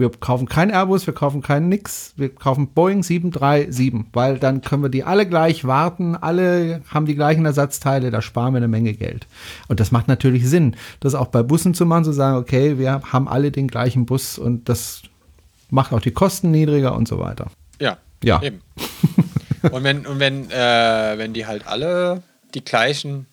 [0.00, 4.82] Wir kaufen kein Airbus, wir kaufen keinen Nix, wir kaufen Boeing 737, weil dann können
[4.82, 8.94] wir die alle gleich warten, alle haben die gleichen Ersatzteile, da sparen wir eine Menge
[8.94, 9.26] Geld.
[9.68, 13.02] Und das macht natürlich Sinn, das auch bei Bussen zu machen, zu sagen, okay, wir
[13.12, 15.02] haben alle den gleichen Bus und das
[15.68, 17.50] macht auch die Kosten niedriger und so weiter.
[17.80, 18.42] Ja, Ja.
[18.42, 18.60] eben.
[19.70, 22.22] und wenn, und wenn, äh, wenn die halt alle
[22.54, 23.26] die gleichen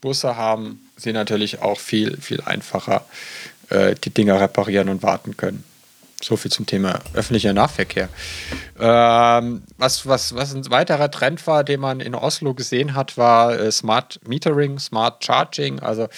[0.00, 3.04] Busse haben, sie natürlich auch viel, viel einfacher
[3.70, 5.64] äh, die Dinger reparieren und warten können.
[6.22, 8.08] So viel zum Thema öffentlicher Nahverkehr.
[8.78, 13.58] Ähm, was, was, was ein weiterer Trend war, den man in Oslo gesehen hat, war
[13.58, 15.80] äh, Smart Metering, Smart Charging.
[15.80, 16.08] Also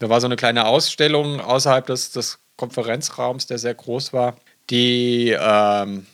[0.00, 4.36] da war so eine kleine Ausstellung außerhalb des, des Konferenzraums, der sehr groß war.
[4.68, 6.06] Die ähm,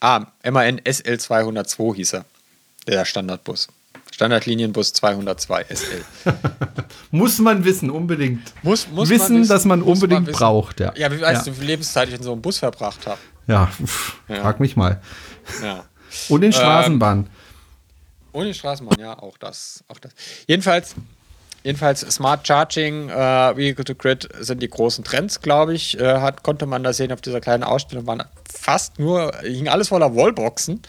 [0.00, 2.24] ah, MAN SL202 hieß er,
[2.86, 3.68] der Standardbus.
[4.14, 6.04] Standardlinienbus 202 SL.
[7.10, 8.52] Muss man wissen, unbedingt.
[8.62, 10.38] Muss, muss wissen, man dass man unbedingt wissen.
[10.38, 10.92] braucht, ja.
[10.96, 11.50] Ja, wie weißt Ja.
[11.52, 13.18] du, wie viel Lebenszeit ich in so einem Bus verbracht habe?
[13.48, 14.36] Ja, pff, Ja.
[14.42, 15.00] frag mich mal.
[15.64, 15.84] Ja.
[16.28, 17.28] Und in Straßenbahn.
[18.30, 20.12] Und die Straßenbahn, ja, auch das, auch das.
[20.46, 20.94] Jedenfalls,
[21.64, 25.98] jedenfalls Smart Charging, äh, Vehicle to Grid sind die großen Trends, glaube ich.
[25.98, 28.06] Äh, hat, konnte man da sehen auf dieser kleinen Ausstellung.
[28.06, 30.82] Waren fast nur, hing alles voller Wallboxen,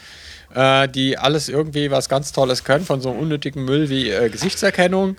[0.56, 5.16] äh, die alles irgendwie was ganz Tolles können, von so unnötigen Müll wie äh, Gesichtserkennung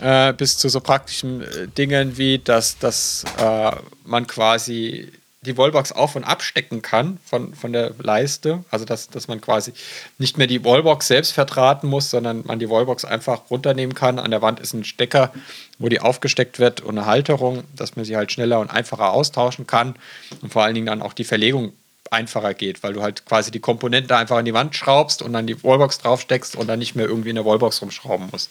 [0.00, 3.70] äh, bis zu so praktischen äh, Dingen wie, dass, dass äh,
[4.04, 5.12] man quasi
[5.42, 8.64] die Wallbox auf- und abstecken kann von, von der Leiste.
[8.70, 9.74] Also, dass, dass man quasi
[10.16, 14.18] nicht mehr die Wallbox selbst verdrahten muss, sondern man die Wallbox einfach runternehmen kann.
[14.18, 15.34] An der Wand ist ein Stecker,
[15.78, 19.66] wo die aufgesteckt wird und eine Halterung, dass man sie halt schneller und einfacher austauschen
[19.66, 19.96] kann.
[20.40, 21.74] Und vor allen Dingen dann auch die Verlegung
[22.10, 25.46] einfacher geht, weil du halt quasi die Komponente einfach an die Wand schraubst und dann
[25.46, 28.50] die Wallbox draufsteckst und dann nicht mehr irgendwie in der Wallbox rumschrauben musst.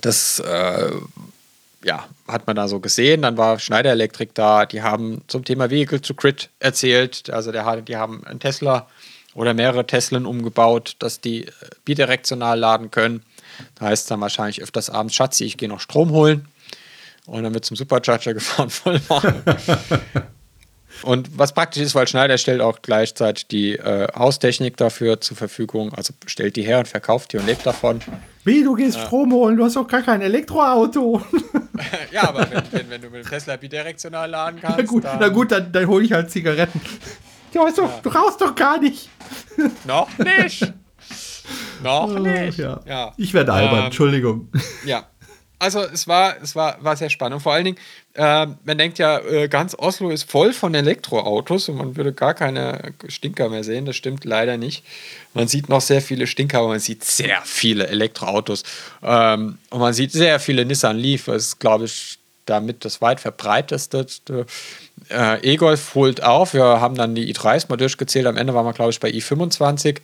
[0.00, 0.90] Das äh,
[1.84, 3.22] ja, hat man da so gesehen.
[3.22, 7.30] Dann war Schneider Elektrik da, die haben zum Thema Vehicle to Grid erzählt.
[7.30, 8.88] Also der, die haben einen Tesla
[9.34, 11.52] oder mehrere Teslen umgebaut, dass die äh,
[11.84, 13.22] bidirektional laden können.
[13.76, 16.48] Da heißt es dann wahrscheinlich öfters abends, Schatzi, ich gehe noch Strom holen.
[17.26, 19.42] Und dann wird zum Supercharger gefahren, voll machen.
[21.02, 25.92] Und was praktisch ist, weil Schneider stellt auch gleichzeitig die äh, Haustechnik dafür zur Verfügung,
[25.94, 28.00] also stellt die her und verkauft die und lebt davon.
[28.44, 31.22] Wie, du gehst Strom holen, du hast doch gar kein Elektroauto.
[32.12, 35.18] Ja, aber wenn, wenn, wenn du mit dem Tesla bidirektional laden kannst, na gut, dann
[35.18, 36.80] na gut dann, dann hole ich halt Zigaretten.
[37.52, 39.08] Du, hast doch, du rauchst doch gar nicht.
[39.84, 40.72] noch nicht.
[41.82, 42.58] noch nicht.
[42.58, 42.80] Ja.
[42.86, 43.12] Ja.
[43.16, 44.48] Ich werde albern, Ähm, Entschuldigung.
[44.84, 45.08] Ja.
[45.58, 47.36] Also es war, es war, war sehr spannend.
[47.36, 47.78] Und vor allen Dingen,
[48.14, 52.34] äh, man denkt ja, äh, ganz Oslo ist voll von Elektroautos und man würde gar
[52.34, 53.86] keine Stinker mehr sehen.
[53.86, 54.84] Das stimmt leider nicht.
[55.32, 58.64] Man sieht noch sehr viele Stinker, aber man sieht sehr viele Elektroautos.
[59.02, 61.26] Ähm, und man sieht sehr viele Nissan Leaf.
[61.26, 64.06] Das ist, glaube ich, damit das weit verbreitetste.
[65.08, 66.54] Äh, E-Golf holt auf.
[66.54, 68.26] Wir haben dann die i3s mal durchgezählt.
[68.26, 69.98] Am Ende waren wir, glaube ich, bei i25,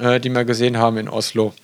[0.00, 1.54] äh, die wir gesehen haben in Oslo.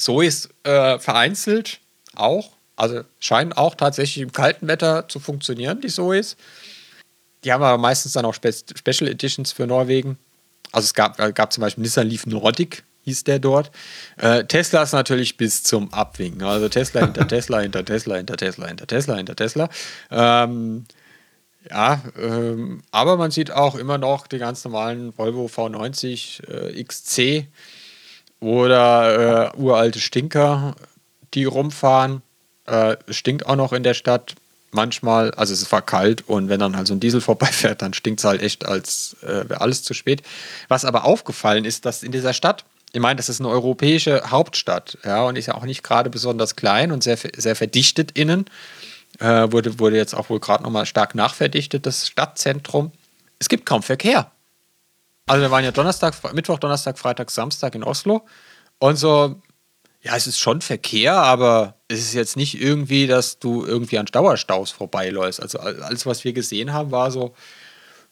[0.00, 1.80] So ist äh, vereinzelt
[2.16, 6.36] auch, also scheinen auch tatsächlich im kalten Wetter zu funktionieren, die Zoes.
[7.44, 10.18] Die haben aber meistens dann auch Spe Special Editions für Norwegen.
[10.72, 13.70] Also es gab, äh, gab zum Beispiel Nissan Leaf Nordic, hieß der dort.
[14.16, 16.42] Äh, Tesla ist natürlich bis zum Abwinken.
[16.42, 19.68] Also Tesla hinter Tesla, hinter Tesla, hinter Tesla, hinter Tesla, hinter Tesla.
[20.10, 20.84] Ähm,
[21.68, 27.46] ja, ähm, aber man sieht auch immer noch die ganz normalen Volvo V90 äh, XC
[28.40, 30.74] oder äh, uralte Stinker,
[31.34, 32.22] die rumfahren.
[32.66, 34.34] Äh, stinkt auch noch in der Stadt
[34.72, 35.30] manchmal.
[35.32, 38.24] Also es war kalt und wenn dann halt so ein Diesel vorbeifährt, dann stinkt es
[38.24, 40.22] halt echt, als äh, wäre alles zu spät.
[40.68, 44.98] Was aber aufgefallen ist, dass in dieser Stadt, ich meine, das ist eine europäische Hauptstadt,
[45.04, 48.46] ja, und ist ja auch nicht gerade besonders klein und sehr, sehr verdichtet innen.
[49.18, 52.92] Äh, wurde, wurde jetzt auch wohl gerade nochmal stark nachverdichtet, das Stadtzentrum.
[53.38, 54.30] Es gibt kaum Verkehr.
[55.30, 58.22] Also wir waren ja Donnerstag, Mittwoch, Donnerstag, Freitag, Samstag in Oslo.
[58.80, 59.40] Und so,
[60.02, 64.06] ja, es ist schon Verkehr, aber es ist jetzt nicht irgendwie, dass du irgendwie an
[64.06, 65.40] Dauerstaus vorbeiläufst.
[65.40, 67.32] Also alles, was wir gesehen haben, war so,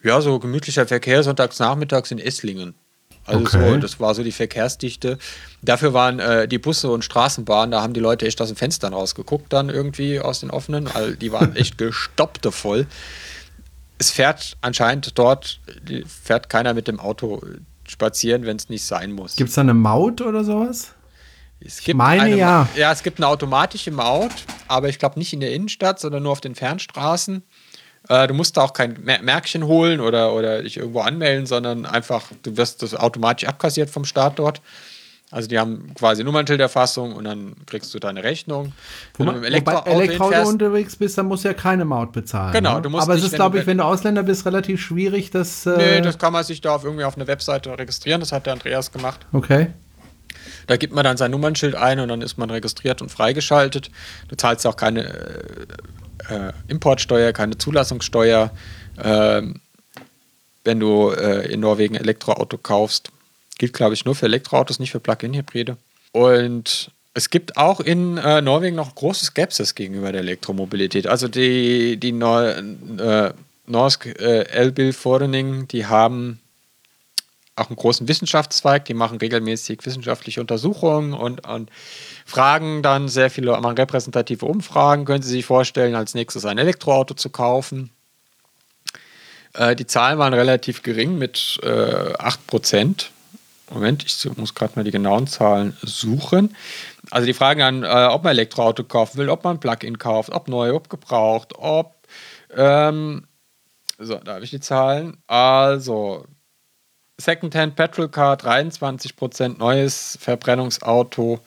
[0.01, 2.77] ja, so gemütlicher Verkehr sonntags nachmittags in Esslingen.
[3.25, 3.73] Also Okay.
[3.73, 5.19] so, das war so die Verkehrsdichte.
[5.61, 8.95] Dafür waren äh, die Busse und Straßenbahnen, da haben die Leute echt aus den Fenstern
[8.95, 10.87] rausgeguckt, dann irgendwie aus den offenen.
[10.87, 12.87] Also die waren echt gestoppte voll
[13.99, 15.61] es fährt anscheinend dort,
[16.07, 17.43] fährt keiner mit dem Auto
[17.87, 19.37] spazieren, wenn es nicht sein muss.
[19.37, 20.95] Gibt es da eine Maut oder sowas?
[21.61, 22.69] es gibt meine eine, ja.
[22.77, 24.31] Ja, es gibt eine automatische Maut,
[24.69, 27.43] aber ich glaube nicht in der Innenstadt, sondern nur auf den Fernstraßen.
[28.09, 32.31] Äh, du musst da auch kein Märkchen holen oder, oder dich irgendwo anmelden, sondern einfach,
[32.43, 34.61] du wirst das automatisch abkassiert vom Staat dort.
[35.31, 38.73] Also die haben quasi Nummernschilderfassung und dann kriegst du deine Rechnung.
[39.19, 42.53] Wenn du mit Elektroauto Elektroauto unterwegs bist, dann musst du ja keine Maut bezahlen.
[42.53, 42.83] Genau, ne?
[42.83, 45.31] du musst Aber es nicht, ist, wenn glaube ich, wenn du Ausländer bist, relativ schwierig,
[45.31, 45.67] das.
[45.67, 48.21] Äh, Nee, das kann man sich da auf, irgendwie auf einer Webseite registrieren.
[48.21, 49.27] Das hat der Andreas gemacht.
[49.33, 49.69] okay.
[50.67, 53.91] Da gibt man dann sein Nummernschild ein und dann ist man registriert und freigeschaltet.
[54.29, 58.51] Du zahlst auch keine äh, äh, Importsteuer, keine Zulassungssteuer,
[59.03, 59.61] ähm,
[60.65, 63.11] wenn du äh, in Norwegen ein Elektroauto kaufst.
[63.59, 65.77] Gilt, glaube ich, nur für Elektroautos, nicht für Plug-in-Hybride.
[66.13, 71.07] Und es gibt auch in äh, Norwegen noch große Skepsis gegenüber der Elektromobilität.
[71.07, 73.33] Also die, die Nor äh,
[73.67, 76.41] Norsk äh, Elbil Forening, die haben
[77.57, 81.71] auch einen großen Wissenschaftszweig, die machen regelmäßig wissenschaftliche Untersuchungen und, und
[82.25, 85.05] fragen dann sehr viele, machen repräsentative Umfragen.
[85.05, 87.91] Können Sie sich vorstellen, als nächstes ein Elektroauto zu kaufen?
[89.55, 93.07] Äh, die Zahlen waren relativ gering mit äh, 8%.
[93.71, 96.57] Moment, ich muss gerade mal die genauen Zahlen suchen.
[97.11, 100.49] Also die fragen an, äh, ob man Elektroauto kaufen will, ob man Plug-in kauft, ob
[100.49, 101.95] neu, ob gebraucht, ob
[102.57, 103.25] ähm,
[103.99, 105.17] so, da habe ich die Zahlen.
[105.27, 106.25] Also,
[107.19, 111.41] Secondhand Petrol Car 23%, neues Verbrennungsauto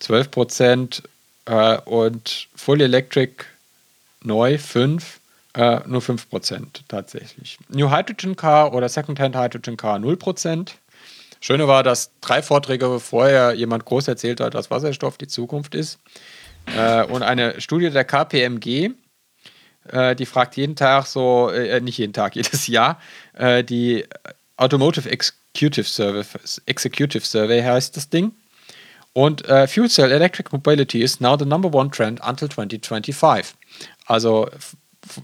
[0.00, 1.02] 12%,
[1.46, 3.44] äh, und Full Electric
[4.22, 5.20] neu 5,
[5.54, 7.58] äh, nur 5% tatsächlich.
[7.68, 10.72] New Hydrogen Car oder Secondhand Hydrogen Car 0%.
[11.42, 15.98] Schöne war, dass drei Vorträge vorher jemand groß erzählt hat, dass Wasserstoff die Zukunft ist.
[16.76, 18.90] Äh, und eine Studie der KPMG,
[19.88, 23.00] äh, die fragt jeden Tag so, äh, nicht jeden Tag, jedes Jahr,
[23.34, 24.04] äh, die
[24.56, 26.24] Automotive Executive Survey,
[26.66, 28.30] Executive Survey heißt das Ding.
[29.12, 33.56] Und äh, Fuel Cell Electric Mobility is now the number one trend until 2025.
[34.06, 34.48] Also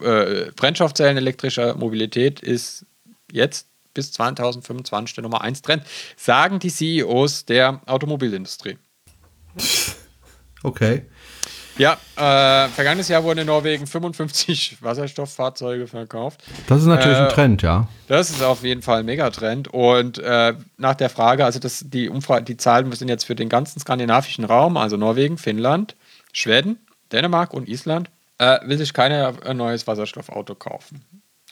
[0.02, 2.84] äh, Brennstoffzellen elektrischer Mobilität ist
[3.30, 3.67] jetzt
[3.98, 5.82] bis 2025 der Nummer 1 Trend,
[6.16, 8.78] sagen die CEOs der Automobilindustrie.
[10.62, 11.02] Okay.
[11.78, 16.42] Ja, äh, vergangenes Jahr wurden in Norwegen 55 Wasserstofffahrzeuge verkauft.
[16.68, 17.88] Das ist natürlich Äh, ein Trend, ja.
[18.06, 19.68] Das ist auf jeden Fall ein Megatrend.
[19.68, 23.48] Und äh, nach der Frage, also das, die Umfrage, die Zahlen sind jetzt für den
[23.48, 25.96] ganzen skandinavischen Raum, also Norwegen, Finnland,
[26.32, 26.78] Schweden,
[27.12, 31.04] Dänemark und Island, äh, will sich keiner ein neues Wasserstoffauto kaufen.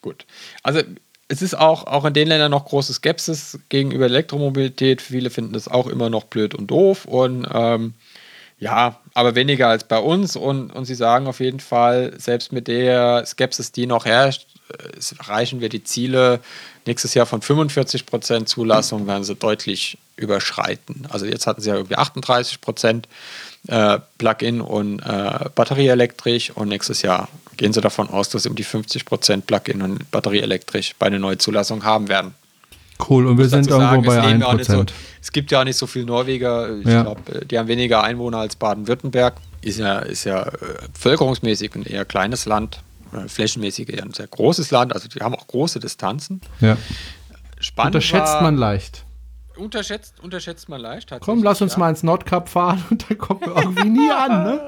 [0.03, 0.27] Gut.
[0.63, 0.83] Also
[1.29, 5.03] es ist auch, auch in den Ländern noch große Skepsis gegenüber Elektromobilität.
[5.03, 7.05] Viele finden das auch immer noch blöd und doof.
[7.05, 7.95] Und ähm,
[8.59, 10.37] ja, aber weniger als bei uns.
[10.37, 15.19] Und, und sie sagen auf jeden Fall, selbst mit der Skepsis, die noch herrscht, äh,
[15.19, 16.41] erreichen wir die Ziele
[16.87, 21.07] nächstes Jahr von 45% Zulassung, werden sie deutlich überschreiten.
[21.11, 23.03] Also jetzt hatten sie ja irgendwie 38%
[23.69, 28.55] äh, Plug-in und äh, batterieelektrisch und nächstes Jahr gehen sie davon aus, dass sie um
[28.57, 32.35] die 50% Plug-in und batterieelektrisch bei einer Neuzulassung haben werden.
[33.09, 33.27] Cool.
[33.27, 34.89] Und wir sind irgendwo sagen, bei es leben ja auch nicht so, 1%.
[35.21, 36.79] es gibt ja auch nicht so viele Norweger.
[36.79, 37.03] Ich Ja.
[37.03, 39.35] glaube, die haben weniger Einwohner als Baden-Württemberg.
[39.61, 40.53] Ist ja, ist ja äh,
[40.95, 42.81] bevölkerungsmäßig ein eher kleines Land,
[43.13, 44.95] äh, flächenmäßig eher ein sehr großes Land.
[44.95, 46.41] Also die haben auch große Distanzen.
[46.61, 46.77] Ja.
[47.59, 49.05] Spannend Unterschätzt war, man leicht.
[49.57, 51.15] Unterschätzt, unterschätzt man leicht.
[51.21, 51.79] Komm, lass uns ja.
[51.79, 54.45] mal ins Nordkap fahren und dann kommen wir irgendwie nie an.
[54.45, 54.61] Ne?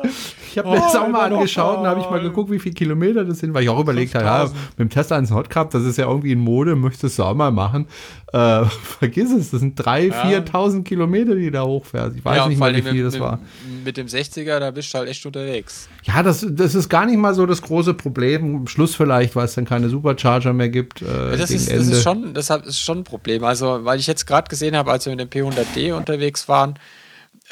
[0.50, 3.24] Ich habe mir das auch mal angeschaut und habe ich mal geguckt, wie viele Kilometer
[3.24, 5.98] das sind, weil ich auch überlegt habe, ja, mit dem Tesla ins Nordkap, das ist
[5.98, 7.86] ja irgendwie in Mode, möchtest du auch mal machen.
[8.32, 8.64] Äh,
[8.98, 12.16] vergiss es, das sind 3.000, 4.000 Kilometer, die da hochfährst.
[12.16, 13.38] Ich weiß ja, nicht mal, wie viel mit, das war.
[13.84, 15.88] Mit, dem 60er, da bist du halt echt unterwegs.
[16.04, 18.56] Ja, das, das ist gar nicht mal so das große Problem.
[18.56, 21.02] Am Schluss vielleicht, weil es dann keine Supercharger mehr gibt.
[21.02, 23.44] Äh, Ja, das, ist, das ist schon, das ist schon ein Problem.
[23.44, 26.78] Also, weil ich jetzt gerade gesehen habe, als wir mit dem P100D unterwegs waren,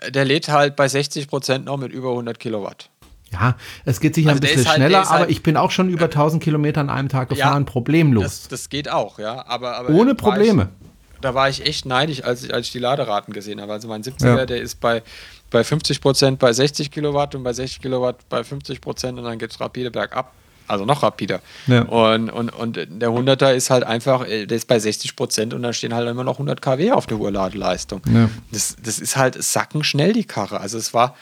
[0.03, 2.89] äh, der lädt halt bei 60 Prozent noch mit über 100 Kilowatt.
[3.33, 5.73] Ja, es geht sicher Also ein bisschen halt- schneller, ist aber halt- ich bin auch
[5.73, 8.23] schon über 1000 Kilometer an einem Tag gefahren, problemlos.
[8.23, 9.45] Das, das geht auch, ja.
[9.49, 10.69] Aber, aber Ohne Probleme.
[11.15, 13.73] Ich, da war ich echt neidisch, als ich, als ich die Laderaten gesehen habe.
[13.73, 14.47] Also mein 70er, Ja.
[14.47, 15.03] der ist bei,
[15.51, 19.39] bei 50 Prozent bei 60 Kilowatt und bei 60 Kilowatt bei 50 Prozent und dann
[19.39, 20.33] geht es rapide bergab.
[20.69, 21.41] Also noch rapider.
[21.67, 21.83] Ja.
[21.83, 25.63] Und, und, und der 100er ist halt einfach, äh, der ist bei 60 Prozent und
[25.63, 28.03] dann stehen halt immer noch 100 kW auf der Urladeleistung.
[28.13, 28.29] Ja.
[28.53, 30.61] Das, das ist halt sackenschnell, die Karre.
[30.61, 31.17] Also es war,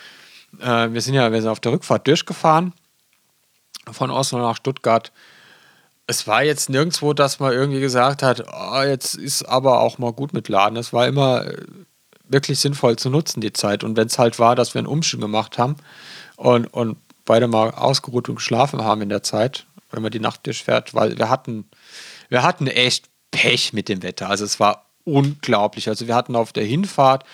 [0.61, 2.73] äh, wir sind ja wir sind auf der Rückfahrt durchgefahren
[3.91, 5.13] von Oslo nach Stuttgart.
[6.07, 10.13] Es war jetzt nirgendwo, dass man irgendwie gesagt hat, oh, jetzt ist aber auch mal
[10.13, 10.77] gut mit Laden.
[10.77, 11.57] Es war immer äh,
[12.29, 13.85] wirklich sinnvoll zu nutzen, die Zeit.
[13.85, 15.77] Und wenn es halt war, dass wir einen Umschwung gemacht haben
[16.37, 20.47] und, und beide mal ausgeruht und geschlafen haben in der Zeit, wenn man die Nacht
[20.47, 21.69] durchfährt, weil wir hatten,
[22.29, 24.29] wir hatten echt Pech mit dem Wetter.
[24.29, 25.89] Also es war unglaublich.
[25.89, 27.25] Also wir hatten auf der Hinfahrt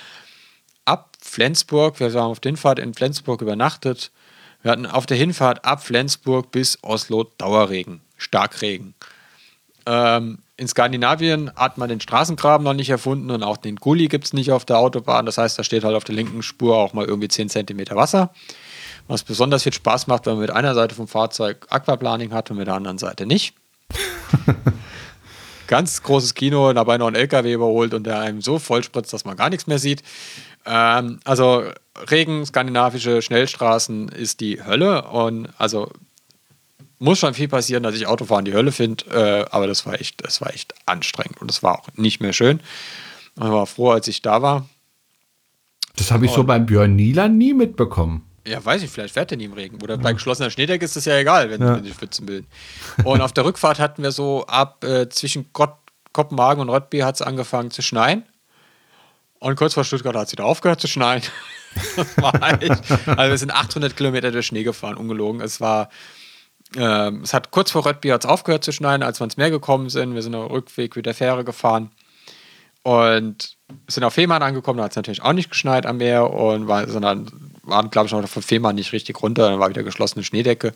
[0.85, 4.11] ab Flensburg, wir haben auf der Hinfahrt in Flensburg übernachtet.
[4.63, 8.95] Wir hatten auf der Hinfahrt ab Flensburg bis Oslo Dauerregen, Starkregen.
[9.87, 14.27] Ähm, in Skandinavien hat man den Straßengraben noch nicht erfunden und auch den Gully gibt
[14.27, 15.25] es nicht auf der Autobahn.
[15.25, 18.35] Das heißt, da steht halt auf der linken Spur auch mal irgendwie 10 Centimeter Wasser.
[19.11, 22.59] Was besonders viel Spaß macht, wenn man mit einer Seite vom Fahrzeug Aquaplaning hat und
[22.59, 23.57] mit der anderen Seite nicht.
[25.67, 29.37] Ganz großes Kino, dabei noch ein LKW überholt und der einem so vollspritzt, dass man
[29.37, 30.05] gar nichts mehr sieht.
[30.65, 31.65] Ähm, also
[32.09, 35.91] Regen, skandinavische Schnellstraßen ist die Hölle und also
[37.01, 40.25] muss schon viel passieren, dass ich Autofahren die Hölle finde, äh, aber das war echt,
[40.25, 42.61] das war echt anstrengend und das war auch nicht mehr schön.
[43.35, 44.69] Und ich war froh, als ich da war.
[45.97, 48.30] Das habe ich so beim Björn Nieland nie mitbekommen.
[48.47, 49.83] Ja, weiß ich, vielleicht fährt er nie im Regen.
[49.83, 51.77] Oder bei geschlossener Schneedecke ist das ja egal, wenn, Ja.
[51.77, 52.47] wenn die Pfützen bilden.
[53.05, 55.75] Und auf der Rückfahrt hatten wir so ab äh, zwischen Gott,
[56.13, 58.25] Kopenhagen und Röttby hat es angefangen zu schneien.
[59.41, 61.23] Und kurz vor Stuttgart hat es wieder aufgehört zu schneien.
[61.97, 62.83] das war echt.
[63.07, 65.41] Also wir sind 800 Kilometer durch Schnee gefahren, ungelogen.
[65.41, 65.89] Es war,
[66.77, 69.89] ähm, es hat kurz vor Röttby hat's aufgehört zu schneien, als wir ins Meer gekommen
[69.91, 70.15] sind.
[70.15, 71.91] Wir sind auf Rückweg mit der Fähre gefahren.
[72.83, 73.57] Und
[73.89, 76.89] sind auf Fehmarn angekommen, da hat es natürlich auch nicht geschneit am Meer und war,
[76.89, 80.73] sondern waren, glaube ich, noch von Fehmarn nicht richtig runter, dann war wieder geschlossene Schneedecke.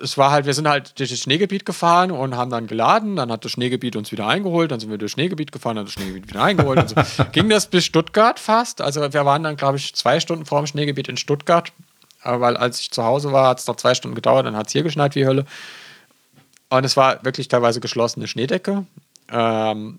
[0.00, 3.30] Es war halt, wir sind halt durch das Schneegebiet gefahren und haben dann geladen, dann
[3.30, 5.94] hat das Schneegebiet uns wieder eingeholt, dann sind wir durchs Schneegebiet gefahren, dann hat das
[5.94, 6.78] Schneegebiet wieder eingeholt.
[6.78, 8.80] Und so ging das bis Stuttgart fast.
[8.80, 11.72] Also wir waren dann, glaube ich, zwei Stunden vor dem Schneegebiet in Stuttgart.
[12.24, 14.72] Weil als ich zu Hause war, hat es noch zwei Stunden gedauert, dann hat es
[14.72, 15.44] hier geschneit wie Hölle.
[16.70, 18.86] Und es war wirklich teilweise geschlossene Schneedecke.
[19.28, 19.98] Ähm,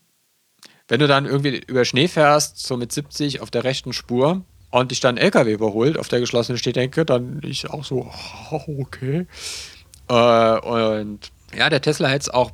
[0.87, 4.41] wenn du dann irgendwie über Schnee fährst, so mit 70 auf der rechten Spur
[4.73, 8.09] und dich dann ein LKW überholt auf der geschlossenen Schneedecke, dann ich auch so,
[8.49, 9.27] okay.
[10.09, 12.49] Äh, und ja, der Tesla hätte auch,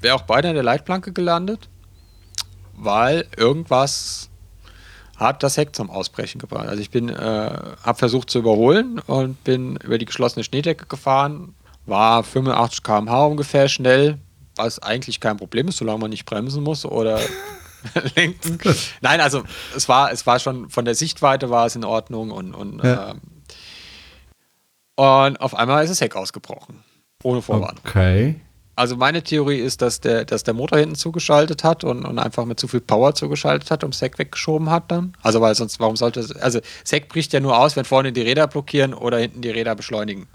[0.00, 1.68] wäre auch beide in der Leitplanke gelandet,
[2.72, 4.30] weil irgendwas
[5.16, 6.66] hat das Heck zum Ausbrechen gebracht.
[6.66, 7.12] Also ich bin, äh,
[7.82, 13.68] habe versucht zu überholen und bin über die geschlossene Schneedecke gefahren, war 85 km/h ungefähr
[13.68, 14.16] schnell,
[14.56, 17.20] was eigentlich kein Problem ist, solange man nicht bremsen muss oder
[18.16, 18.58] lenken.
[19.00, 19.42] Nein, also
[19.76, 23.10] es war, es war schon von der Sichtweite war es in Ordnung und, und, Ja.
[23.10, 23.20] ähm,
[24.96, 26.82] und auf einmal ist das Heck ausgebrochen.
[27.22, 27.80] Ohne Vorwarnung.
[27.84, 28.40] Okay.
[28.74, 32.44] Also meine Theorie ist, dass der, dass der Motor hinten zugeschaltet hat und, und einfach
[32.44, 35.14] mit zu viel Power zugeschaltet hat und das Heck weggeschoben hat dann.
[35.20, 38.12] Also weil sonst, warum sollte es, also das Heck bricht ja nur aus, wenn vorne
[38.12, 40.28] die Räder blockieren oder hinten die Räder beschleunigen.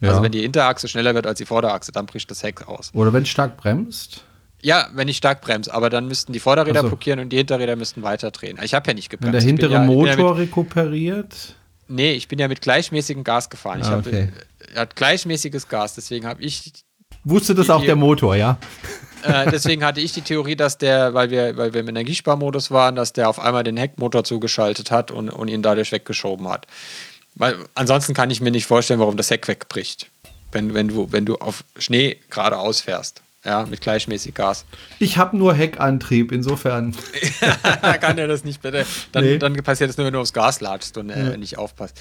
[0.00, 0.10] Ja.
[0.10, 2.90] Also wenn die Hinterachse schneller wird als die Vorderachse, dann bricht das Heck aus.
[2.94, 4.24] Oder wenn es stark bremst.
[4.62, 6.88] Ja, wenn ich stark bremse, aber dann müssten die Vorderräder Ach so.
[6.88, 8.58] blockieren und die Hinterräder müssten weiter drehen.
[8.62, 9.26] Ich habe ja nicht gebremst.
[9.26, 11.54] Wenn der Ich hintere ja, ich bin ja Motor mit, rekuperiert.
[11.88, 13.80] Nee, ich bin ja mit gleichmäßigem Gas gefahren.
[13.80, 14.28] Ich Ah, hab, okay.
[14.74, 16.72] er hat gleichmäßiges Gas, deswegen habe ich
[17.24, 18.58] Wusste das auch der Motor, ja?
[19.24, 22.96] Äh, deswegen hatte ich die Theorie, dass der, weil wir, weil wir im Energiesparmodus waren,
[22.96, 26.66] dass der auf einmal den Heckmotor zugeschaltet hat und, und ihn dadurch weggeschoben hat.
[27.36, 30.10] Weil ansonsten kann ich mir nicht vorstellen, warum das Heck wegbricht,
[30.50, 33.22] wenn, wenn, du, wenn du auf Schnee geradeaus fährst.
[33.44, 34.64] Ja, mit gleichmäßig Gas.
[35.00, 36.94] Ich habe nur Heckantrieb, insofern.
[38.00, 38.86] kann er das nicht bitte.
[39.10, 39.38] Dann, Nee.
[39.38, 42.00] dann passiert es nur, wenn du aufs Gas latschst und äh, nicht aufpasst.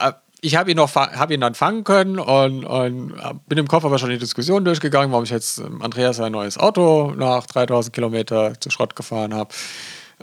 [0.00, 3.68] Äh, Ich habe ihn noch hab ihn dann fangen können und, und äh, bin im
[3.68, 7.44] Kopf aber schon die Diskussion durchgegangen, warum ich jetzt ähm, Andreas sein neues Auto nach
[7.46, 9.52] 3000 Kilometer zu Schrott gefahren habe.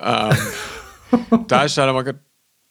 [0.02, 0.38] Ähm,
[1.48, 2.04] da ich dann aber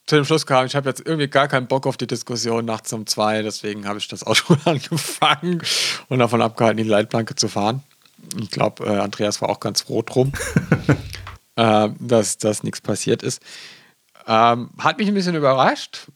[0.06, 2.92] zu dem Schluss kam, ich habe jetzt irgendwie gar keinen Bock auf die Diskussion nachts
[2.92, 5.62] um zwei, deswegen habe ich das Auto angefangen
[6.08, 7.82] und davon abgehalten, in die Leitplanke zu fahren.
[8.40, 10.32] Ich glaube, äh, Andreas war auch ganz froh drum,
[11.56, 13.42] äh, dass, dass nichts passiert ist.
[14.26, 16.06] Ähm, hat mich ein bisschen überrascht.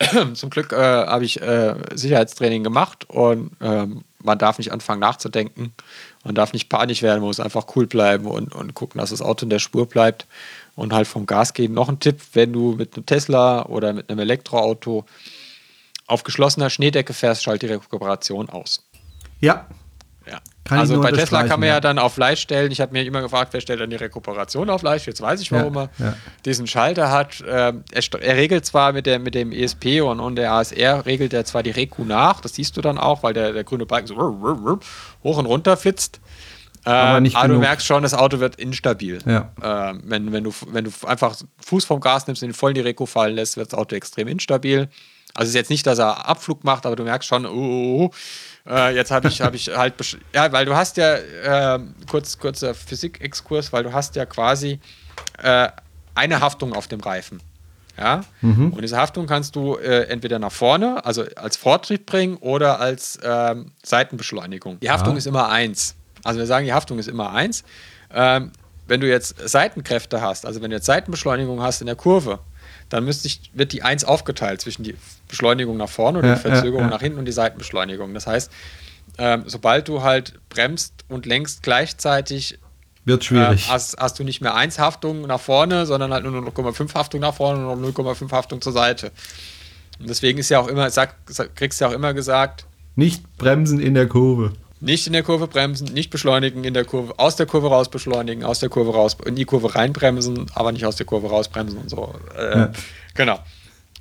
[0.34, 5.72] Zum Glück äh, habe ich äh, Sicherheitstraining gemacht und ähm, man darf nicht anfangen nachzudenken.
[6.24, 9.22] Man darf nicht panisch werden, man muss einfach cool bleiben und, und gucken, dass das
[9.22, 10.26] Auto in der Spur bleibt
[10.76, 11.72] und halt vom Gas gehen.
[11.72, 15.04] Noch ein Tipp, wenn du mit einem Tesla oder mit einem Elektroauto
[16.06, 18.84] auf geschlossener Schneedecke fährst, schalt die Rekuperation aus.
[19.40, 19.66] Ja,
[20.26, 20.40] Ja.
[20.64, 21.80] Kann also bei Tesla kann man ja ja.
[21.80, 22.72] dann auf Leicht stellen.
[22.72, 25.04] Ich habe mir immer gefragt, wer stellt dann die Rekuperation auf Leicht?
[25.04, 26.16] Jetzt weiß ich, warum Ja, er ja.
[26.46, 27.44] diesen Schalter hat.
[27.46, 31.34] Ähm, er, er regelt zwar mit, der, mit dem ESP und, und der ASR regelt
[31.34, 34.06] er zwar die Reku nach, das siehst du dann auch, weil der, der grüne Balken
[34.06, 36.20] so hoch und runter flitzt.
[36.84, 37.62] Aber nicht aber du genug.
[37.62, 39.18] merkst schon, das Auto wird instabil.
[39.26, 39.50] Ja.
[39.62, 42.74] Ähm, wenn, wenn, du, wenn du einfach Fuß vom Gas nimmst und ihn voll in
[42.74, 44.88] die Reku fallen lässt, wird das Auto extrem instabil.
[45.34, 48.10] Also es ist jetzt nicht, dass er Abflug macht, aber du merkst schon, oh, oh,
[48.66, 49.94] oh, äh, jetzt habe ich, hab ich halt,
[50.32, 54.78] ja, weil du hast ja, ähm, kurz, kurzer Physik-Exkurs, weil du hast ja quasi
[55.42, 55.68] äh,
[56.14, 57.40] eine Haftung auf dem Reifen.
[57.98, 58.22] Ja?
[58.72, 63.18] Und diese Haftung kannst du äh, entweder nach vorne, also als Vortrieb bringen oder als
[63.22, 64.80] ähm, Seitenbeschleunigung.
[64.80, 65.96] Die Haftung ist immer eins.
[66.24, 67.64] Also wir sagen, die Haftung ist immer eins.
[68.12, 68.50] Ähm,
[68.86, 72.40] wenn du jetzt Seitenkräfte hast, also wenn du jetzt Seitenbeschleunigung hast in der Kurve,
[72.88, 74.94] dann ich, wird die eins aufgeteilt zwischen die
[75.28, 76.90] Beschleunigung nach vorne oder Ja, die Verzögerung ja, ja.
[76.90, 78.12] nach hinten und die Seitenbeschleunigung.
[78.14, 78.50] Das heißt,
[79.18, 82.58] ähm, sobald du halt bremst und lenkst gleichzeitig
[83.04, 83.68] wird äh, schwierig.
[83.70, 87.34] hast, hast du nicht mehr 1 Haftung nach vorne, sondern halt nur 0,5 Haftung nach
[87.34, 89.12] vorne und 0,5 Haftung zur Seite.
[89.98, 91.14] Und deswegen ist ja auch immer, sag,
[91.54, 94.52] kriegst du ja auch immer gesagt, Nicht bremsen in der Kurve.
[94.80, 98.44] Nicht in der Kurve bremsen, nicht beschleunigen in der Kurve, aus der Kurve raus beschleunigen,
[98.44, 101.88] aus der Kurve raus, in die Kurve reinbremsen, aber nicht aus der Kurve rausbremsen und
[101.90, 102.14] so.
[102.36, 102.72] Äh, Ja.
[103.14, 103.38] Genau.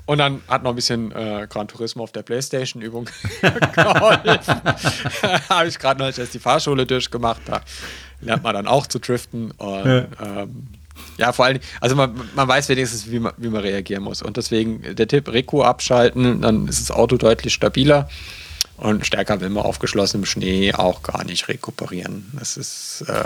[0.05, 3.05] Und dann hat noch ein bisschen äh, Gran Turismo auf der Playstation-Übung
[3.73, 4.61] geholfen.
[5.49, 7.41] Habe ich gerade noch erst die Fahrschule durchgemacht.
[7.45, 7.61] Da
[8.19, 9.51] lernt man dann auch zu driften.
[9.51, 10.07] Und, Ja.
[10.21, 10.67] ähm,
[11.17, 14.21] ja, vor allem, also man, man weiß wenigstens, wie man, wie man reagieren muss.
[14.21, 18.09] Und deswegen der Tipp, Reku abschalten, dann ist das Auto deutlich stabiler.
[18.75, 22.31] Und stärker will man auf geschlossenem Schnee auch gar nicht rekuperieren.
[22.37, 23.23] Das ist, äh,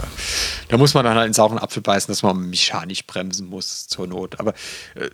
[0.68, 4.08] da muss man dann halt in sauren Apfel beißen, dass man mechanisch bremsen muss zur
[4.08, 4.40] Not.
[4.40, 4.54] Aber
[4.96, 5.10] äh,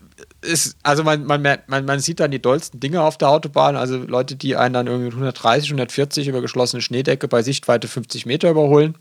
[0.81, 3.75] also man, man, man, man sieht dann die dollsten Dinge auf der Autobahn.
[3.75, 8.25] Also Leute, die einen dann irgendwie mit 130, 140 über geschlossene Schneedecke bei Sichtweite 50
[8.25, 8.95] Meter überholen.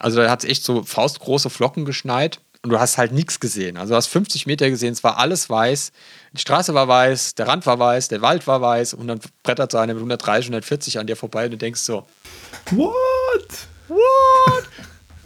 [0.00, 3.76] Also da hat es echt so faustgroße Flocken geschneit und du hast halt nichts gesehen.
[3.76, 5.92] Also du hast 50 Meter gesehen, es war alles weiß.
[6.34, 9.70] Die Straße war weiß, der Rand war weiß, der Wald war weiß und dann brettert
[9.70, 12.06] so einer mit 130, 140 an dir vorbei und du denkst so,
[12.72, 13.48] What?
[13.86, 14.64] what?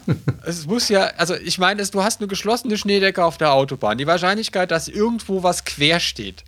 [0.45, 3.97] es muss ja, also ich meine, du hast eine geschlossene Schneedecke auf der Autobahn.
[3.97, 6.43] Die Wahrscheinlichkeit, dass irgendwo was quer steht,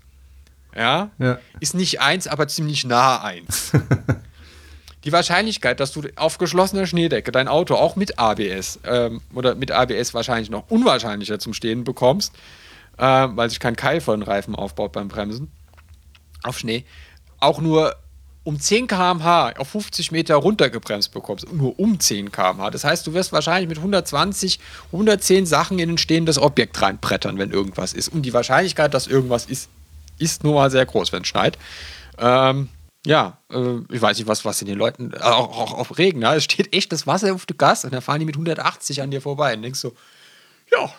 [0.75, 1.39] ja, Ja.
[1.59, 3.71] ist nicht 1, aber ziemlich nah 1.
[5.03, 9.71] Die Wahrscheinlichkeit, dass du auf geschlossener Schneedecke dein Auto auch mit ABS ähm, oder mit
[9.71, 12.33] ABS wahrscheinlich noch unwahrscheinlicher zum Stehen bekommst,
[12.97, 15.51] äh, weil sich kein Keil von den Reifen aufbaut beim Bremsen
[16.43, 16.85] auf Schnee,
[17.39, 17.95] auch nur
[18.43, 21.51] um 10 km/h auf 50 Meter runtergebremst bekommst.
[21.53, 22.71] Nur um 10 km/h.
[22.71, 27.51] Das heißt, du wirst wahrscheinlich mit 120, 110 Sachen in ein stehendes Objekt reinbrettern, wenn
[27.51, 28.09] irgendwas ist.
[28.09, 29.69] Und die Wahrscheinlichkeit, dass irgendwas ist,
[30.17, 31.57] ist nun mal sehr groß, wenn es schneit.
[32.17, 32.69] Ähm,
[33.05, 36.21] ja, äh, ich weiß nicht, was, was in den Leuten, äh, auch, auch auf Regen,
[36.21, 39.01] ja, es steht echt das Wasser auf der Gas und dann fahren die mit 180
[39.01, 39.93] an dir vorbei und denkst so,
[40.71, 40.91] ja,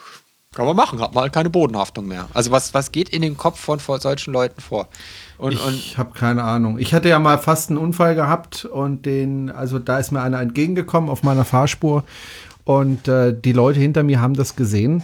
[0.52, 2.28] kann man machen, hat mal keine Bodenhaftung mehr.
[2.34, 4.88] Also was, was geht in den Kopf von, von solchen Leuten vor?
[5.38, 6.78] Und, Ich habe keine Ahnung.
[6.78, 10.40] Ich hatte ja mal fast einen Unfall gehabt und den, also da ist mir einer
[10.40, 12.04] entgegengekommen auf meiner Fahrspur
[12.64, 15.02] und äh, die Leute hinter mir haben das gesehen.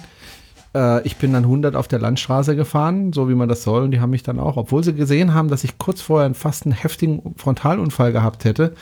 [0.74, 3.90] Äh, ich bin dann 100 auf der Landstraße gefahren, so wie man das soll, und
[3.90, 6.66] die haben mich dann auch, obwohl sie gesehen haben, dass ich kurz vorher einen fast
[6.66, 8.74] einen heftigen Frontalunfall gehabt hätte,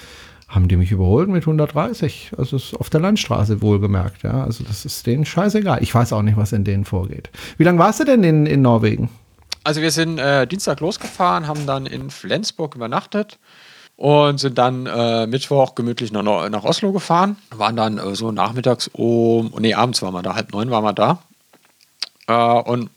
[0.48, 2.32] haben die mich überholt mit 130.
[2.39, 4.44] Also auf der Landstraße wohlgemerkt, ja.
[4.44, 5.82] Also das ist denen scheißegal.
[5.82, 7.31] Ich weiß auch nicht, was in denen vorgeht.
[7.59, 9.10] Wie lange warst du denn in, in Norwegen?
[9.64, 13.39] Also wir sind äh, Dienstag losgefahren, haben dann in Flensburg übernachtet
[13.97, 17.36] und sind dann äh, Mittwoch gemütlich nach, nach Oslo gefahren.
[17.51, 20.93] Waren dann äh, so nachmittags um, nee, abends waren wir da, halb neun waren wir
[20.93, 21.18] da.
[22.28, 22.90] Äh, und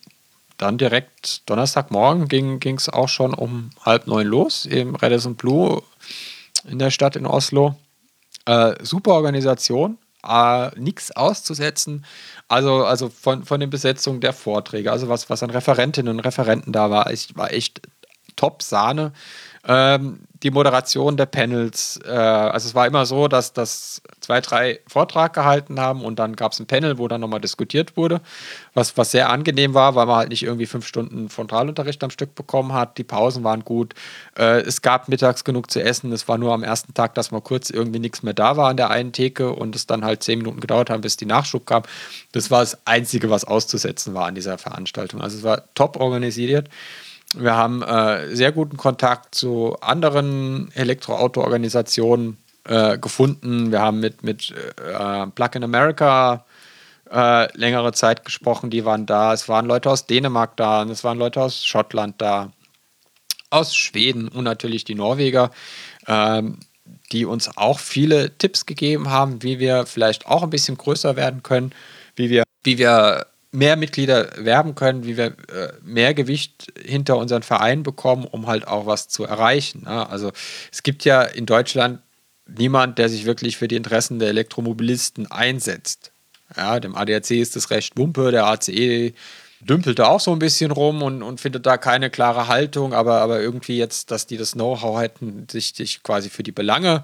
[0.57, 5.81] dann direkt Donnerstagmorgen ging es auch schon um halb neun los im Radisson Blue
[6.67, 7.75] in der Stadt in Oslo.
[8.45, 12.05] Äh, super Organisation, äh, nichts auszusetzen.
[12.47, 16.71] Also, also von, von den Besetzungen der Vorträge, also was, was an Referentinnen und Referenten
[16.71, 17.81] da war, ich, war echt
[18.35, 19.11] top Sahne.
[19.67, 24.79] Ähm, die Moderation der Panels, äh, also es war immer so, dass das zwei, drei
[24.85, 28.21] Vortrag gehalten haben und dann gab es ein Panel, wo dann nochmal diskutiert wurde,
[28.75, 32.35] was, was sehr angenehm war, weil man halt nicht irgendwie fünf Stunden Frontalunterricht am Stück
[32.35, 32.99] bekommen hat.
[32.99, 33.95] Die Pausen waren gut.
[34.37, 36.11] Äh, es gab mittags genug zu essen.
[36.11, 38.77] Es war nur am ersten Tag, dass mal kurz irgendwie nichts mehr da war an
[38.77, 41.81] der einen Theke und es dann halt zehn Minuten gedauert hat, bis die Nachschub kam.
[42.31, 45.21] Das war das Einzige, was auszusetzen war an dieser Veranstaltung.
[45.21, 46.69] Also es war top organisiert.
[47.35, 52.37] Wir haben äh, sehr guten Kontakt zu anderen Elektroauto-Organisationen
[52.69, 53.71] äh, gefunden.
[53.71, 56.45] Wir haben mit, mit äh, Plug in America
[57.11, 58.69] äh, längere Zeit gesprochen.
[58.69, 59.33] Die waren da.
[59.33, 62.51] Es waren Leute aus Dänemark da und es waren Leute aus Schottland da,
[63.49, 65.49] aus Schweden und natürlich die Norweger,
[66.05, 66.59] ähm,
[67.11, 71.41] die uns auch viele Tipps gegeben haben, wie wir vielleicht auch ein bisschen größer werden
[71.41, 71.73] können,
[72.15, 77.41] wie wir, wie wir mehr Mitglieder werben können, wie wir äh, mehr Gewicht hinter unseren
[77.41, 79.85] Verein bekommen, um halt auch was zu erreichen.
[79.85, 80.07] Ne?
[80.07, 80.31] Also
[80.71, 82.01] es gibt ja in Deutschland
[82.57, 86.11] niemand, der sich wirklich für die Interessen der Elektromobilisten einsetzt.
[86.55, 89.13] Ja, dem ADAC ist das recht wumpe, der ACE
[89.61, 93.21] dümpelt da auch so ein bisschen rum und, und findet da keine klare Haltung, aber,
[93.21, 97.03] aber irgendwie jetzt, dass die das Know-how hätten, sich, sich quasi für die Belange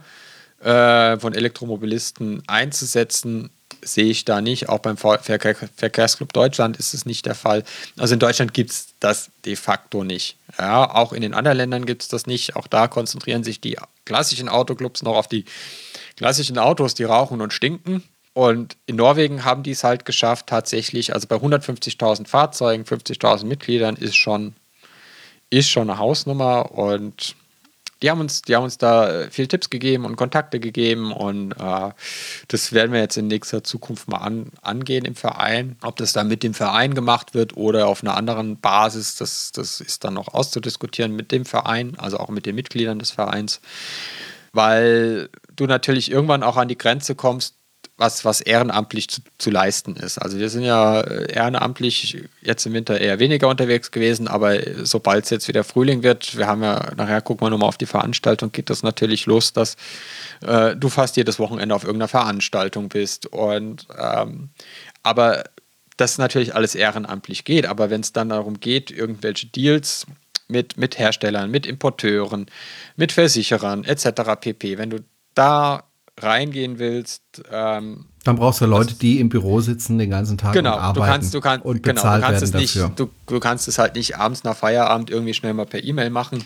[0.62, 3.50] äh, von Elektromobilisten einzusetzen,
[3.86, 4.70] sehe ich da nicht.
[4.70, 7.64] Auch beim Verkehr Verkehrsclub Deutschland ist es nicht der Fall.
[7.98, 10.38] Also in Deutschland gibt es das de facto nicht.
[10.58, 12.56] Ja, auch in den anderen Ländern gibt es das nicht.
[12.56, 15.46] Auch da konzentrieren sich die klassischen Autoclubs noch auf die
[16.18, 18.04] klassischen Autos, die rauchen und stinken.
[18.34, 23.96] Und in Norwegen haben die es halt geschafft, tatsächlich, also bei 150.000 Fahrzeugen, 50.000 Mitgliedern
[23.96, 24.56] ist schon,
[25.50, 27.36] ist schon eine Hausnummer und
[28.02, 31.54] die haben uns, die haben uns da äh, viele Tipps gegeben und Kontakte gegeben und
[31.54, 31.92] äh,
[32.48, 35.78] das werden wir jetzt in nächster Zukunft mal an, angehen im Verein.
[35.82, 39.82] Ob das dann mit dem Verein gemacht wird oder auf einer anderen Basis, das, das
[39.82, 43.62] ist dann noch auszudiskutieren mit dem Verein, also auch mit den Mitgliedern des Vereins,
[44.52, 47.56] weil du natürlich irgendwann auch an die Grenze kommst,
[47.98, 50.18] was, was ehrenamtlich zu, zu, leisten ist.
[50.18, 55.30] Also wir sind ja ehrenamtlich jetzt im Winter eher weniger unterwegs gewesen, aber sobald es
[55.30, 58.70] jetzt wieder Frühling wird, wir haben ja, nachher gucken wir nochmal auf die Veranstaltung, geht
[58.70, 59.78] das natürlich los, dass
[60.46, 63.28] äh, du fast jedes Wochenende auf irgendeiner Veranstaltung bist.
[63.28, 64.50] Und ähm,
[65.04, 65.46] aber
[65.96, 70.06] das natürlich alles ehrenamtlich geht, aber wenn es dann darum geht, irgendwelche Deals
[70.50, 72.48] mit, mit Herstellern, mit Importeuren,
[72.98, 74.36] mit Versicherern etc.
[74.40, 75.00] pp, wenn du
[75.34, 75.84] da
[76.20, 80.74] reingehen willst, ähm, dann brauchst du Leute, die im Büro sitzen den ganzen Tag genau,
[80.74, 82.88] und arbeiten du kannst, du kannst, und genau, bezahlt du kannst werden es dafür.
[82.88, 86.10] nicht, du, du, kannst es halt nicht abends nach Feierabend irgendwie schnell mal per E-Mail
[86.10, 86.44] machen,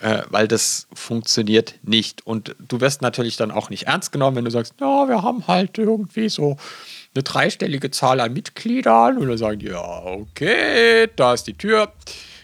[0.00, 2.26] äh, weil das funktioniert nicht.
[2.26, 5.46] Und du wirst natürlich dann auch nicht ernst genommen, wenn du sagst, ja, wir haben
[5.46, 6.56] halt irgendwie so
[7.14, 11.92] eine dreistellige Zahl an Mitgliedern und dann sagen die, ja, okay, da ist die Tür.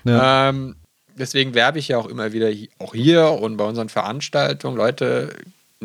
[0.04, 0.50] Ja.
[0.50, 0.76] Ähm,
[1.16, 5.34] deswegen werbe ich ja auch immer wieder, auch hier und bei unseren Veranstaltungen, Leute,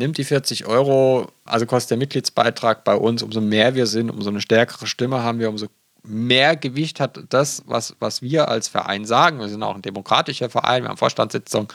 [0.00, 4.30] nimmt die 40 Euro, also kostet der Mitgliedsbeitrag bei uns, umso mehr wir sind, umso
[4.30, 5.66] eine stärkere Stimme haben wir, umso
[6.02, 9.38] mehr Gewicht hat das, was, was wir als Verein sagen.
[9.38, 11.68] Wir sind auch ein demokratischer Verein, wir haben Vorstandssitzungen.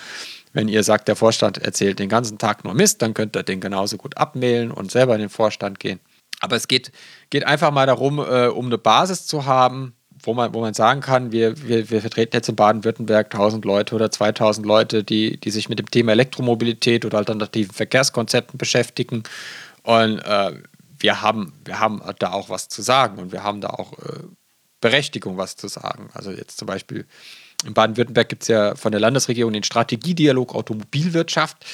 [0.52, 3.62] Wenn ihr sagt, der Vorstand erzählt den ganzen Tag nur Mist, dann könnt ihr den
[3.62, 6.00] genauso gut abmailen und selber in den Vorstand gehen.
[6.42, 6.92] Aber es geht,
[7.30, 9.95] geht einfach mal darum, äh, um eine Basis zu haben,
[10.26, 13.96] wo man, wo man sagen kann, wir, wir, wir vertreten jetzt in Baden-Württemberg 1000 Leute
[13.96, 19.24] oder 2000 Leute, die, die sich mit dem Thema Elektromobilität oder alternativen Verkehrskonzepten beschäftigen.
[19.84, 20.54] Und äh,
[21.00, 24.24] wir, haben, wir haben da auch was zu sagen und wir haben da auch äh,
[24.82, 26.10] Berechtigung, was zu sagen.
[26.14, 27.06] Also jetzt zum Beispiel
[27.66, 31.66] in Baden-Württemberg gibt es ja von der Landesregierung den Strategiedialog Automobilwirtschaft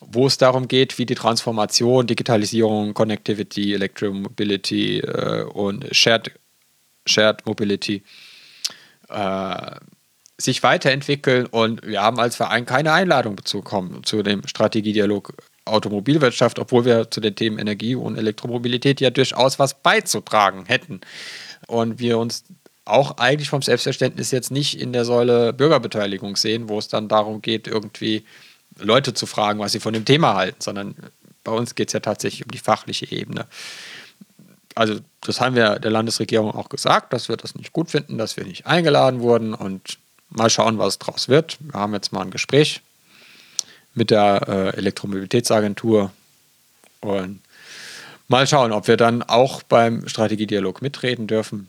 [0.00, 6.32] wo es darum geht, wie die Transformation, Digitalisierung, Connectivity, Electromobility äh, und Shared,
[7.06, 8.02] Shared Mobility
[9.08, 9.76] äh,
[10.38, 11.46] sich weiterentwickeln.
[11.46, 15.34] Und wir haben als Verein keine Einladung bekommen zu dem Strategiedialog
[15.64, 21.00] Automobilwirtschaft, obwohl wir zu den Themen Energie und Elektromobilität ja durchaus was beizutragen hätten.
[21.66, 22.44] Und wir uns
[22.84, 27.42] auch eigentlich vom Selbstverständnis jetzt nicht in der Säule Bürgerbeteiligung sehen, wo es dann darum
[27.42, 28.24] geht, irgendwie
[28.78, 30.94] Leute zu fragen, was sie von dem Thema halten, sondern
[31.42, 33.46] bei uns geht es ja tatsächlich um die fachliche Ebene.
[34.76, 38.36] Also das haben wir der Landesregierung auch gesagt, dass wir das nicht gut finden, dass
[38.36, 39.98] wir nicht eingeladen wurden und
[40.28, 41.56] mal schauen, was draus wird.
[41.60, 42.82] Wir haben jetzt mal ein Gespräch
[43.94, 46.12] mit der äh, Elektromobilitätsagentur
[47.00, 47.40] und
[48.28, 51.68] mal schauen, ob wir dann auch beim Strategiedialog mitreden dürfen,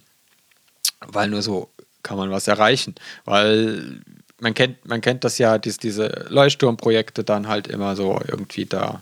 [0.99, 1.69] weil nur so
[2.03, 4.01] kann man was erreichen, weil
[4.39, 9.01] man kennt, man kennt das ja, dies, diese Leuchtturmprojekte dann halt immer so irgendwie da.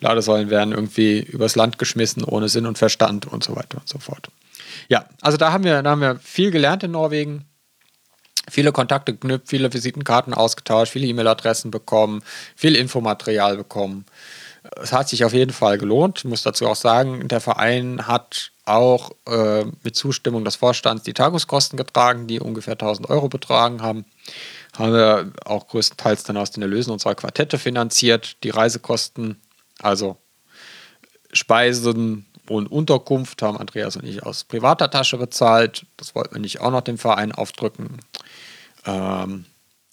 [0.00, 3.98] Ladesäulen werden irgendwie übers Land geschmissen, ohne Sinn und Verstand und so weiter und so
[3.98, 4.28] fort.
[4.88, 7.46] Ja, also da haben wir, da haben wir viel gelernt in Norwegen,
[8.48, 12.22] viele Kontakte geknüpft, viele Visitenkarten ausgetauscht, viele E-Mail-Adressen bekommen,
[12.54, 14.04] viel Infomaterial bekommen.
[14.82, 16.18] Es hat sich auf jeden Fall gelohnt.
[16.18, 21.14] Ich muss dazu auch sagen, der Verein hat auch äh, mit Zustimmung des Vorstands die
[21.14, 24.04] Tagungskosten getragen, die ungefähr 1000 Euro betragen haben
[24.78, 28.42] haben wir auch größtenteils dann aus den Erlösen unserer Quartette finanziert.
[28.44, 29.40] Die Reisekosten,
[29.82, 30.16] also
[31.32, 35.86] Speisen und Unterkunft, haben Andreas und ich aus privater Tasche bezahlt.
[35.96, 37.98] Das wollten wir nicht auch noch dem Verein aufdrücken.
[38.84, 39.46] Ähm,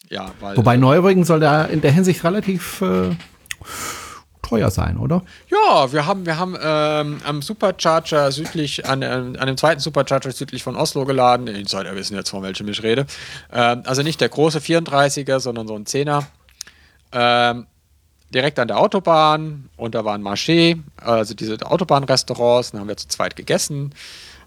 [0.10, 3.16] ja, weil, Wobei Neubrücken soll da in der Hinsicht relativ äh,
[4.44, 5.24] teuer sein, oder?
[5.50, 10.32] Ja, wir haben, wir haben ähm, am Supercharger südlich, an, äh, an dem zweiten Supercharger
[10.32, 11.48] südlich von Oslo geladen.
[11.48, 13.08] Insider wissen jetzt, von welchem ich rede.
[13.52, 16.26] Ähm, also nicht der große 34er, sondern so ein 10er.
[17.12, 17.66] Ähm,
[18.34, 23.08] direkt an der Autobahn und da waren Marché, also diese Autobahnrestaurants, da haben wir zu
[23.08, 23.94] zweit gegessen,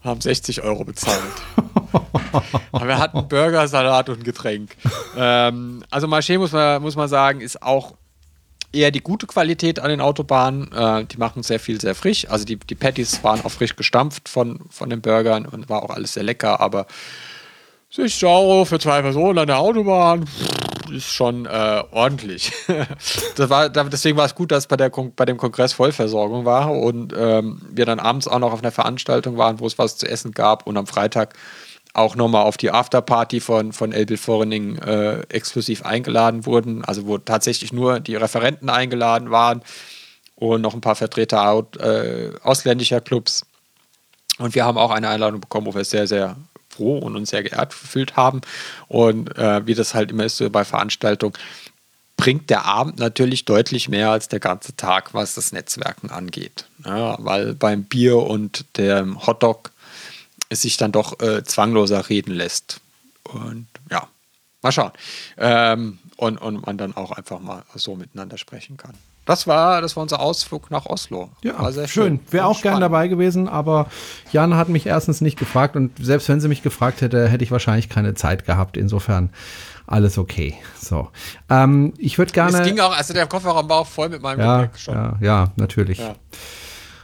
[0.03, 1.21] haben 60 Euro bezahlt.
[2.73, 4.77] Aber wir hatten Burger, Salat und ein Getränk.
[5.17, 7.95] ähm, also Marché muss man, muss man sagen, ist auch
[8.73, 10.71] eher die gute Qualität an den Autobahnen.
[10.73, 12.29] Äh, die machen sehr viel, sehr frisch.
[12.29, 15.91] Also die, die Patties waren auch frisch gestampft von, von den Burgern und war auch
[15.91, 16.87] alles sehr lecker, aber
[17.91, 20.27] 60 Euro für zwei Personen an der Autobahn
[20.91, 22.53] ist schon äh, ordentlich.
[23.37, 27.13] das war, deswegen war es gut, dass bei, der, bei dem Kongress Vollversorgung war und
[27.17, 30.33] ähm, wir dann abends auch noch auf einer Veranstaltung waren, wo es was zu essen
[30.33, 31.35] gab und am Freitag
[31.95, 37.19] auch nochmal auf die Afterparty von, von Elbil Forening äh, exklusiv eingeladen wurden, also wo
[37.19, 39.63] tatsächlich nur die Referenten eingeladen waren
[40.35, 43.47] und noch ein paar Vertreter out, äh, ausländischer Clubs.
[44.39, 46.37] Und wir haben auch eine Einladung bekommen, wo wir sehr, sehr
[46.77, 48.41] froh und uns sehr geehrt gefühlt haben.
[48.89, 51.35] Und äh, wie das halt immer ist so bei Veranstaltungen,
[52.17, 56.67] bringt der Abend natürlich deutlich mehr als der ganze Tag, was das Netzwerken angeht.
[56.85, 59.71] Ja, weil beim Bier und dem Hotdog
[60.49, 62.81] es sich dann doch äh, zwangloser reden lässt.
[63.25, 64.09] Und ja,
[64.63, 64.93] mal schauen.
[65.37, 68.95] Ähm, und, und man dann auch einfach mal so miteinander sprechen kann.
[69.27, 71.31] Das war, das war unser Ausflug nach Oslo.
[71.43, 72.21] Ja, war sehr schön.
[72.21, 72.21] schön.
[72.31, 73.87] Wäre auch gern dabei gewesen, aber
[74.33, 77.51] Jan hat mich erstens nicht gefragt und selbst wenn sie mich gefragt hätte, hätte ich
[77.51, 78.77] wahrscheinlich keine Zeit gehabt.
[78.77, 79.31] Insofern
[79.85, 80.55] alles okay.
[80.81, 81.11] So,
[81.51, 82.57] ähm, ich würde gerne.
[82.57, 84.95] Es ging auch, also der Kofferraum war auch voll mit meinem ja, Gepäck schon.
[84.95, 85.99] Ja, ja natürlich.
[85.99, 86.15] Ja.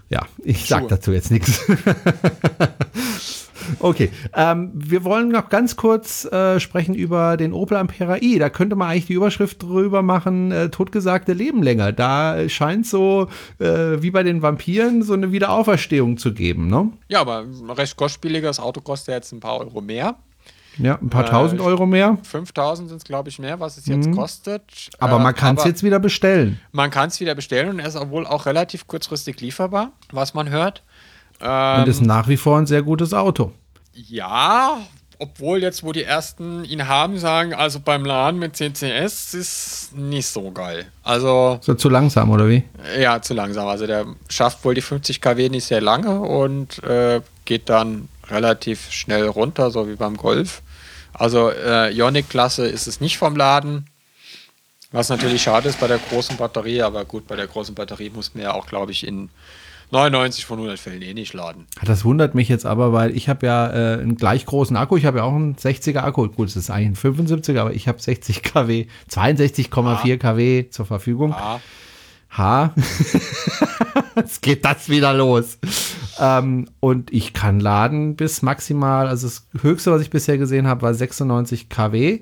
[0.09, 0.67] ja ich Schuhe.
[0.69, 1.61] sag dazu jetzt nichts.
[3.79, 8.39] Okay, ähm, wir wollen noch ganz kurz äh, sprechen über den Opel Ampera i.
[8.39, 11.93] Da könnte man eigentlich die Überschrift drüber machen, äh, totgesagte Leben länger.
[11.93, 13.29] Da scheint so,
[13.59, 16.91] äh, wie bei den Vampiren, so eine Wiederauferstehung zu geben, ne?
[17.09, 17.45] Ja, aber
[17.77, 18.49] recht kostspieliger.
[18.49, 20.17] Das Auto kostet jetzt ein paar Euro mehr.
[20.79, 22.19] Ja, ein paar tausend äh, Euro mehr.
[22.23, 24.17] 5000 sind es, glaube ich, mehr, was es jetzt mhm.
[24.17, 24.63] kostet.
[24.99, 26.61] Aber man kann es jetzt wieder bestellen.
[26.73, 30.49] Man kann es wieder bestellen und er ist wohl auch relativ kurzfristig lieferbar, was man
[30.49, 30.83] hört.
[31.43, 33.53] Ähm, und ist nach wie vor ein sehr gutes Auto.
[33.95, 34.79] Ja,
[35.19, 40.27] obwohl jetzt, wo die ersten ihn haben, sagen, also beim Laden mit CCS ist nicht
[40.27, 40.87] so geil.
[41.05, 41.59] Also.
[41.61, 42.65] So zu langsam, oder wie?
[42.99, 43.69] Ja, zu langsam.
[43.69, 48.91] Also der schafft wohl die 50 kW nicht sehr lange und äh, geht dann relativ
[48.91, 50.63] schnell runter, so wie beim Golf.
[51.13, 53.87] Also äh, Ionic-Klasse ist es nicht vom Laden.
[54.91, 58.35] Was natürlich schade ist bei der großen Batterie, aber gut, bei der großen Batterie muss
[58.35, 59.31] man ja auch, glaube ich, in
[59.93, 61.67] 99 von 100 Fällen eh nicht laden.
[61.85, 64.97] Das wundert mich jetzt aber, weil ich habe ja äh, einen gleich großen Akku.
[64.97, 66.29] Ich habe ja auch einen 60er Akku.
[66.29, 71.31] Gut, es ist eigentlich ein 75er, aber ich habe 60 kW, 62,4 kW zur Verfügung.
[71.31, 71.61] Ja,
[72.37, 72.75] Ha.
[74.17, 75.59] Jetzt geht das wieder los.
[76.19, 80.83] Ähm, und ich kann laden bis maximal, also das höchste, was ich bisher gesehen habe,
[80.83, 82.21] war 96 kW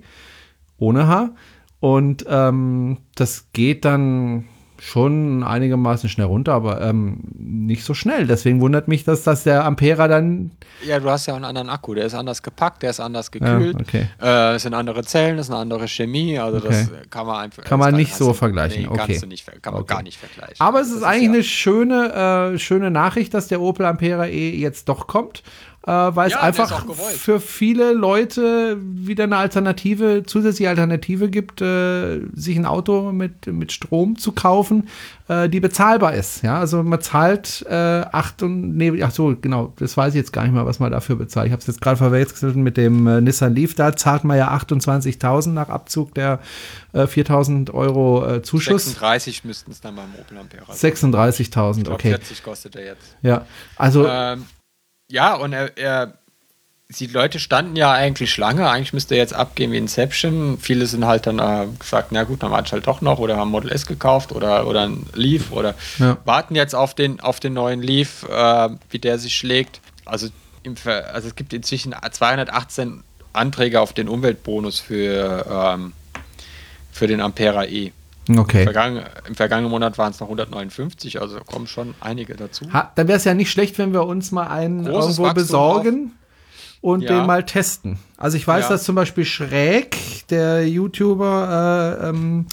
[0.79, 1.31] ohne H.
[1.79, 4.47] Und ähm, das geht dann
[4.81, 8.27] schon einigermaßen schnell runter, aber ähm, nicht so schnell.
[8.27, 10.53] Deswegen wundert mich, dass das der Ampera dann.
[10.87, 11.95] ja, du hast ja auch einen anderen Akku.
[11.95, 13.75] Der ist anders gepackt, der ist anders gekühlt.
[13.75, 14.07] Ja, okay.
[14.23, 16.39] äh, es sind andere Zellen, es ist eine andere Chemie.
[16.39, 17.01] Also das Okay.
[17.11, 17.63] kann man einfach.
[17.65, 19.03] Kann man das nicht so vergleichen, Nee, okay.
[19.07, 19.95] kannst du nicht, kann man Okay.
[19.95, 20.57] gar nicht vergleichen.
[20.59, 24.27] Aber es Das ist eigentlich ja- eine schöne, äh, schöne Nachricht, dass der Opel Ampera
[24.27, 25.43] E jetzt doch kommt.
[25.87, 31.63] Äh, weil es Ja, ist einfach für viele Leute wieder eine Alternative, zusätzliche Alternative gibt,
[31.63, 34.89] äh, sich ein Auto mit, mit Strom zu kaufen,
[35.29, 36.43] äh, die bezahlbar ist.
[36.43, 40.35] Ja, also man zahlt äh, acht und nee, ach so, genau, das weiß ich jetzt
[40.35, 41.47] gar nicht mal, was man dafür bezahlt.
[41.47, 43.75] Ich habe es jetzt gerade verwechselt mit dem äh, Nissan Leaf.
[43.75, 46.41] Da zahlt man ja 28.000 nach Abzug der
[46.93, 48.85] äh, 4.000 Euro äh, Zuschuss.
[48.85, 50.93] 36 müssten es dann beim Opel Ampera sein.
[50.93, 51.39] 36.000,
[51.79, 52.09] Ich glaub, okay.
[52.11, 53.17] 40 kostet er jetzt.
[53.23, 53.47] Ja,
[53.77, 54.45] also Ähm,
[55.11, 56.15] ja, und er, er,
[56.99, 58.69] die Leute standen ja eigentlich Schlange.
[58.69, 60.59] Eigentlich müsste er jetzt abgehen wie Inception.
[60.59, 63.37] Viele sind halt dann äh, gesagt, na gut, dann warte ich halt doch noch oder
[63.37, 66.17] haben Model S gekauft oder, oder ein Leaf oder Ja.
[66.25, 69.81] warten jetzt auf den, auf den neuen Leaf, äh, wie der sich schlägt.
[70.05, 70.29] Also,
[70.63, 75.93] im, Ver- also es gibt inzwischen 218 Anträge auf den Umweltbonus für, ähm,
[76.93, 77.93] für den Ampera E.
[78.39, 78.65] okay.
[78.65, 82.67] Vergangen, Im vergangenen Monat waren es noch 159, also kommen schon einige dazu.
[82.73, 85.35] Ha, dann wäre es ja nicht schlecht, wenn wir uns mal einen Großes irgendwo Wachstum
[85.43, 86.13] besorgen
[86.81, 87.19] und Ja.
[87.19, 87.99] den mal testen.
[88.17, 88.69] Also ich weiß, Ja.
[88.71, 89.97] dass zum Beispiel Schräg,
[90.29, 92.47] der YouTuber, äh, ähm,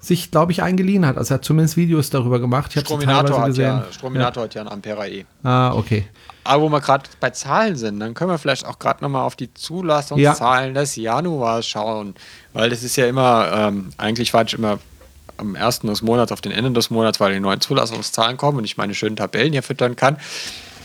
[0.00, 1.18] sich, glaube ich, eingeliehen hat.
[1.18, 2.74] Also er hat zumindest Videos darüber gemacht.
[2.74, 3.64] Ich Strominator, hat gesehen.
[3.66, 5.18] ja, Strominator hat ja ein Ampera E.
[5.18, 5.70] Ja.
[5.70, 6.06] Ah, okay.
[6.44, 9.36] Aber wo wir gerade bei Zahlen sind, dann können wir vielleicht auch gerade nochmal auf
[9.36, 12.14] die Zulassungszahlen des Januars schauen.
[12.52, 14.78] Weil das ist ja immer, ähm, eigentlich warte ich immer
[15.38, 18.64] am ersten des Monats auf den Ende des Monats, weil die neuen Zulassungszahlen kommen und
[18.64, 20.16] ich meine schönen Tabellen hier füttern kann.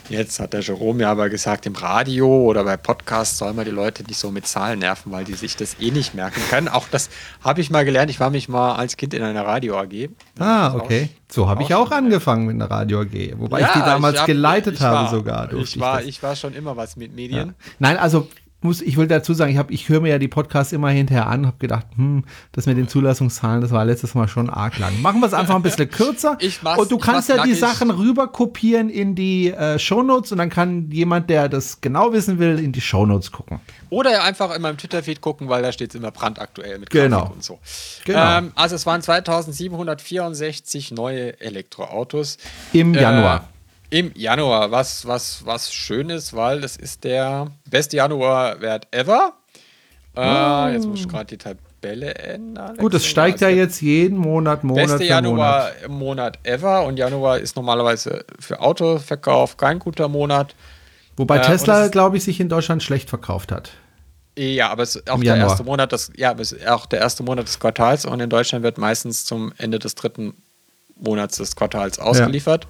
[0.10, 3.72] Jetzt hat der Jerome ja aber gesagt, im Radio oder bei Podcasts soll man die
[3.72, 6.68] Leute nicht so mit Zahlen nerven, weil die sich das eh nicht merken können.
[6.68, 7.10] Auch das
[7.42, 8.12] habe ich mal gelernt.
[8.12, 10.10] Ich war mich mal als Kind in einer Radio AG.
[10.40, 11.08] Ah, okay.
[11.32, 13.34] So habe ich auch angefangen mit einer Radio AG.
[13.38, 15.48] Wobei ich die damals hab- geleitet ich habe war, sogar.
[15.48, 16.06] durfte Ich war, das.
[16.08, 17.56] ich war schon immer was mit Medien.
[17.80, 18.28] Nein, also
[18.64, 21.28] muss, ich will dazu sagen, ich, hab- ich höre mir ja die Podcasts immer hinterher
[21.28, 24.78] an und habe gedacht, hm, das mit den Zulassungszahlen, das war letztes Mal schon arg
[24.80, 25.02] lang.
[25.02, 26.38] Machen wir es einfach ein bisschen kürzer.
[26.40, 27.60] Ich mach's- und du kannst ja die nackig.
[27.60, 32.40] Sachen rüber kopieren in die äh, Shownotes und dann kann jemand, der das genau wissen
[32.40, 33.60] will, in die Shownotes gucken.
[33.90, 37.18] Oder einfach in meinem Twitter-Feed gucken, weil da steht es immer brandaktuell mit Genau.
[37.20, 37.60] Grafik und so.
[38.06, 38.38] Genau.
[38.40, 42.38] Ähm, also es waren 2764 neue Elektroautos.
[42.74, 43.50] Im Äh, Januar.
[43.94, 49.34] Im Januar, was, was, was schön ist, weil das ist der beste Januarwert ever.
[50.18, 52.74] Äh, Jetzt muss ich gerade die Tabelle ändern.
[52.80, 52.82] Oh.
[52.82, 55.90] Gut, es steigt ja Also jetzt jeden Monat, Monat Beste Januar Monat.
[55.90, 60.56] Monat ever und Januar ist normalerweise für Autoverkauf kein guter Monat.
[61.16, 63.74] Wobei äh, Tesla, glaube ich, sich in Deutschland schlecht verkauft hat.
[64.36, 67.00] Ja, aber es ist auch der erste Monat des, ja, aber es ist auch der
[67.00, 70.34] erste Monat des Quartals und in Deutschland wird meistens zum Ende des dritten
[70.96, 72.66] Monats des Quartals ausgeliefert.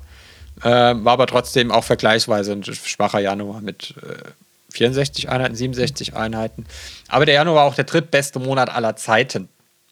[0.64, 4.30] Ähm, war aber trotzdem auch vergleichsweise ein schwacher Januar mit äh,
[4.72, 6.66] 64 Einheiten, 67 Einheiten.
[7.10, 9.50] Aber der Januar war auch der drittbeste Monat aller Zeiten.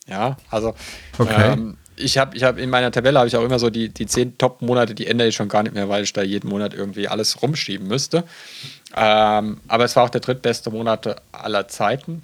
[0.08, 0.74] Ja, also
[1.18, 1.54] Okay.
[1.54, 4.08] ähm, ich habe ich hab in meiner Tabelle habe ich auch immer so die, die
[4.08, 7.08] zehn Top-Monate, die ändere ich schon gar nicht mehr, weil ich da jeden Monat irgendwie
[7.08, 8.24] alles rumschieben müsste.
[8.96, 12.24] Ähm, aber es war auch der drittbeste Monat aller Zeiten.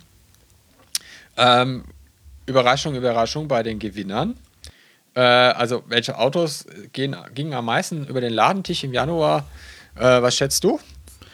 [1.37, 1.83] Ähm,
[2.47, 4.35] Überraschung, Überraschung bei den Gewinnern.
[5.17, 9.45] Äh, also, welche Autos gehen, gingen am meisten über den Ladentisch im Januar?
[9.95, 10.79] Äh, was schätzt du?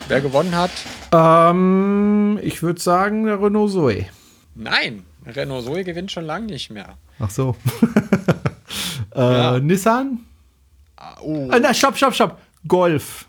[0.07, 0.72] Wer gewonnen hat?
[1.11, 4.05] Ähm, ich würde sagen, der Renault Zoe.
[4.55, 6.97] Nein, Renault Zoe gewinnt schon lange nicht mehr.
[7.19, 7.57] Ach so.
[9.15, 9.60] äh, Ja.
[9.60, 10.19] Nissan?
[10.95, 11.51] Ah, oh.
[11.51, 12.38] Äh, na, stopp, stopp, stopp.
[12.65, 13.26] Golf.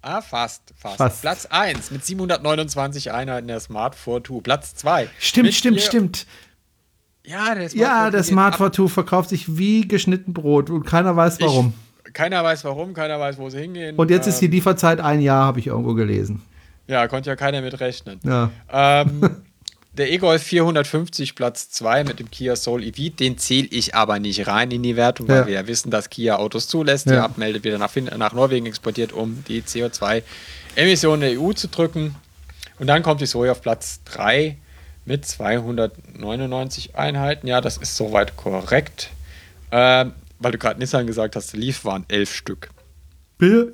[0.00, 0.96] Ah, fast, fast.
[0.96, 1.20] Fast.
[1.20, 4.42] Platz 1 mit 729 Einheiten der Smart 42.
[4.42, 5.10] Platz 2.
[5.18, 6.26] Stimmt, stimmt, stimmt.
[7.24, 8.56] Ja, der Smart Ja, 42 der Smart.
[8.56, 11.72] 42 verkauft sich wie geschnitten Brot und keiner weiß warum.
[12.06, 13.96] Ich, keiner weiß warum, keiner weiß, wo sie hingehen.
[13.96, 16.42] und jetzt ist die Ähm, Lieferzeit ein Jahr, habe ich irgendwo gelesen.
[16.88, 18.18] Ja, konnte ja keiner mit rechnen.
[18.24, 18.50] Ja.
[18.72, 19.20] Ähm,
[19.96, 24.46] der E-Golf 450 Platz 2 mit dem Kia Soul EV, den zähle ich aber nicht
[24.48, 25.46] rein in die Wertung, weil Ja.
[25.46, 27.12] wir ja wissen, dass Kia Autos zulässt, Ja.
[27.12, 29.62] die abmeldet, wieder nach, Fin nach Norwegen exportiert, um die
[30.74, 32.14] Emissionen der EU zu drücken.
[32.78, 34.56] Und dann kommt die Zoe auf Platz 3
[35.04, 37.46] mit 299 Einheiten.
[37.46, 39.10] Ja, das ist soweit korrekt.
[39.70, 42.70] Ähm, weil du gerade Nissan gesagt hast, Leaf waren elf Stück.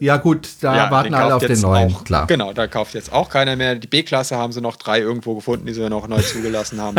[0.01, 2.27] Ja, gut, da Ja, warten alle auf den neuen, auch, klar.
[2.27, 3.75] Genau, da kauft jetzt auch keiner mehr.
[3.75, 6.97] Die B-Klasse haben sie noch drei irgendwo gefunden, die sie noch neu zugelassen haben.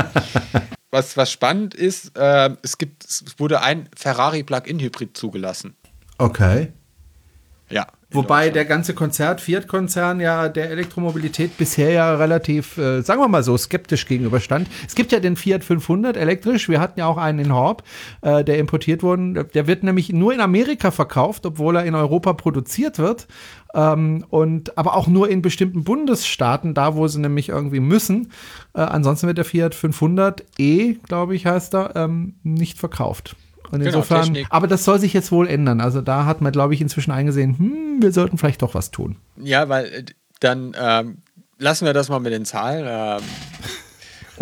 [0.91, 5.75] Was, was spannend ist, äh, es, gibt, es wurde ein Ferrari Plug-in-Hybrid zugelassen.
[6.19, 6.71] Okay.
[7.69, 7.87] Ja.
[8.11, 13.43] Wobei der ganze Konzert, Fiat-Konzern ja der Elektromobilität bisher ja relativ, äh, sagen wir mal
[13.43, 14.67] so, skeptisch gegenüberstand.
[14.87, 16.69] Es gibt ja den Fiat 500 elektrisch.
[16.69, 17.83] Wir hatten ja auch einen in Horb,
[18.21, 19.45] äh, der importiert wurde.
[19.45, 23.27] Der wird nämlich nur in Amerika verkauft, obwohl er in Europa produziert wird.
[23.75, 28.31] Ähm, und aber auch nur in bestimmten Bundesstaaten, da wo sie nämlich irgendwie müssen.
[28.73, 33.35] Äh, ansonsten wird der Fiat 500 E, glaube ich, heißt er, ähm, nicht verkauft.
[33.71, 34.47] Und Genau, insofern, Technik.
[34.49, 35.79] aber das soll sich jetzt wohl ändern.
[35.81, 39.17] Also da hat man, glaube ich, inzwischen eingesehen, hm, wir sollten vielleicht doch was tun.
[39.37, 40.03] Ja, weil äh,
[40.39, 41.17] dann ähm,
[41.57, 42.85] lassen wir das mal mit den Zahlen.
[42.87, 43.23] Ähm,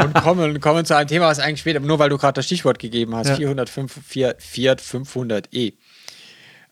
[0.05, 2.79] und kommen, kommen zu einem Thema, was eigentlich später, nur weil du gerade das Stichwort
[2.79, 3.35] gegeben hast, Ja.
[3.35, 5.73] 405, Fiat, Fiat 500e.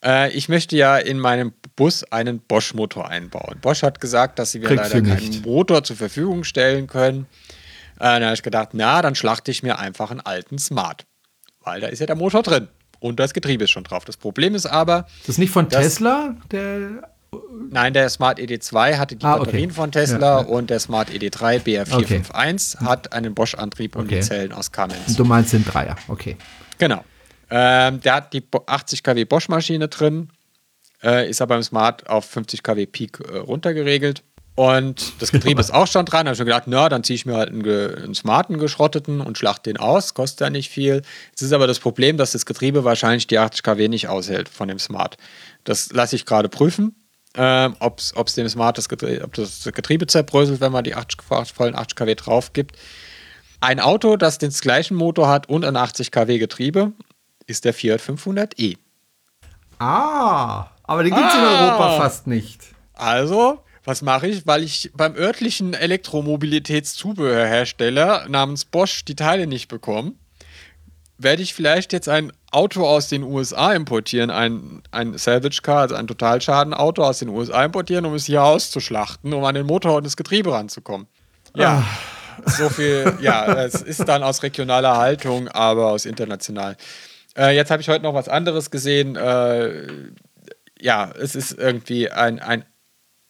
[0.03, 3.57] Äh, ich möchte ja in meinem Bus einen Bosch-Motor einbauen.
[3.61, 5.41] Bosch hat gesagt, dass sie mir Kriegst leider keinen.
[5.41, 7.25] Motor zur Verfügung stellen können.
[7.97, 11.05] Äh, dann habe ich gedacht, na, dann schlachte ich mir einfach einen alten Smart.
[11.65, 12.67] Weil da ist ja der Motor drin.
[12.99, 14.05] Und das Getriebe ist schon drauf.
[14.05, 17.09] Das Problem ist aber, Das ist nicht von Tesla, der.
[17.69, 19.45] Nein, der Smart ED2 hatte die Ah, okay.
[19.45, 20.47] Batterien von Tesla Ja, ja.
[20.47, 24.15] und der Smart ED3 BR451 hat einen Bosch-Antrieb und Okay.
[24.15, 25.17] die Zellen aus Cummins.
[25.17, 26.37] Du meinst den Dreier, okay.
[26.77, 27.03] Genau.
[27.49, 30.29] Ähm, der hat die Bo- 80 kW Bosch-Maschine drin,
[31.03, 34.23] äh, ist aber im Smart auf 50 kW Peak äh, runtergeregelt.
[34.55, 36.25] Und das Getriebe ist auch schon dran.
[36.25, 39.21] Da habe ich mir gedacht, na, dann ziehe ich mir halt einen, einen smarten geschrotteten
[39.21, 40.13] und schlacht den aus.
[40.13, 41.01] Kostet ja nicht viel.
[41.31, 44.67] Jetzt ist aber das Problem, dass das Getriebe wahrscheinlich die 80 kW nicht aushält von
[44.67, 45.17] dem Smart.
[45.65, 46.95] Das lasse ich gerade prüfen,
[47.35, 51.21] ähm, ob es dem Smart das Getriebe, ob das Getriebe zerbröselt, wenn man die 80,
[51.53, 52.77] vollen 80 kW drauf gibt.
[53.59, 56.93] Ein Auto, das den gleichen Motor hat und ein 80 kW Getriebe,
[57.47, 58.77] ist der Fiat 500e.
[59.79, 61.67] Ah, aber den gibt es in Ah.
[61.67, 62.61] Europa fast nicht.
[62.93, 64.45] Also, was mache ich?
[64.45, 70.13] Weil ich beim örtlichen Elektromobilitätszubehörhersteller namens Bosch die Teile nicht bekomme,
[71.17, 75.95] werde ich vielleicht jetzt ein Auto aus den USA importieren, ein, ein Salvage Car, also
[75.95, 80.05] ein Totalschadenauto aus den USA importieren, um es hier auszuschlachten, um an den Motor und
[80.05, 81.07] das Getriebe ranzukommen.
[81.55, 81.85] Ja,
[82.45, 86.75] so viel, ja, es ist dann aus regionaler Haltung, aber aus international.
[87.37, 89.15] Äh, jetzt habe ich heute noch was anderes gesehen.
[89.15, 89.87] Äh,
[90.81, 92.65] ja, es ist irgendwie ein, ein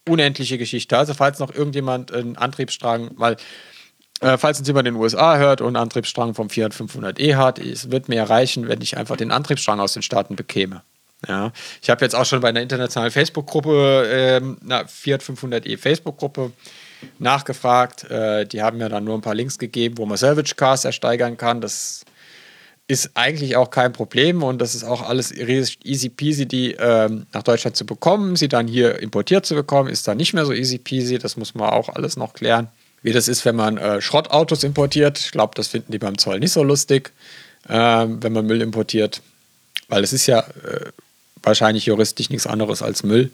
[0.08, 0.96] unendliche Geschichte.
[0.96, 3.36] Also falls noch irgendjemand einen Antriebsstrang, weil
[4.20, 7.58] äh, falls uns jemand in den USA hört und einen Antriebsstrang vom Fiat 500e hat,
[7.58, 10.82] es wird mir reichen, wenn ich einfach den Antriebsstrang aus den Staaten bekäme.
[11.26, 11.52] Ja,
[11.82, 16.52] ich habe jetzt auch schon bei einer internationalen Facebook-Gruppe, ähm, Fiat 500e Facebook-Gruppe
[17.18, 18.04] nachgefragt.
[18.10, 21.36] Äh, die haben mir dann nur ein paar Links gegeben, wo man Salvage Cars ersteigern
[21.36, 21.60] kann.
[21.60, 22.04] Das
[22.88, 27.42] ist eigentlich auch kein Problem und das ist auch alles easy peasy, die ähm, nach
[27.42, 28.36] Deutschland zu bekommen.
[28.36, 31.18] Sie dann hier importiert zu bekommen, ist dann nicht mehr so easy peasy.
[31.18, 32.68] Das muss man auch alles noch klären.
[33.02, 35.18] Wie das ist, wenn man äh, Schrottautos importiert.
[35.18, 37.12] Ich glaube, das finden die beim Zoll nicht so lustig,
[37.68, 39.20] ähm, wenn man Müll importiert.
[39.88, 40.92] Weil es ist ja äh,
[41.42, 43.30] wahrscheinlich juristisch nichts anderes als Müll.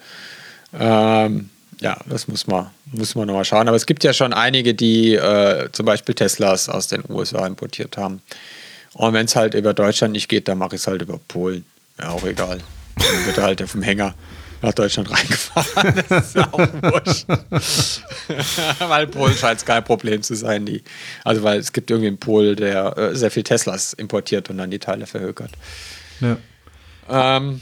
[0.79, 1.51] Ähm,
[1.81, 3.69] ja, das muss man, muss man nochmal schauen.
[3.69, 7.99] Aber es gibt ja schon einige, die äh, zum Beispiel Teslas aus den USA importiert
[7.99, 8.23] haben.
[8.95, 11.65] Und wenn es halt über Deutschland nicht geht, dann mache ich es halt über Polen.
[11.99, 12.61] Ja, auch egal.
[12.97, 14.15] Dann wird er halt auf dem Hänger
[14.63, 16.05] nach Deutschland reingefahren.
[16.09, 17.27] Das ist ja auch wurscht.
[18.79, 20.67] weil Polen scheint es kein Problem zu sein.
[20.67, 20.83] Die,
[21.25, 24.71] also, weil es gibt irgendwie einen Pol, der äh, sehr viel Teslas importiert und dann
[24.71, 25.51] die Teile verhökert.
[26.21, 26.37] Ja.
[27.09, 27.61] Ähm,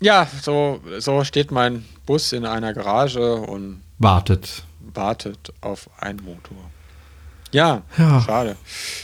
[0.00, 4.64] ja, so, so steht mein Bus in einer Garage und Wartet.
[4.94, 6.70] wartet auf einen Motor.
[7.52, 8.20] Ja, Ja.
[8.22, 8.56] schade.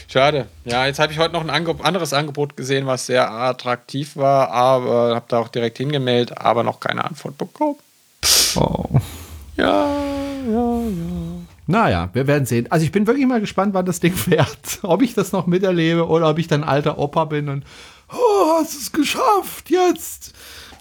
[0.07, 0.47] Schade.
[0.65, 4.49] Ja, jetzt habe ich heute noch ein Ange anderes Angebot gesehen, was sehr attraktiv war,
[4.51, 7.75] aber habe da auch direkt hingemeldet, aber noch keine Antwort bekommen.
[8.55, 8.85] Oh.
[9.55, 9.87] Ja,
[10.47, 11.39] ja, ja.
[11.67, 12.65] Naja, wir werden sehen.
[12.71, 14.57] Also ich bin wirklich mal gespannt, wann das Ding fährt.
[14.81, 17.63] Ob ich das noch miterlebe oder ob ich dann alter Opa bin und
[18.11, 20.33] oh, hast es geschafft, jetzt.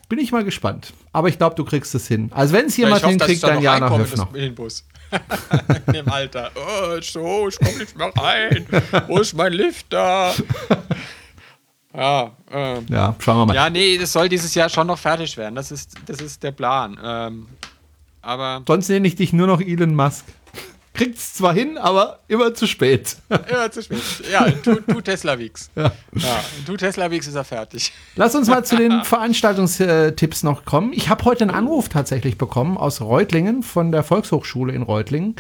[0.09, 0.95] Bin ich mal gespannt.
[1.19, 2.31] Aber ich glaube, du kriegst es hin.
[2.33, 4.25] Also wenn es jemand hinkriegt, da dann noch Jana reinkomme in Höfner.
[4.27, 4.85] das- in den Bus.
[5.87, 6.51] in dem Alter.
[6.55, 8.67] Oh, so, ich komme nicht mehr rein.
[9.09, 10.33] Wo ist mein Lift da?
[11.95, 13.55] Ja, ähm, Ja, schauen wir mal.
[13.55, 15.55] Ja, nee, das soll dieses Jahr schon noch fertig werden.
[15.55, 16.97] Das ist, das ist der Plan.
[17.03, 17.47] Ähm,
[18.23, 20.25] aber Sonst nenne ich dich nur noch Elon Musk.
[20.99, 23.17] Kriegt es zwar hin, aber immer zu spät.
[23.29, 24.03] Immer zu spät.
[24.31, 25.71] Ja, tu, tu Tesla Weeks.
[25.77, 25.93] Ja.
[26.15, 26.45] ja.
[26.67, 27.93] Tu Tesla Weeks ist er fertig.
[28.17, 30.93] Lass uns mal zu den Veranstaltungstipps noch kommen.
[30.93, 35.37] Ich habe heute einen Anruf tatsächlich bekommen aus Reutlingen von der Volkshochschule in Reutlingen,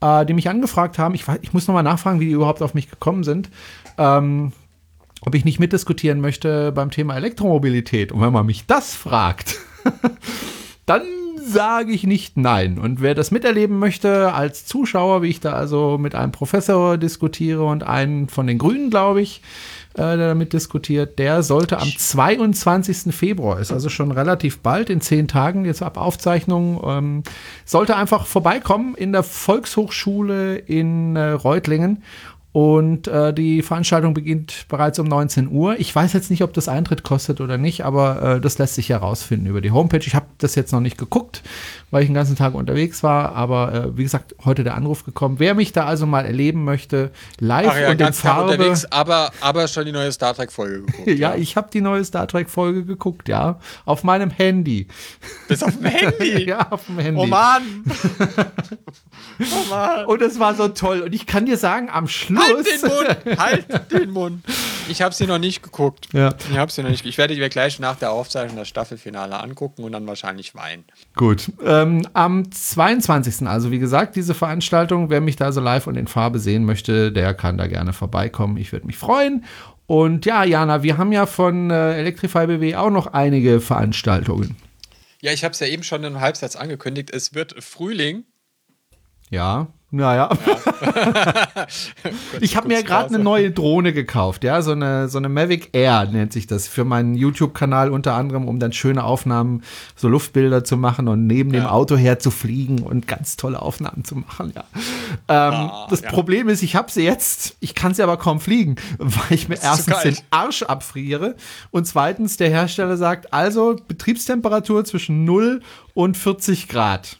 [0.00, 1.14] äh, die mich angefragt haben.
[1.14, 3.48] Ich, ich muss nochmal nachfragen, wie die überhaupt auf mich gekommen sind.
[3.98, 4.52] Ähm,
[5.20, 8.10] ob ich nicht mitdiskutieren möchte beim Thema Elektromobilität.
[8.10, 9.56] Und wenn man mich das fragt,
[10.86, 11.02] dann
[11.46, 12.78] sage ich nicht nein.
[12.78, 17.64] Und wer das miterleben möchte als Zuschauer, wie ich da also mit einem Professor diskutiere
[17.64, 19.42] und einen von den Grünen, glaube ich,
[19.94, 23.14] äh, der damit diskutiert, der sollte am 22.
[23.14, 27.22] Februar, ist also schon relativ bald, in zehn Tagen, jetzt ab Aufzeichnung, ähm,
[27.64, 32.02] sollte einfach vorbeikommen in der Volkshochschule in äh, Reutlingen
[32.56, 35.78] und äh, die Veranstaltung beginnt bereits um 19 Uhr.
[35.78, 38.88] Ich weiß jetzt nicht, ob das Eintritt kostet oder nicht, aber äh, das lässt sich
[38.88, 39.98] herausfinden über die Homepage.
[39.98, 41.42] Ich habe das jetzt noch nicht geguckt,
[41.90, 43.34] weil ich den ganzen Tag unterwegs war.
[43.34, 45.38] Aber äh, wie gesagt, heute der Anruf gekommen.
[45.38, 48.52] Wer mich da also mal erleben möchte, live Ach ja, und in Farbe.
[48.52, 51.08] unterwegs, aber, aber schon die neue Star Trek-Folge geguckt.
[51.18, 53.60] ja, ich habe die neue Star Trek-Folge geguckt, ja.
[53.84, 54.88] Auf meinem Handy.
[55.48, 56.44] Bis auf dem Handy?
[56.48, 57.20] ja, auf dem Handy.
[57.20, 57.84] Oh Mann!
[59.40, 60.04] oh Mann!
[60.06, 61.02] Und es war so toll.
[61.02, 62.42] Und ich kann dir sagen, am Schluss.
[62.42, 63.38] Halt den Mund!
[63.38, 64.44] Halt den Mund!
[64.88, 66.08] Ich habe sie noch nicht geguckt.
[66.12, 66.34] Ja.
[66.50, 67.06] Ich habe sie noch nicht.
[67.06, 70.84] Ich werde mir gleich nach der Aufzeichnung das Staffelfinale angucken und dann wahrscheinlich weinen.
[71.14, 71.50] Gut.
[71.82, 73.46] Ähm, am 22.
[73.46, 77.12] also wie gesagt, diese Veranstaltung, wer mich da so live und in Farbe sehen möchte,
[77.12, 78.56] der kann da gerne vorbeikommen.
[78.56, 79.44] Ich würde mich freuen.
[79.86, 84.56] Und ja, Jana, wir haben ja von äh, Electrify BW auch noch einige Veranstaltungen.
[85.20, 87.10] Ja, ich habe es ja eben schon im Halbsatz angekündigt.
[87.10, 88.24] Es wird Frühling.
[89.30, 90.30] Ja, naja.
[90.46, 91.66] Ja.
[92.40, 96.06] ich habe mir gerade eine neue Drohne gekauft, ja, so eine, so eine Mavic Air
[96.06, 99.62] nennt sich das, für meinen YouTube-Kanal unter anderem, um dann schöne Aufnahmen,
[99.94, 101.60] so Luftbilder zu machen und neben ja.
[101.60, 104.64] dem Auto her zu fliegen und ganz tolle Aufnahmen zu machen, ja.
[105.28, 106.10] Ähm, ah, das ja.
[106.10, 109.58] Problem ist, ich habe sie jetzt, ich kann sie aber kaum fliegen, weil ich mir
[109.60, 111.36] erstens den Arsch abfriere
[111.70, 115.62] und zweitens der Hersteller sagt, also Betriebstemperatur zwischen 0
[115.94, 117.18] und 40 Grad.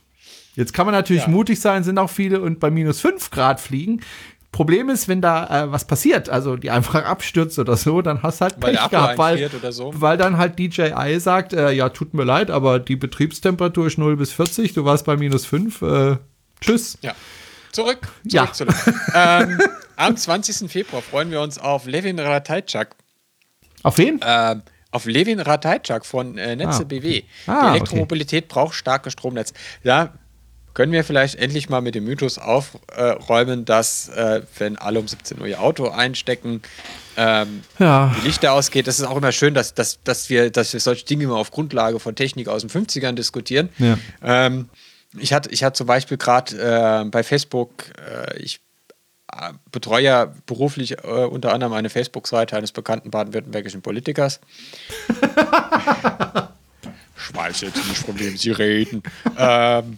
[0.56, 1.28] Jetzt kann man natürlich ja.
[1.28, 4.00] mutig sein, sind auch viele und bei minus 5 Grad fliegen.
[4.52, 8.40] Problem ist, wenn da äh, was passiert, also die einfach abstürzt oder so, dann hast
[8.40, 9.92] du halt weil Pech gehabt, weil, so.
[9.94, 14.16] weil dann halt DJI sagt, äh, ja, tut mir leid, aber die Betriebstemperatur ist 0
[14.16, 16.16] bis 40, du warst bei minus 5, äh,
[16.62, 16.96] tschüss.
[17.02, 17.14] Ja.
[17.70, 18.50] Zurück, zurück, ja.
[18.50, 18.74] zurück.
[19.14, 19.60] ähm,
[19.96, 20.70] am 20.
[20.70, 22.96] Februar freuen wir uns auf Levin Ratajczak.
[23.82, 24.20] Auf wen?
[24.26, 26.84] Ähm, auf Levin Ratajczak von äh, Netze ah.
[26.84, 27.22] BW.
[27.46, 28.54] Ah, die Elektromobilität okay.
[28.54, 29.52] braucht starke Stromnetz.
[29.84, 30.14] Ja,
[30.76, 35.40] können wir vielleicht endlich mal mit dem Mythos aufräumen, dass, äh, wenn alle um 17
[35.40, 36.60] Uhr ihr Auto einstecken,
[37.16, 38.14] ähm, ja.
[38.20, 38.86] die Lichter ausgeht.
[38.86, 41.50] Das ist auch immer schön, dass, dass, dass, wir, dass wir solche Dinge immer auf
[41.50, 43.70] Grundlage von Technik aus den 50ern diskutieren.
[43.78, 43.96] Ja.
[44.22, 44.68] Ähm,
[45.18, 48.60] ich hatte, ich hatte zum Beispiel gerade äh, bei Facebook, äh, ich
[49.32, 54.40] äh, betreue ja beruflich äh, unter anderem eine Facebook-Seite eines bekannten baden-württembergischen Politikers.
[57.16, 59.02] Schmeiß jetzt nicht, von wem Sie reden.
[59.38, 59.96] ähm,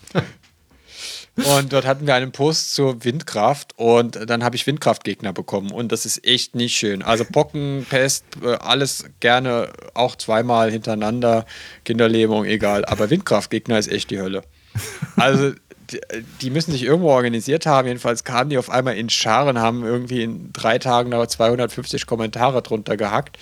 [1.45, 5.93] und dort hatten wir einen Post zur Windkraft und dann habe ich Windkraftgegner bekommen und
[5.93, 7.03] das ist echt nicht schön.
[7.03, 11.47] Also Pocken, Pest, äh, alles gerne auch zweimal hintereinander,
[11.85, 12.85] Kinderlähmung, egal.
[12.85, 14.43] Aber Windkraftgegner ist echt die Hölle.
[15.17, 15.53] Also
[16.43, 17.89] die, müssen sich irgendwo organisiert haben.
[17.89, 22.63] Jedenfalls kamen die auf einmal in Scharen, haben irgendwie in drei Tagen da 250 Kommentare
[22.63, 23.39] drunter gehackt.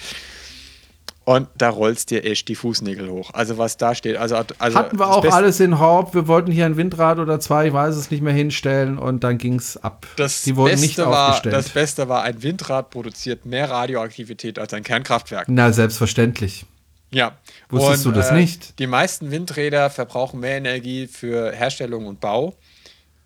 [1.27, 3.31] Und da rollst dir echt die Fußnägel hoch.
[3.35, 4.17] Also was da steht.
[4.17, 6.15] Also, also Hatten wir auch alles in Haupt.
[6.15, 9.37] Wir wollten hier ein Windrad oder zwei, ich weiß es nicht mehr, hinstellen und dann
[9.37, 10.07] ging es ab.
[10.15, 11.57] Das Die wurden Beste nicht war, aufgestellt.
[11.57, 15.47] Das Beste war, ein Windrad produziert mehr Radioaktivität als ein Kernkraftwerk.
[15.49, 16.65] Na, selbstverständlich.
[17.11, 17.37] Ja.
[17.71, 18.79] Wusstest und, du das äh, nicht?
[18.79, 22.55] Die meisten Windräder verbrauchen mehr Energie für Herstellung und Bau.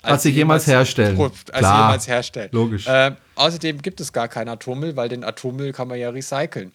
[0.00, 1.20] Als, als sie jemals, jemals herstellen.
[1.20, 2.48] Als Klar, sie jemals herstellen.
[2.52, 2.86] Logisch.
[2.86, 6.72] Äh, außerdem gibt es gar keinen Atommüll, weil den Atommüll kann man ja recyceln.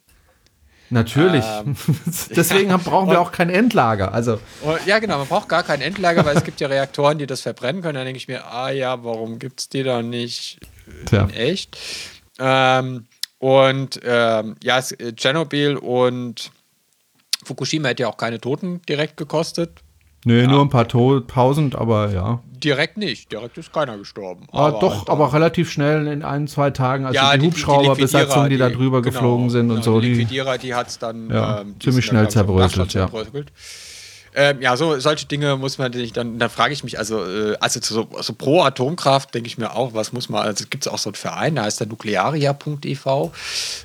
[0.90, 1.44] Natürlich.
[1.46, 1.76] Ähm,
[2.36, 4.14] Deswegen ja, brauchen wir auch kein Endlager.
[4.14, 4.40] Also.
[4.86, 7.82] Ja, genau, man braucht gar kein Endlager, weil es gibt ja Reaktoren, die das verbrennen
[7.82, 7.96] können.
[7.96, 10.60] Dann denke ich mir, ah ja, warum gibt es die dann nicht
[11.06, 11.24] Tja.
[11.24, 11.78] in echt?
[12.40, 13.08] Ähm,
[13.40, 16.52] und ähm, ja, äh, Tschernobyl und
[17.44, 19.82] Fukushima hätte ja auch keine Toten direkt gekostet.
[20.28, 20.48] Nee, ja.
[20.48, 22.42] nur ein paar tausend, aber ja.
[22.52, 24.48] Direkt nicht, direkt ist keiner gestorben.
[24.52, 27.46] Ah, aber doch, halt aber relativ schnell in ein, zwei Tagen, also ja, die, die
[27.46, 30.02] Hubschrauberbesatzung, die, die, da drüber genau, geflogen sind genau, und so.
[30.02, 33.08] Die Liquidierer, die hat es dann ja, ähm, ziemlich schnell zerbröselt, ja.
[34.38, 37.56] Ähm, ja, so solche Dinge muss man sich dann, dann frage ich mich, also, äh,
[37.60, 40.92] also so, so, pro Atomkraft denke ich mir auch, was muss man, also gibt es
[40.92, 43.32] auch so einen Verein, der heißt der nuklearia.ev.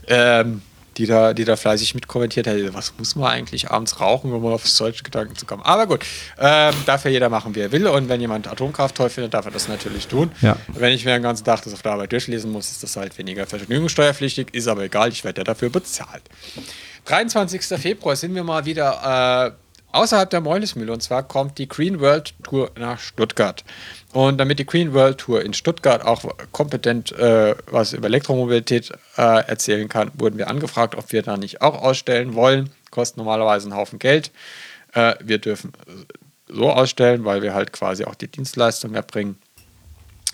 [0.09, 0.63] Ähm,
[1.01, 4.69] die da, die da fleißig mitkommentiert hat, was muss man eigentlich abends rauchen, um auf
[4.69, 5.63] solche Gedanken zu kommen.
[5.63, 6.05] Aber gut,
[6.39, 7.87] ähm, darf ja jeder machen, wie er will.
[7.87, 10.31] Und wenn jemand Atomkraft toll findet, darf er das natürlich tun.
[10.43, 10.57] Ja.
[10.69, 13.17] Wenn ich mir den ganzen Tag das auf der Arbeit durchlesen muss, ist das halt
[13.17, 16.23] weniger vergnügungssteuerpflichtig, ist aber egal, ich werde ja dafür bezahlt.
[17.07, 17.63] 23.
[17.81, 22.35] Februar sind wir mal wieder äh, außerhalb der Meulesmühle und zwar kommt die Green World
[22.43, 23.65] Tour nach Stuttgart.
[24.13, 29.47] Und damit die Green World Tour in Stuttgart auch kompetent äh, was über Elektromobilität äh,
[29.47, 32.71] erzählen kann, wurden wir angefragt, ob wir da nicht auch ausstellen wollen.
[32.91, 34.33] Kostet normalerweise einen Haufen Geld.
[34.95, 35.73] Äh, wir dürfen
[36.49, 39.39] so ausstellen, weil wir halt quasi auch die Dienstleistung erbringen.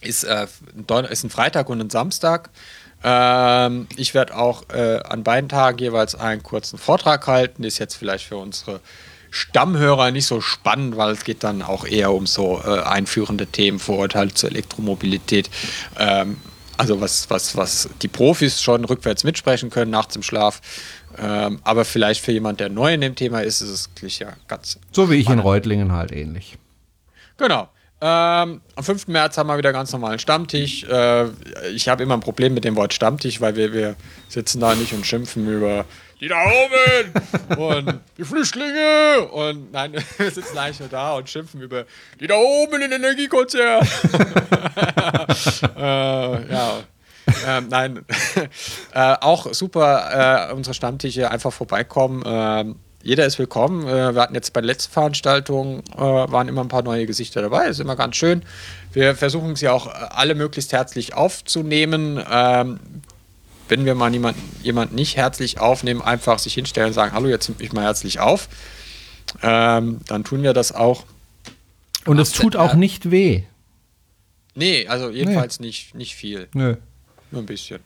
[0.01, 0.47] Ist, äh,
[1.11, 2.49] ist ein Freitag und ein Samstag.
[3.05, 7.63] Ähm, ich werde auch äh, an beiden Tagen jeweils einen kurzen Vortrag halten.
[7.65, 8.81] Ist jetzt vielleicht für unsere
[9.37, 13.79] Stammhörer nicht so spannend, weil es geht dann auch eher um so äh, einführende Themen,
[13.79, 15.51] Vorurteile zur Elektromobilität.
[15.99, 16.39] Ähm,
[16.77, 20.61] also was, was, was die Profis schon rückwärts mitsprechen können nachts im Schlaf.
[21.19, 24.33] Ähm, aber vielleicht für jemand, der neu in dem Thema ist, ist es wirklich ja
[24.49, 24.79] ganz.
[24.93, 26.59] So wie ich in Reutlingen halt ähnlich.
[27.39, 27.69] Genau.
[27.99, 29.09] Ähm, am 5.
[29.09, 30.85] März haben wir wieder ganz normalen Stammtisch.
[30.85, 31.29] Äh,
[31.71, 33.97] ich habe immer ein Problem mit dem Wort Stammtisch, weil wir, wir
[34.29, 35.87] sitzen da nicht und schimpfen über
[36.21, 41.63] die da oben und die Flüchtlinge und nein, wir sitzen eigentlich nur da und schimpfen
[41.63, 41.85] über
[42.21, 43.87] die da oben in den Energiekonzern.
[45.77, 46.79] äh, ja.
[47.47, 48.05] Ähm, nein,
[48.95, 52.77] äh, auch super, äh, unsere Stammtische einfach vorbeikommen.
[53.07, 53.87] Jeder ist willkommen.
[53.87, 57.41] Äh, wir hatten jetzt bei der letzten Veranstaltung, äh, waren immer ein paar neue Gesichter
[57.41, 57.69] dabei.
[57.69, 58.43] Ist immer ganz schön.
[58.93, 62.21] Wir versuchen sie auch alle möglichst herzlich aufzunehmen.
[62.29, 62.81] Ähm,
[63.69, 67.49] wenn wir mal jemanden jemand nicht herzlich aufnehmen, einfach sich hinstellen und sagen, hallo, jetzt
[67.49, 68.49] nimmt mich mal herzlich auf.
[69.41, 71.05] Ähm, dann tun wir das auch.
[72.07, 73.45] Und es tut auch nicht weh.
[74.57, 75.69] Nee, also jedenfalls nee.
[75.69, 76.49] nicht, nicht viel.
[76.55, 76.75] Nö.
[77.31, 77.79] Nur ein bisschen.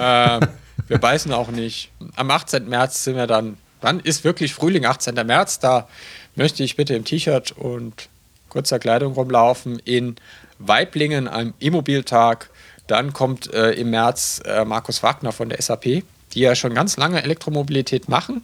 [0.00, 0.40] ähm,
[0.86, 1.90] wir beißen auch nicht.
[2.16, 2.66] Am 18.
[2.66, 5.14] März sind wir dann, dann ist wirklich Frühling, 18.
[5.26, 5.88] März, da
[6.34, 8.08] möchte ich bitte im T-Shirt und
[8.48, 10.16] kurzer Kleidung rumlaufen in
[10.58, 12.50] Weiblingen am Immobiltag.
[12.86, 15.84] Dann kommt äh, im März äh, Markus Wagner von der SAP,
[16.32, 18.42] die ja schon ganz lange Elektromobilität machen.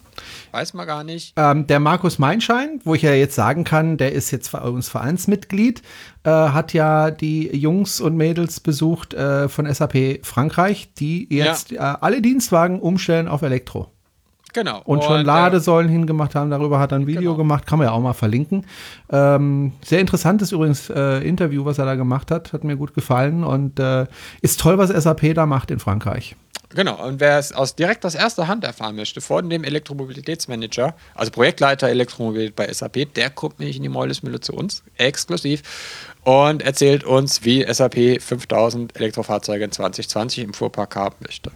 [0.53, 1.33] Weiß man gar nicht.
[1.37, 4.89] Ähm, der Markus Meinschein, wo ich ja jetzt sagen kann, der ist jetzt bei uns
[4.89, 5.83] Vereinsmitglied,
[6.25, 11.95] äh, hat ja die Jungs und Mädels besucht äh, von SAP Frankreich, die jetzt ja.
[11.95, 13.94] Äh, alle Dienstwagen umstellen auf Elektro.
[14.55, 14.81] Genau.
[14.85, 16.51] Und, und schon äh, Ladesäulen hingemacht haben.
[16.51, 17.35] Darüber hat er ein Video genau.
[17.35, 17.67] gemacht.
[17.67, 18.65] Kann man ja auch mal verlinken.
[19.11, 22.53] Ähm, sehr interessantes übrigens äh, Interview, was er da gemacht hat.
[22.53, 23.45] Hat mir gut gefallen.
[23.45, 24.07] Und äh,
[24.41, 26.37] ist toll, was SAP da macht in Frankreich.
[26.75, 31.31] Genau, und wer es aus direkt aus erster Hand erfahren möchte, von dem Elektromobilitätsmanager, also
[31.31, 35.63] Projektleiter Elektromobilität bei SAP, der kommt nämlich in die Meulesmühle zu uns, exklusiv,
[36.25, 41.53] und erzählt uns, wie SAP 5000 Elektrofahrzeuge in 2020 im Fuhrpark haben möchte.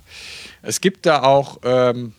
[0.62, 2.12] Es gibt da auch ähm,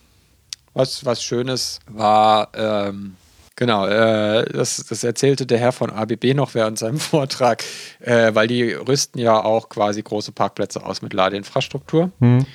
[0.74, 3.16] was, was Schönes war, ähm,
[3.56, 7.62] genau, äh, das, das erzählte der Herr von ABB noch während seinem Vortrag,
[8.00, 12.10] äh, weil die rüsten ja auch quasi große Parkplätze aus mit Ladeinfrastruktur.
[12.18, 12.46] Mhm.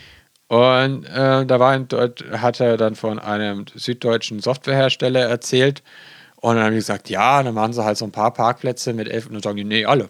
[0.47, 1.87] Und äh, da war ein,
[2.33, 5.81] hat er dann von einem süddeutschen Softwarehersteller erzählt.
[6.35, 9.07] Und dann haben die gesagt, ja, dann machen sie halt so ein paar Parkplätze mit
[9.07, 9.25] elf.
[9.25, 10.09] Und dann sagen die, nee, alle.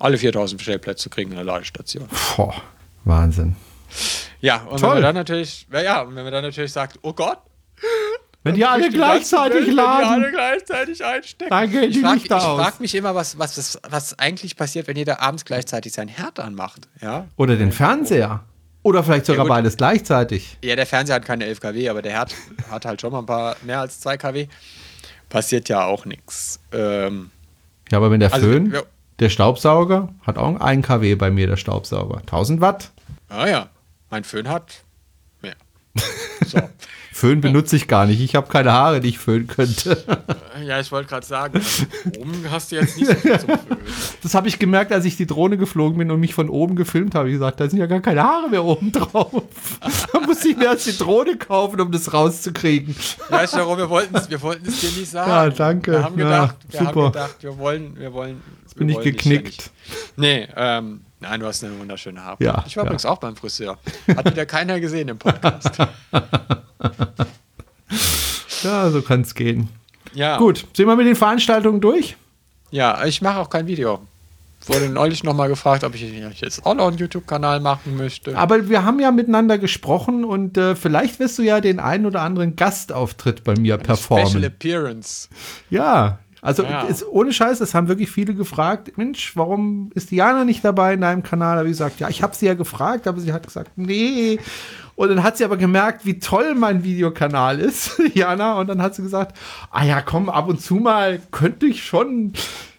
[0.00, 2.08] Alle 4000 Stellplätze kriegen eine Ladestation.
[2.36, 2.54] Boah,
[3.04, 3.56] Wahnsinn.
[4.40, 4.82] Ja, und Toll.
[4.82, 7.38] wenn man dann natürlich, ja, und wenn man dann natürlich sagt, oh Gott,
[8.44, 10.00] wenn die alle gleichzeitig Welt, laden.
[10.00, 11.50] Wenn die alle gleichzeitig einstecken.
[11.50, 15.44] Dann geht ich frage frag mich immer, was, was, was eigentlich passiert, wenn jeder abends
[15.44, 16.88] gleichzeitig sein Herd anmacht.
[17.00, 17.26] Ja?
[17.36, 18.40] Oder den Fernseher.
[18.82, 20.58] Oder vielleicht sogar ja, beides gleichzeitig.
[20.62, 22.34] Ja, der Fernseher hat keine 11 kW, aber der Herd
[22.68, 24.48] hat halt schon mal ein paar mehr als 2 kW.
[25.28, 26.58] Passiert ja auch nichts.
[26.72, 27.30] Ähm,
[27.92, 28.82] ja, aber wenn der also, Föhn, ja.
[29.20, 32.18] der Staubsauger, hat auch 1 kW bei mir, der Staubsauger.
[32.18, 32.90] 1000 Watt.
[33.28, 33.68] Ah ja.
[34.12, 34.84] Mein Föhn hat
[35.40, 35.56] mehr.
[36.44, 36.58] So.
[37.12, 38.20] Föhn benutze ich gar nicht.
[38.20, 40.04] Ich habe keine Haare, die ich föhnen könnte.
[40.66, 41.60] Ja, ich wollte gerade sagen,
[42.18, 43.78] oben hast du jetzt nicht so viel zum Föhnen.
[44.22, 47.14] Das habe ich gemerkt, als ich die Drohne geflogen bin und mich von oben gefilmt
[47.14, 47.28] habe.
[47.28, 49.44] Ich gesagt, da sind ja gar keine Haare mehr oben drauf.
[50.12, 52.94] da muss ich mir erst die Drohne kaufen, um das rauszukriegen.
[53.30, 55.30] Ja, Sharon, wir wollten es wir wollten's dir nicht sagen.
[55.30, 55.92] Ja, danke.
[55.92, 58.42] Wir haben gedacht, ja, wir, haben gedacht wir wollen, wir wollen.
[58.62, 59.70] Jetzt bin ich geknickt.
[60.16, 62.42] Nee, ähm, Nein, du hast eine wunderschöne Haare.
[62.42, 62.88] Ja, ich war ja.
[62.88, 63.78] übrigens auch beim Friseur.
[64.08, 65.78] Hat wieder keiner gesehen im Podcast.
[68.62, 69.68] ja, so kann es gehen.
[70.14, 70.36] Ja.
[70.36, 72.16] Gut, sind wir mit den Veranstaltungen durch?
[72.72, 74.00] Ja, ich mache auch kein Video.
[74.66, 78.36] Wurde neulich nochmal gefragt, ob ich jetzt auch noch einen YouTube-Kanal machen möchte.
[78.36, 82.22] Aber wir haben ja miteinander gesprochen und äh, vielleicht wirst du ja den einen oder
[82.22, 84.26] anderen Gastauftritt bei mir Eine performen.
[84.26, 85.28] Special Appearance.
[85.70, 86.82] Ja, Also Ja.
[86.82, 88.98] ist, ohne Scheiß, das haben wirklich viele gefragt.
[88.98, 91.52] Mensch, warum ist Diana nicht dabei in deinem Kanal?
[91.54, 94.40] Da habe ich gesagt, ja, ich habe sie ja gefragt, aber sie hat gesagt, nee.
[94.96, 98.58] Und dann hat sie aber gemerkt, wie toll mein Videokanal ist, Jana.
[98.58, 99.38] Und dann hat sie gesagt,
[99.70, 102.32] ah ja, komm, ab und zu mal könnte ich schon.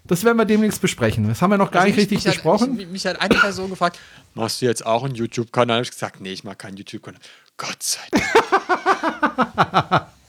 [0.05, 1.29] Das werden wir demnächst besprechen.
[1.29, 2.71] Das haben wir noch gar Also nicht richtig mich, mich besprochen.
[2.71, 3.97] Hat, mich, mich hat eine Person gefragt,
[4.33, 5.83] machst du jetzt auch einen YouTube-Kanal?
[5.83, 7.21] Ich gesagt, nee, ich mag keinen YouTube-Kanal.
[7.55, 8.23] Gott sei Dank.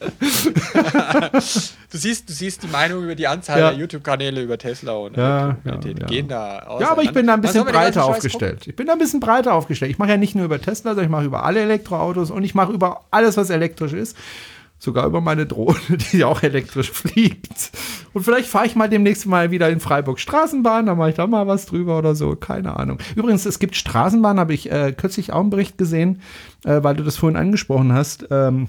[0.00, 3.70] du, siehst, du siehst die Meinung über die Anzahl Ja.
[3.70, 6.80] der YouTube-Kanäle über Tesla und Ja, ja, gehen da aus.
[6.80, 8.34] Ja, aber ich bin da ein bisschen breiter aufgestellt.
[8.34, 8.66] aufgestellt.
[8.66, 9.90] Ich bin da ein bisschen breiter aufgestellt.
[9.90, 12.54] Ich mache ja nicht nur über Tesla, sondern ich mache über alle Elektroautos und ich
[12.54, 14.16] mache über alles, was elektrisch ist.
[14.82, 15.78] Sogar über meine Drohne,
[16.12, 17.70] die ja auch elektrisch fliegt.
[18.14, 21.26] Und vielleicht fahre ich mal demnächst mal wieder in Freiburg Straßenbahn, da mache ich da
[21.26, 22.98] mal was drüber oder so, keine Ahnung.
[23.14, 26.22] Übrigens, es gibt Straßenbahn, habe ich äh, kürzlich auch einen Bericht gesehen,
[26.64, 28.26] äh, weil du das vorhin angesprochen hast.
[28.30, 28.68] Ähm,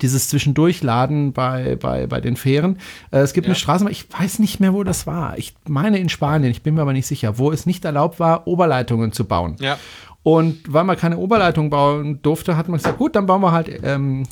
[0.00, 2.78] dieses Zwischendurchladen bei, bei, bei den Fähren.
[3.10, 5.38] Äh, es gibt eine Straßenbahn, ich weiß nicht mehr, wo das war.
[5.38, 8.46] Ich meine in Spanien, ich bin mir aber nicht sicher, wo es nicht erlaubt war,
[8.46, 9.56] Oberleitungen zu bauen.
[9.60, 9.78] Ja.
[10.22, 13.70] Und weil man keine Oberleitung bauen durfte, hat man gesagt, gut, dann bauen wir halt
[13.82, 14.24] ähm,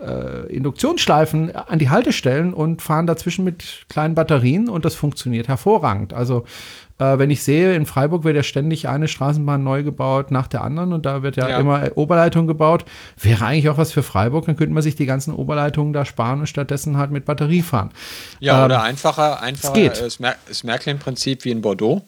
[0.00, 6.12] äh, Induktionsschleifen an die Haltestellen und fahren dazwischen mit kleinen Batterien und das funktioniert hervorragend.
[6.12, 6.44] Also
[6.98, 10.62] äh, wenn ich sehe, in Freiburg wird ja ständig eine Straßenbahn neu gebaut nach der
[10.62, 11.58] anderen und da wird ja, Ja.
[11.58, 12.84] immer äh, Oberleitung gebaut.
[13.20, 16.40] Wäre eigentlich auch was für Freiburg, dann könnte man sich die ganzen Oberleitungen da sparen
[16.40, 17.90] und stattdessen halt mit Batterie fahren.
[18.40, 19.98] Ja, Ähm, oder einfacher, einfacher geht.
[19.98, 22.02] äh, das, Mer das Märklin-Prinzip wie in Bordeaux.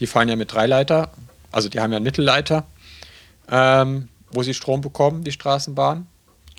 [0.00, 1.10] Die fahren ja mit Dreileiter,
[1.52, 2.64] also die haben ja einen Mittelleiter,
[3.50, 6.06] ähm, wo sie Strom bekommen, die Straßenbahn.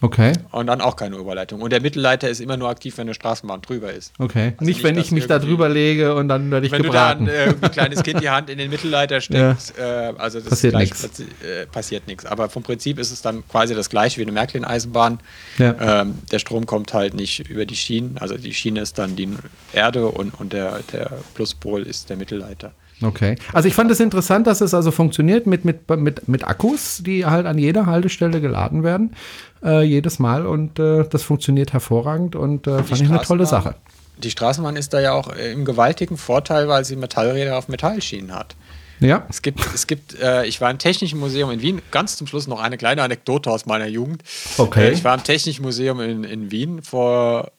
[0.02, 1.62] Okay, Und dann auch keine Oberleitung.
[1.62, 4.12] Und der Mittelleiter ist immer nur aktiv, wenn eine Straßenbahn drüber ist.
[4.20, 4.48] okay.
[4.60, 7.26] nicht, nicht, wenn ich mich da drüber lege und dann werde ich Wenn gebraten.
[7.26, 9.82] du da ein, äh, ein kleines Kind die Hand in den Mittelleiter steckst, äh,
[10.18, 11.04] also das Passiert ist gleich, nix.
[11.06, 12.26] passi- Äh, passiert nichts.
[12.26, 15.20] Aber vom Prinzip ist es dann quasi das gleiche wie eine Märklin-Eisenbahn.
[15.60, 16.02] Ja.
[16.02, 18.18] Ähm, der Strom kommt halt nicht über die Schienen.
[18.20, 19.30] Also die Schiene ist dann die
[19.72, 22.74] Erde und, und der, der Pluspol ist der Mittelleiter.
[23.02, 23.36] Okay.
[23.54, 27.26] Also ich fand es interessant, dass es also funktioniert mit, mit, mit, mit Akkus, die
[27.26, 29.16] halt an jeder Haltestelle geladen werden,
[29.64, 30.46] äh, jedes Mal.
[30.46, 33.76] Und äh, das funktioniert hervorragend und äh, fand ich eine tolle Sache.
[34.18, 38.34] Die Straßenbahn ist da ja auch äh, im gewaltigen Vorteil, weil sie Metallräder auf Metallschienen
[38.34, 38.56] hat.
[39.02, 39.26] Ja.
[39.30, 42.48] Es gibt, es gibt äh, ich war im Technischen Museum in Wien, ganz zum Schluss
[42.48, 44.24] noch eine kleine Anekdote aus meiner Jugend.
[44.58, 44.88] Okay.
[44.88, 47.52] Äh, ich war im Technischen Museum in, in Wien vor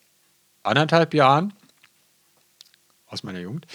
[0.62, 1.52] anderthalb Jahren,
[3.08, 3.66] aus meiner Jugend.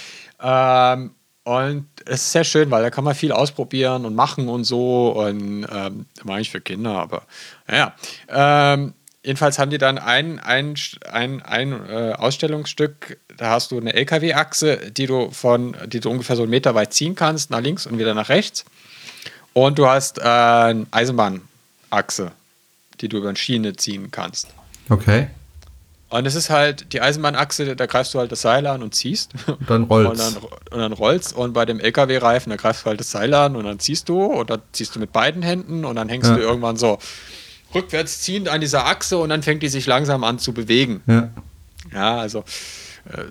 [0.41, 1.11] Ähm,
[1.43, 5.09] und es ist sehr schön, weil da kann man viel ausprobieren und machen und so.
[5.11, 7.23] Und ähm, mache ich für Kinder, aber
[7.67, 7.95] naja.
[8.29, 8.93] Ähm,
[9.23, 10.75] jedenfalls haben die dann ein, ein,
[11.11, 16.35] ein, ein äh, Ausstellungsstück, da hast du eine LKW-Achse, die du von, die du ungefähr
[16.35, 18.65] so einen Meter weit ziehen kannst, nach links und wieder nach rechts.
[19.53, 22.31] Und du hast äh, eine Eisenbahnachse,
[23.01, 24.49] die du über eine Schiene ziehen kannst.
[24.89, 25.27] Okay.
[26.11, 29.31] Und es ist halt die Eisenbahnachse, da greifst du halt das Seil an und ziehst.
[29.47, 30.09] Und dann rollt's.
[30.09, 31.33] Und dann, und dann rollst.
[31.35, 34.21] Und bei dem LKW-Reifen, da greifst du halt das Seil an und dann ziehst du.
[34.25, 36.35] Und dann ziehst du mit beiden Händen und dann hängst Ja.
[36.35, 36.99] du irgendwann so
[37.73, 41.01] rückwärts ziehend an dieser Achse und dann fängt die sich langsam an zu bewegen.
[41.07, 41.29] Ja.
[41.93, 42.39] Ja, also.
[43.09, 43.23] Äh,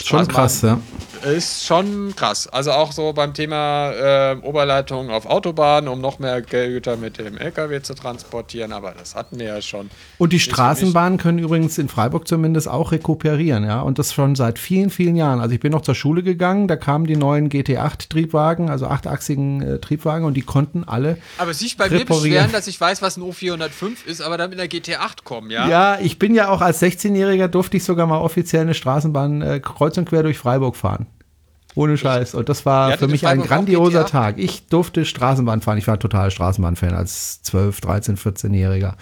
[0.00, 0.80] Schon krass, ja.
[1.22, 2.48] Ist schon krass.
[2.48, 7.38] Also auch so beim Thema äh, Oberleitung auf Autobahnen, um noch mehr Güter mit dem
[7.38, 8.72] LKW zu transportieren.
[8.72, 9.90] Aber das hatten wir ja schon.
[10.18, 13.82] Und die Straßenbahnen können übrigens in Freiburg zumindest auch rekuperieren, ja.
[13.82, 15.40] Und das schon seit vielen, vielen Jahren.
[15.40, 19.78] Also ich bin noch zur Schule gegangen, da kamen die neuen GT8-Triebwagen, also achtachsigen äh,
[19.78, 21.18] Triebwagen, und die konnten alle.
[21.38, 22.22] Aber sich bei mir reparieren.
[22.22, 25.68] beschweren, dass ich weiß, was ein O405 ist, aber dann mit einer GT8 kommen, ja?
[25.68, 29.60] Ja, ich bin ja auch als 16-Jähriger durfte ich sogar mal offiziell eine Straßenbahn äh,
[29.82, 31.06] kreuz und quer durch Freiburg fahren.
[31.74, 32.34] Ohne Scheiß.
[32.34, 34.06] Und das war für mich ein grandioser?
[34.06, 34.38] Tag.
[34.38, 35.78] Ich durfte Straßenbahn fahren.
[35.78, 38.94] Ich war total Straßenbahnfan als 12, 13, 14-Jähriger.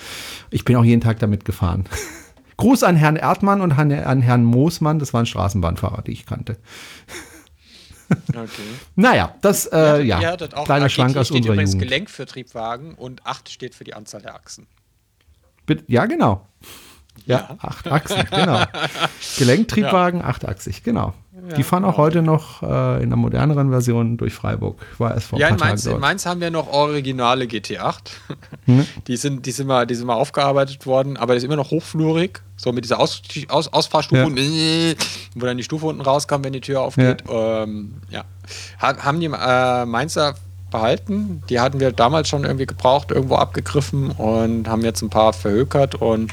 [0.50, 1.84] Ich bin auch jeden Tag damit gefahren.
[2.56, 4.98] Gruß an Herrn Erdmann und an, Herrn Moosmann.
[4.98, 6.56] Das waren Straßenbahnfahrer, die ich kannte.
[8.28, 8.48] Okay.
[8.96, 11.88] Naja, das, äh, ja, hattet auch kleiner AGT Schwank aus steht unserer übrigens Jugend.
[11.88, 14.66] Gelenk für Triebwagen und 8 steht für die Anzahl der Achsen.
[15.86, 16.44] Ja, genau.
[17.26, 18.62] Ja, achtachsig, genau.
[19.38, 21.14] Gelenktriebwagen, achtachsig, genau.
[21.56, 22.66] die fahren auch heute noch äh,
[22.98, 24.78] in einer moderneren Version durch Freiburg.
[24.98, 25.98] War erst vor Ja, ein in Mainz, in.
[25.98, 27.98] Mainz haben wir noch originale GT8.
[28.66, 28.86] Hm?
[29.06, 31.70] Die, sind, die, sind mal, die sind mal aufgearbeitet worden, aber das ist immer noch
[31.70, 32.40] hochflurig.
[32.56, 34.28] So mit dieser Aus, Aus, Ausfahrstufe, Ja.
[34.28, 34.94] äh,
[35.34, 37.24] wo dann die Stufe unten rauskam, wenn die Tür aufgeht.
[37.30, 38.24] Ähm, ja.
[38.82, 40.34] Ha, haben die äh, Mainzer
[40.70, 41.42] behalten.
[41.48, 45.94] Die hatten wir damals schon irgendwie gebraucht, irgendwo abgegriffen und haben jetzt ein paar verhökert
[45.96, 46.32] und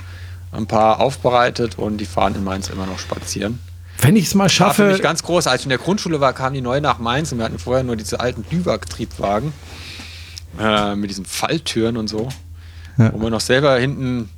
[0.52, 3.60] ein paar aufbereitet und die fahren in Mainz immer noch spazieren.
[3.99, 5.48] Wenn ich es mal War für schaffe, mich ganz groß.
[5.48, 7.84] Als ich in der Grundschule war, kamen die neu nach Mainz und wir hatten vorher
[7.84, 9.53] nur diese alten Düwag-Triebwagen
[10.60, 12.30] äh, mit diesen Falltüren und so,
[12.98, 13.11] Ja.
[13.14, 14.30] wo man noch selber hinten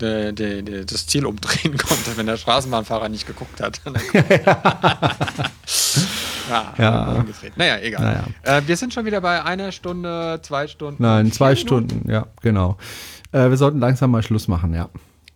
[0.00, 3.80] de, de, de, das Ziel umdrehen konnte, wenn der Straßenbahnfahrer nicht geguckt hat.
[6.50, 7.24] ja, Ja.
[7.56, 8.24] Naja, egal.
[8.42, 11.02] Äh, wir sind schon wieder bei einer Stunde, zwei Stunden.
[11.02, 11.66] Nein, zwei Minuten.
[11.88, 12.76] Stunden, ja, genau.
[13.32, 14.88] Äh, wir sollten langsam mal Schluss machen, ja.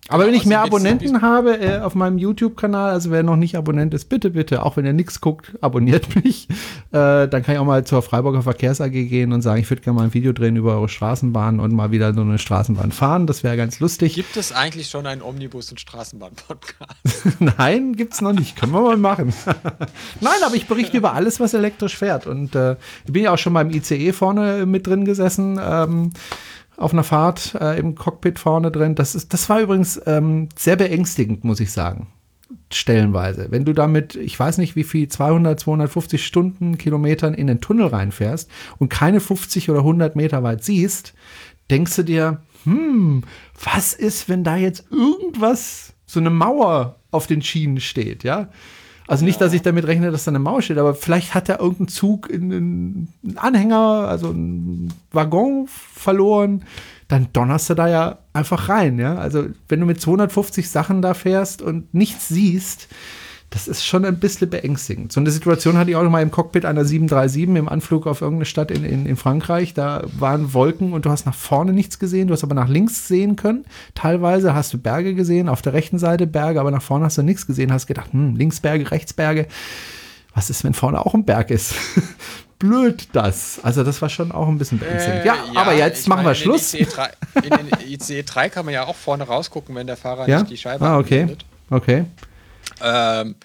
[0.08, 3.92] Aber wenn ich mehr Abonnenten habe äh, auf meinem YouTube-Kanal, also wer noch nicht Abonnent
[3.92, 6.48] ist, bitte, bitte, auch wenn ihr nichts guckt, abonniert mich.
[6.92, 9.82] Äh, dann kann ich auch mal zur Freiburger Verkehrs AG gehen und sagen, ich würde
[9.82, 13.26] gerne mal ein Video drehen über eure Straßenbahn und mal wieder so eine Straßenbahn fahren.
[13.26, 14.14] Das wäre ganz lustig.
[14.14, 17.40] Gibt es eigentlich schon einen Omnibus- und Straßenbahn-Podcast?
[17.58, 18.56] Nein, gibt's noch nicht.
[18.56, 19.32] Können wir mal machen.
[20.20, 22.26] Nein, aber ich berichte über alles, was elektrisch fährt.
[22.26, 26.12] Und äh, ich bin ja auch schon beim ICE vorne mit drin gesessen, ähm,
[26.77, 28.94] auf einer Fahrt äh, im Cockpit vorne drin.
[28.94, 32.09] Das, ist, das war übrigens ähm, sehr beängstigend, muss ich sagen.
[32.73, 33.48] Stellenweise.
[33.51, 37.86] Wenn du damit, ich weiß nicht wie viel, 200, 250 Stunden, Kilometern in den Tunnel
[37.86, 41.15] reinfährst und keine 50 oder 100 Meter weit siehst,
[41.70, 43.23] denkst du dir, hm,
[43.62, 48.48] was ist, wenn da jetzt irgendwas, so eine Mauer auf den Schienen steht, ja?
[49.08, 51.60] Also nicht, dass ich damit rechne, dass da eine Mauer steht, aber vielleicht hat er
[51.60, 56.64] irgendein Zug in einen Anhänger, also einen Waggon verloren,
[57.08, 59.16] dann donnerst du da ja einfach rein, ja?
[59.16, 62.88] Also wenn du mit 250 Sachen da fährst und nichts siehst,
[63.56, 65.12] das ist schon ein bisschen beängstigend.
[65.12, 68.20] So eine Situation hatte ich auch noch mal im Cockpit einer 737 im Anflug auf
[68.20, 69.72] irgendeine Stadt in, in, in Frankreich.
[69.72, 73.08] Da waren Wolken und du hast nach vorne nichts gesehen, du hast aber nach links
[73.08, 73.64] sehen können.
[73.94, 77.22] Teilweise hast du Berge gesehen, auf der rechten Seite Berge, aber nach vorne hast du
[77.22, 79.46] nichts gesehen, hast gedacht, hm, links Berge, rechts Berge.
[80.34, 81.74] Was ist, wenn vorne auch ein Berg ist?
[82.58, 83.58] Blöd das.
[83.62, 85.22] Also das war schon auch ein bisschen beängstigend.
[85.22, 86.74] Äh, ja, aber jetzt machen meine, wir Schluss.
[86.74, 87.10] In den, ICE 3,
[87.42, 90.40] in den ICE 3 kann man ja auch vorne rausgucken, wenn der Fahrer Ja?
[90.40, 91.22] nicht die Scheibe Ah, okay.
[91.22, 91.46] anbindet.
[91.70, 92.04] Okay.
[92.82, 93.36] Ähm,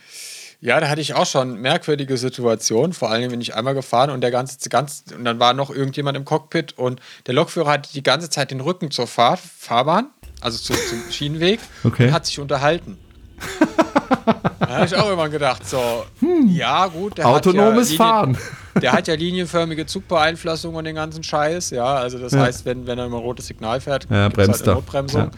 [0.64, 2.94] ja, da hatte ich auch schon merkwürdige Situationen.
[2.94, 6.16] Vor allem bin ich einmal gefahren und der ganze, ganz, und dann war noch irgendjemand
[6.18, 10.08] im Cockpit und der Lokführer hatte die ganze Zeit den Rücken zur Fahr Fahrbahn,
[10.40, 12.08] also zu, zum Schienenweg, Okay.
[12.08, 12.98] und hat sich unterhalten.
[14.60, 16.06] da habe ich auch immer gedacht, so,
[16.46, 18.38] ja, gut, der Autonomes hat ja Fahren.
[18.82, 21.96] Der hat ja linienförmige Zugbeeinflussung und den ganzen Scheiß, ja.
[21.96, 22.42] Also das Ja.
[22.42, 24.76] heißt, wenn, wenn er immer rotes Signal fährt, Ja, bremst halt eine er.
[24.76, 25.32] Notbremsung.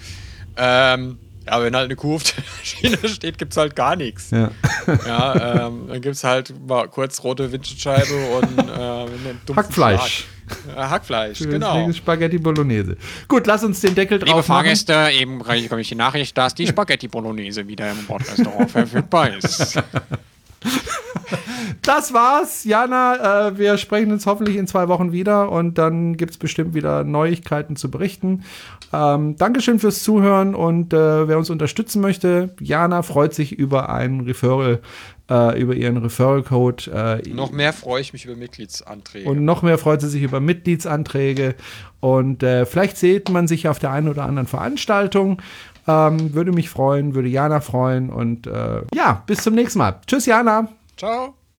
[0.58, 4.32] Ähm, ja, wenn halt eine Kuh auf der Schiene steht, gibt es halt gar nichts.
[4.32, 4.52] Ja.
[5.06, 10.26] Ja, ähm, dann gibt es halt mal kurz rote Windschutzscheibe und äh, einen Hackfleisch.
[10.76, 11.86] Äh, Hackfleisch, Genau.
[11.86, 11.92] genau.
[11.94, 12.98] Spaghetti Bolognese.
[13.28, 14.64] Gut, lass uns den Deckel Liebe drauf machen.
[14.66, 19.82] Fahrgäste, eben komme ich die Nachricht, dass die Spaghetti Bolognese wieder im Bordrestaurant verfügbar ist.
[21.82, 23.48] Das war's, Jana.
[23.48, 27.76] Äh, wir sprechen uns hoffentlich in zwei Wochen wieder und dann gibt's bestimmt wieder Neuigkeiten
[27.76, 28.44] zu berichten.
[28.94, 34.22] Ähm, Dankeschön fürs Zuhören und äh, wer uns unterstützen möchte, Jana freut sich über einen
[34.22, 34.82] Referral,
[35.32, 37.22] äh, über ihren Referral-Code.
[37.26, 39.28] Äh, Noch mehr freue ich mich über Mitgliedsanträge.
[39.30, 41.56] und noch mehr freut sie sich über Mitgliedsanträge.
[42.02, 45.42] Und äh, vielleicht sieht man sich auf der einen oder anderen Veranstaltung.
[45.88, 48.10] Ähm, würde mich freuen, würde Jana freuen.
[48.10, 50.00] Und äh, ja, bis zum nächsten Mal.
[50.06, 50.68] Tschüss, Jana.
[50.98, 51.34] Ciao.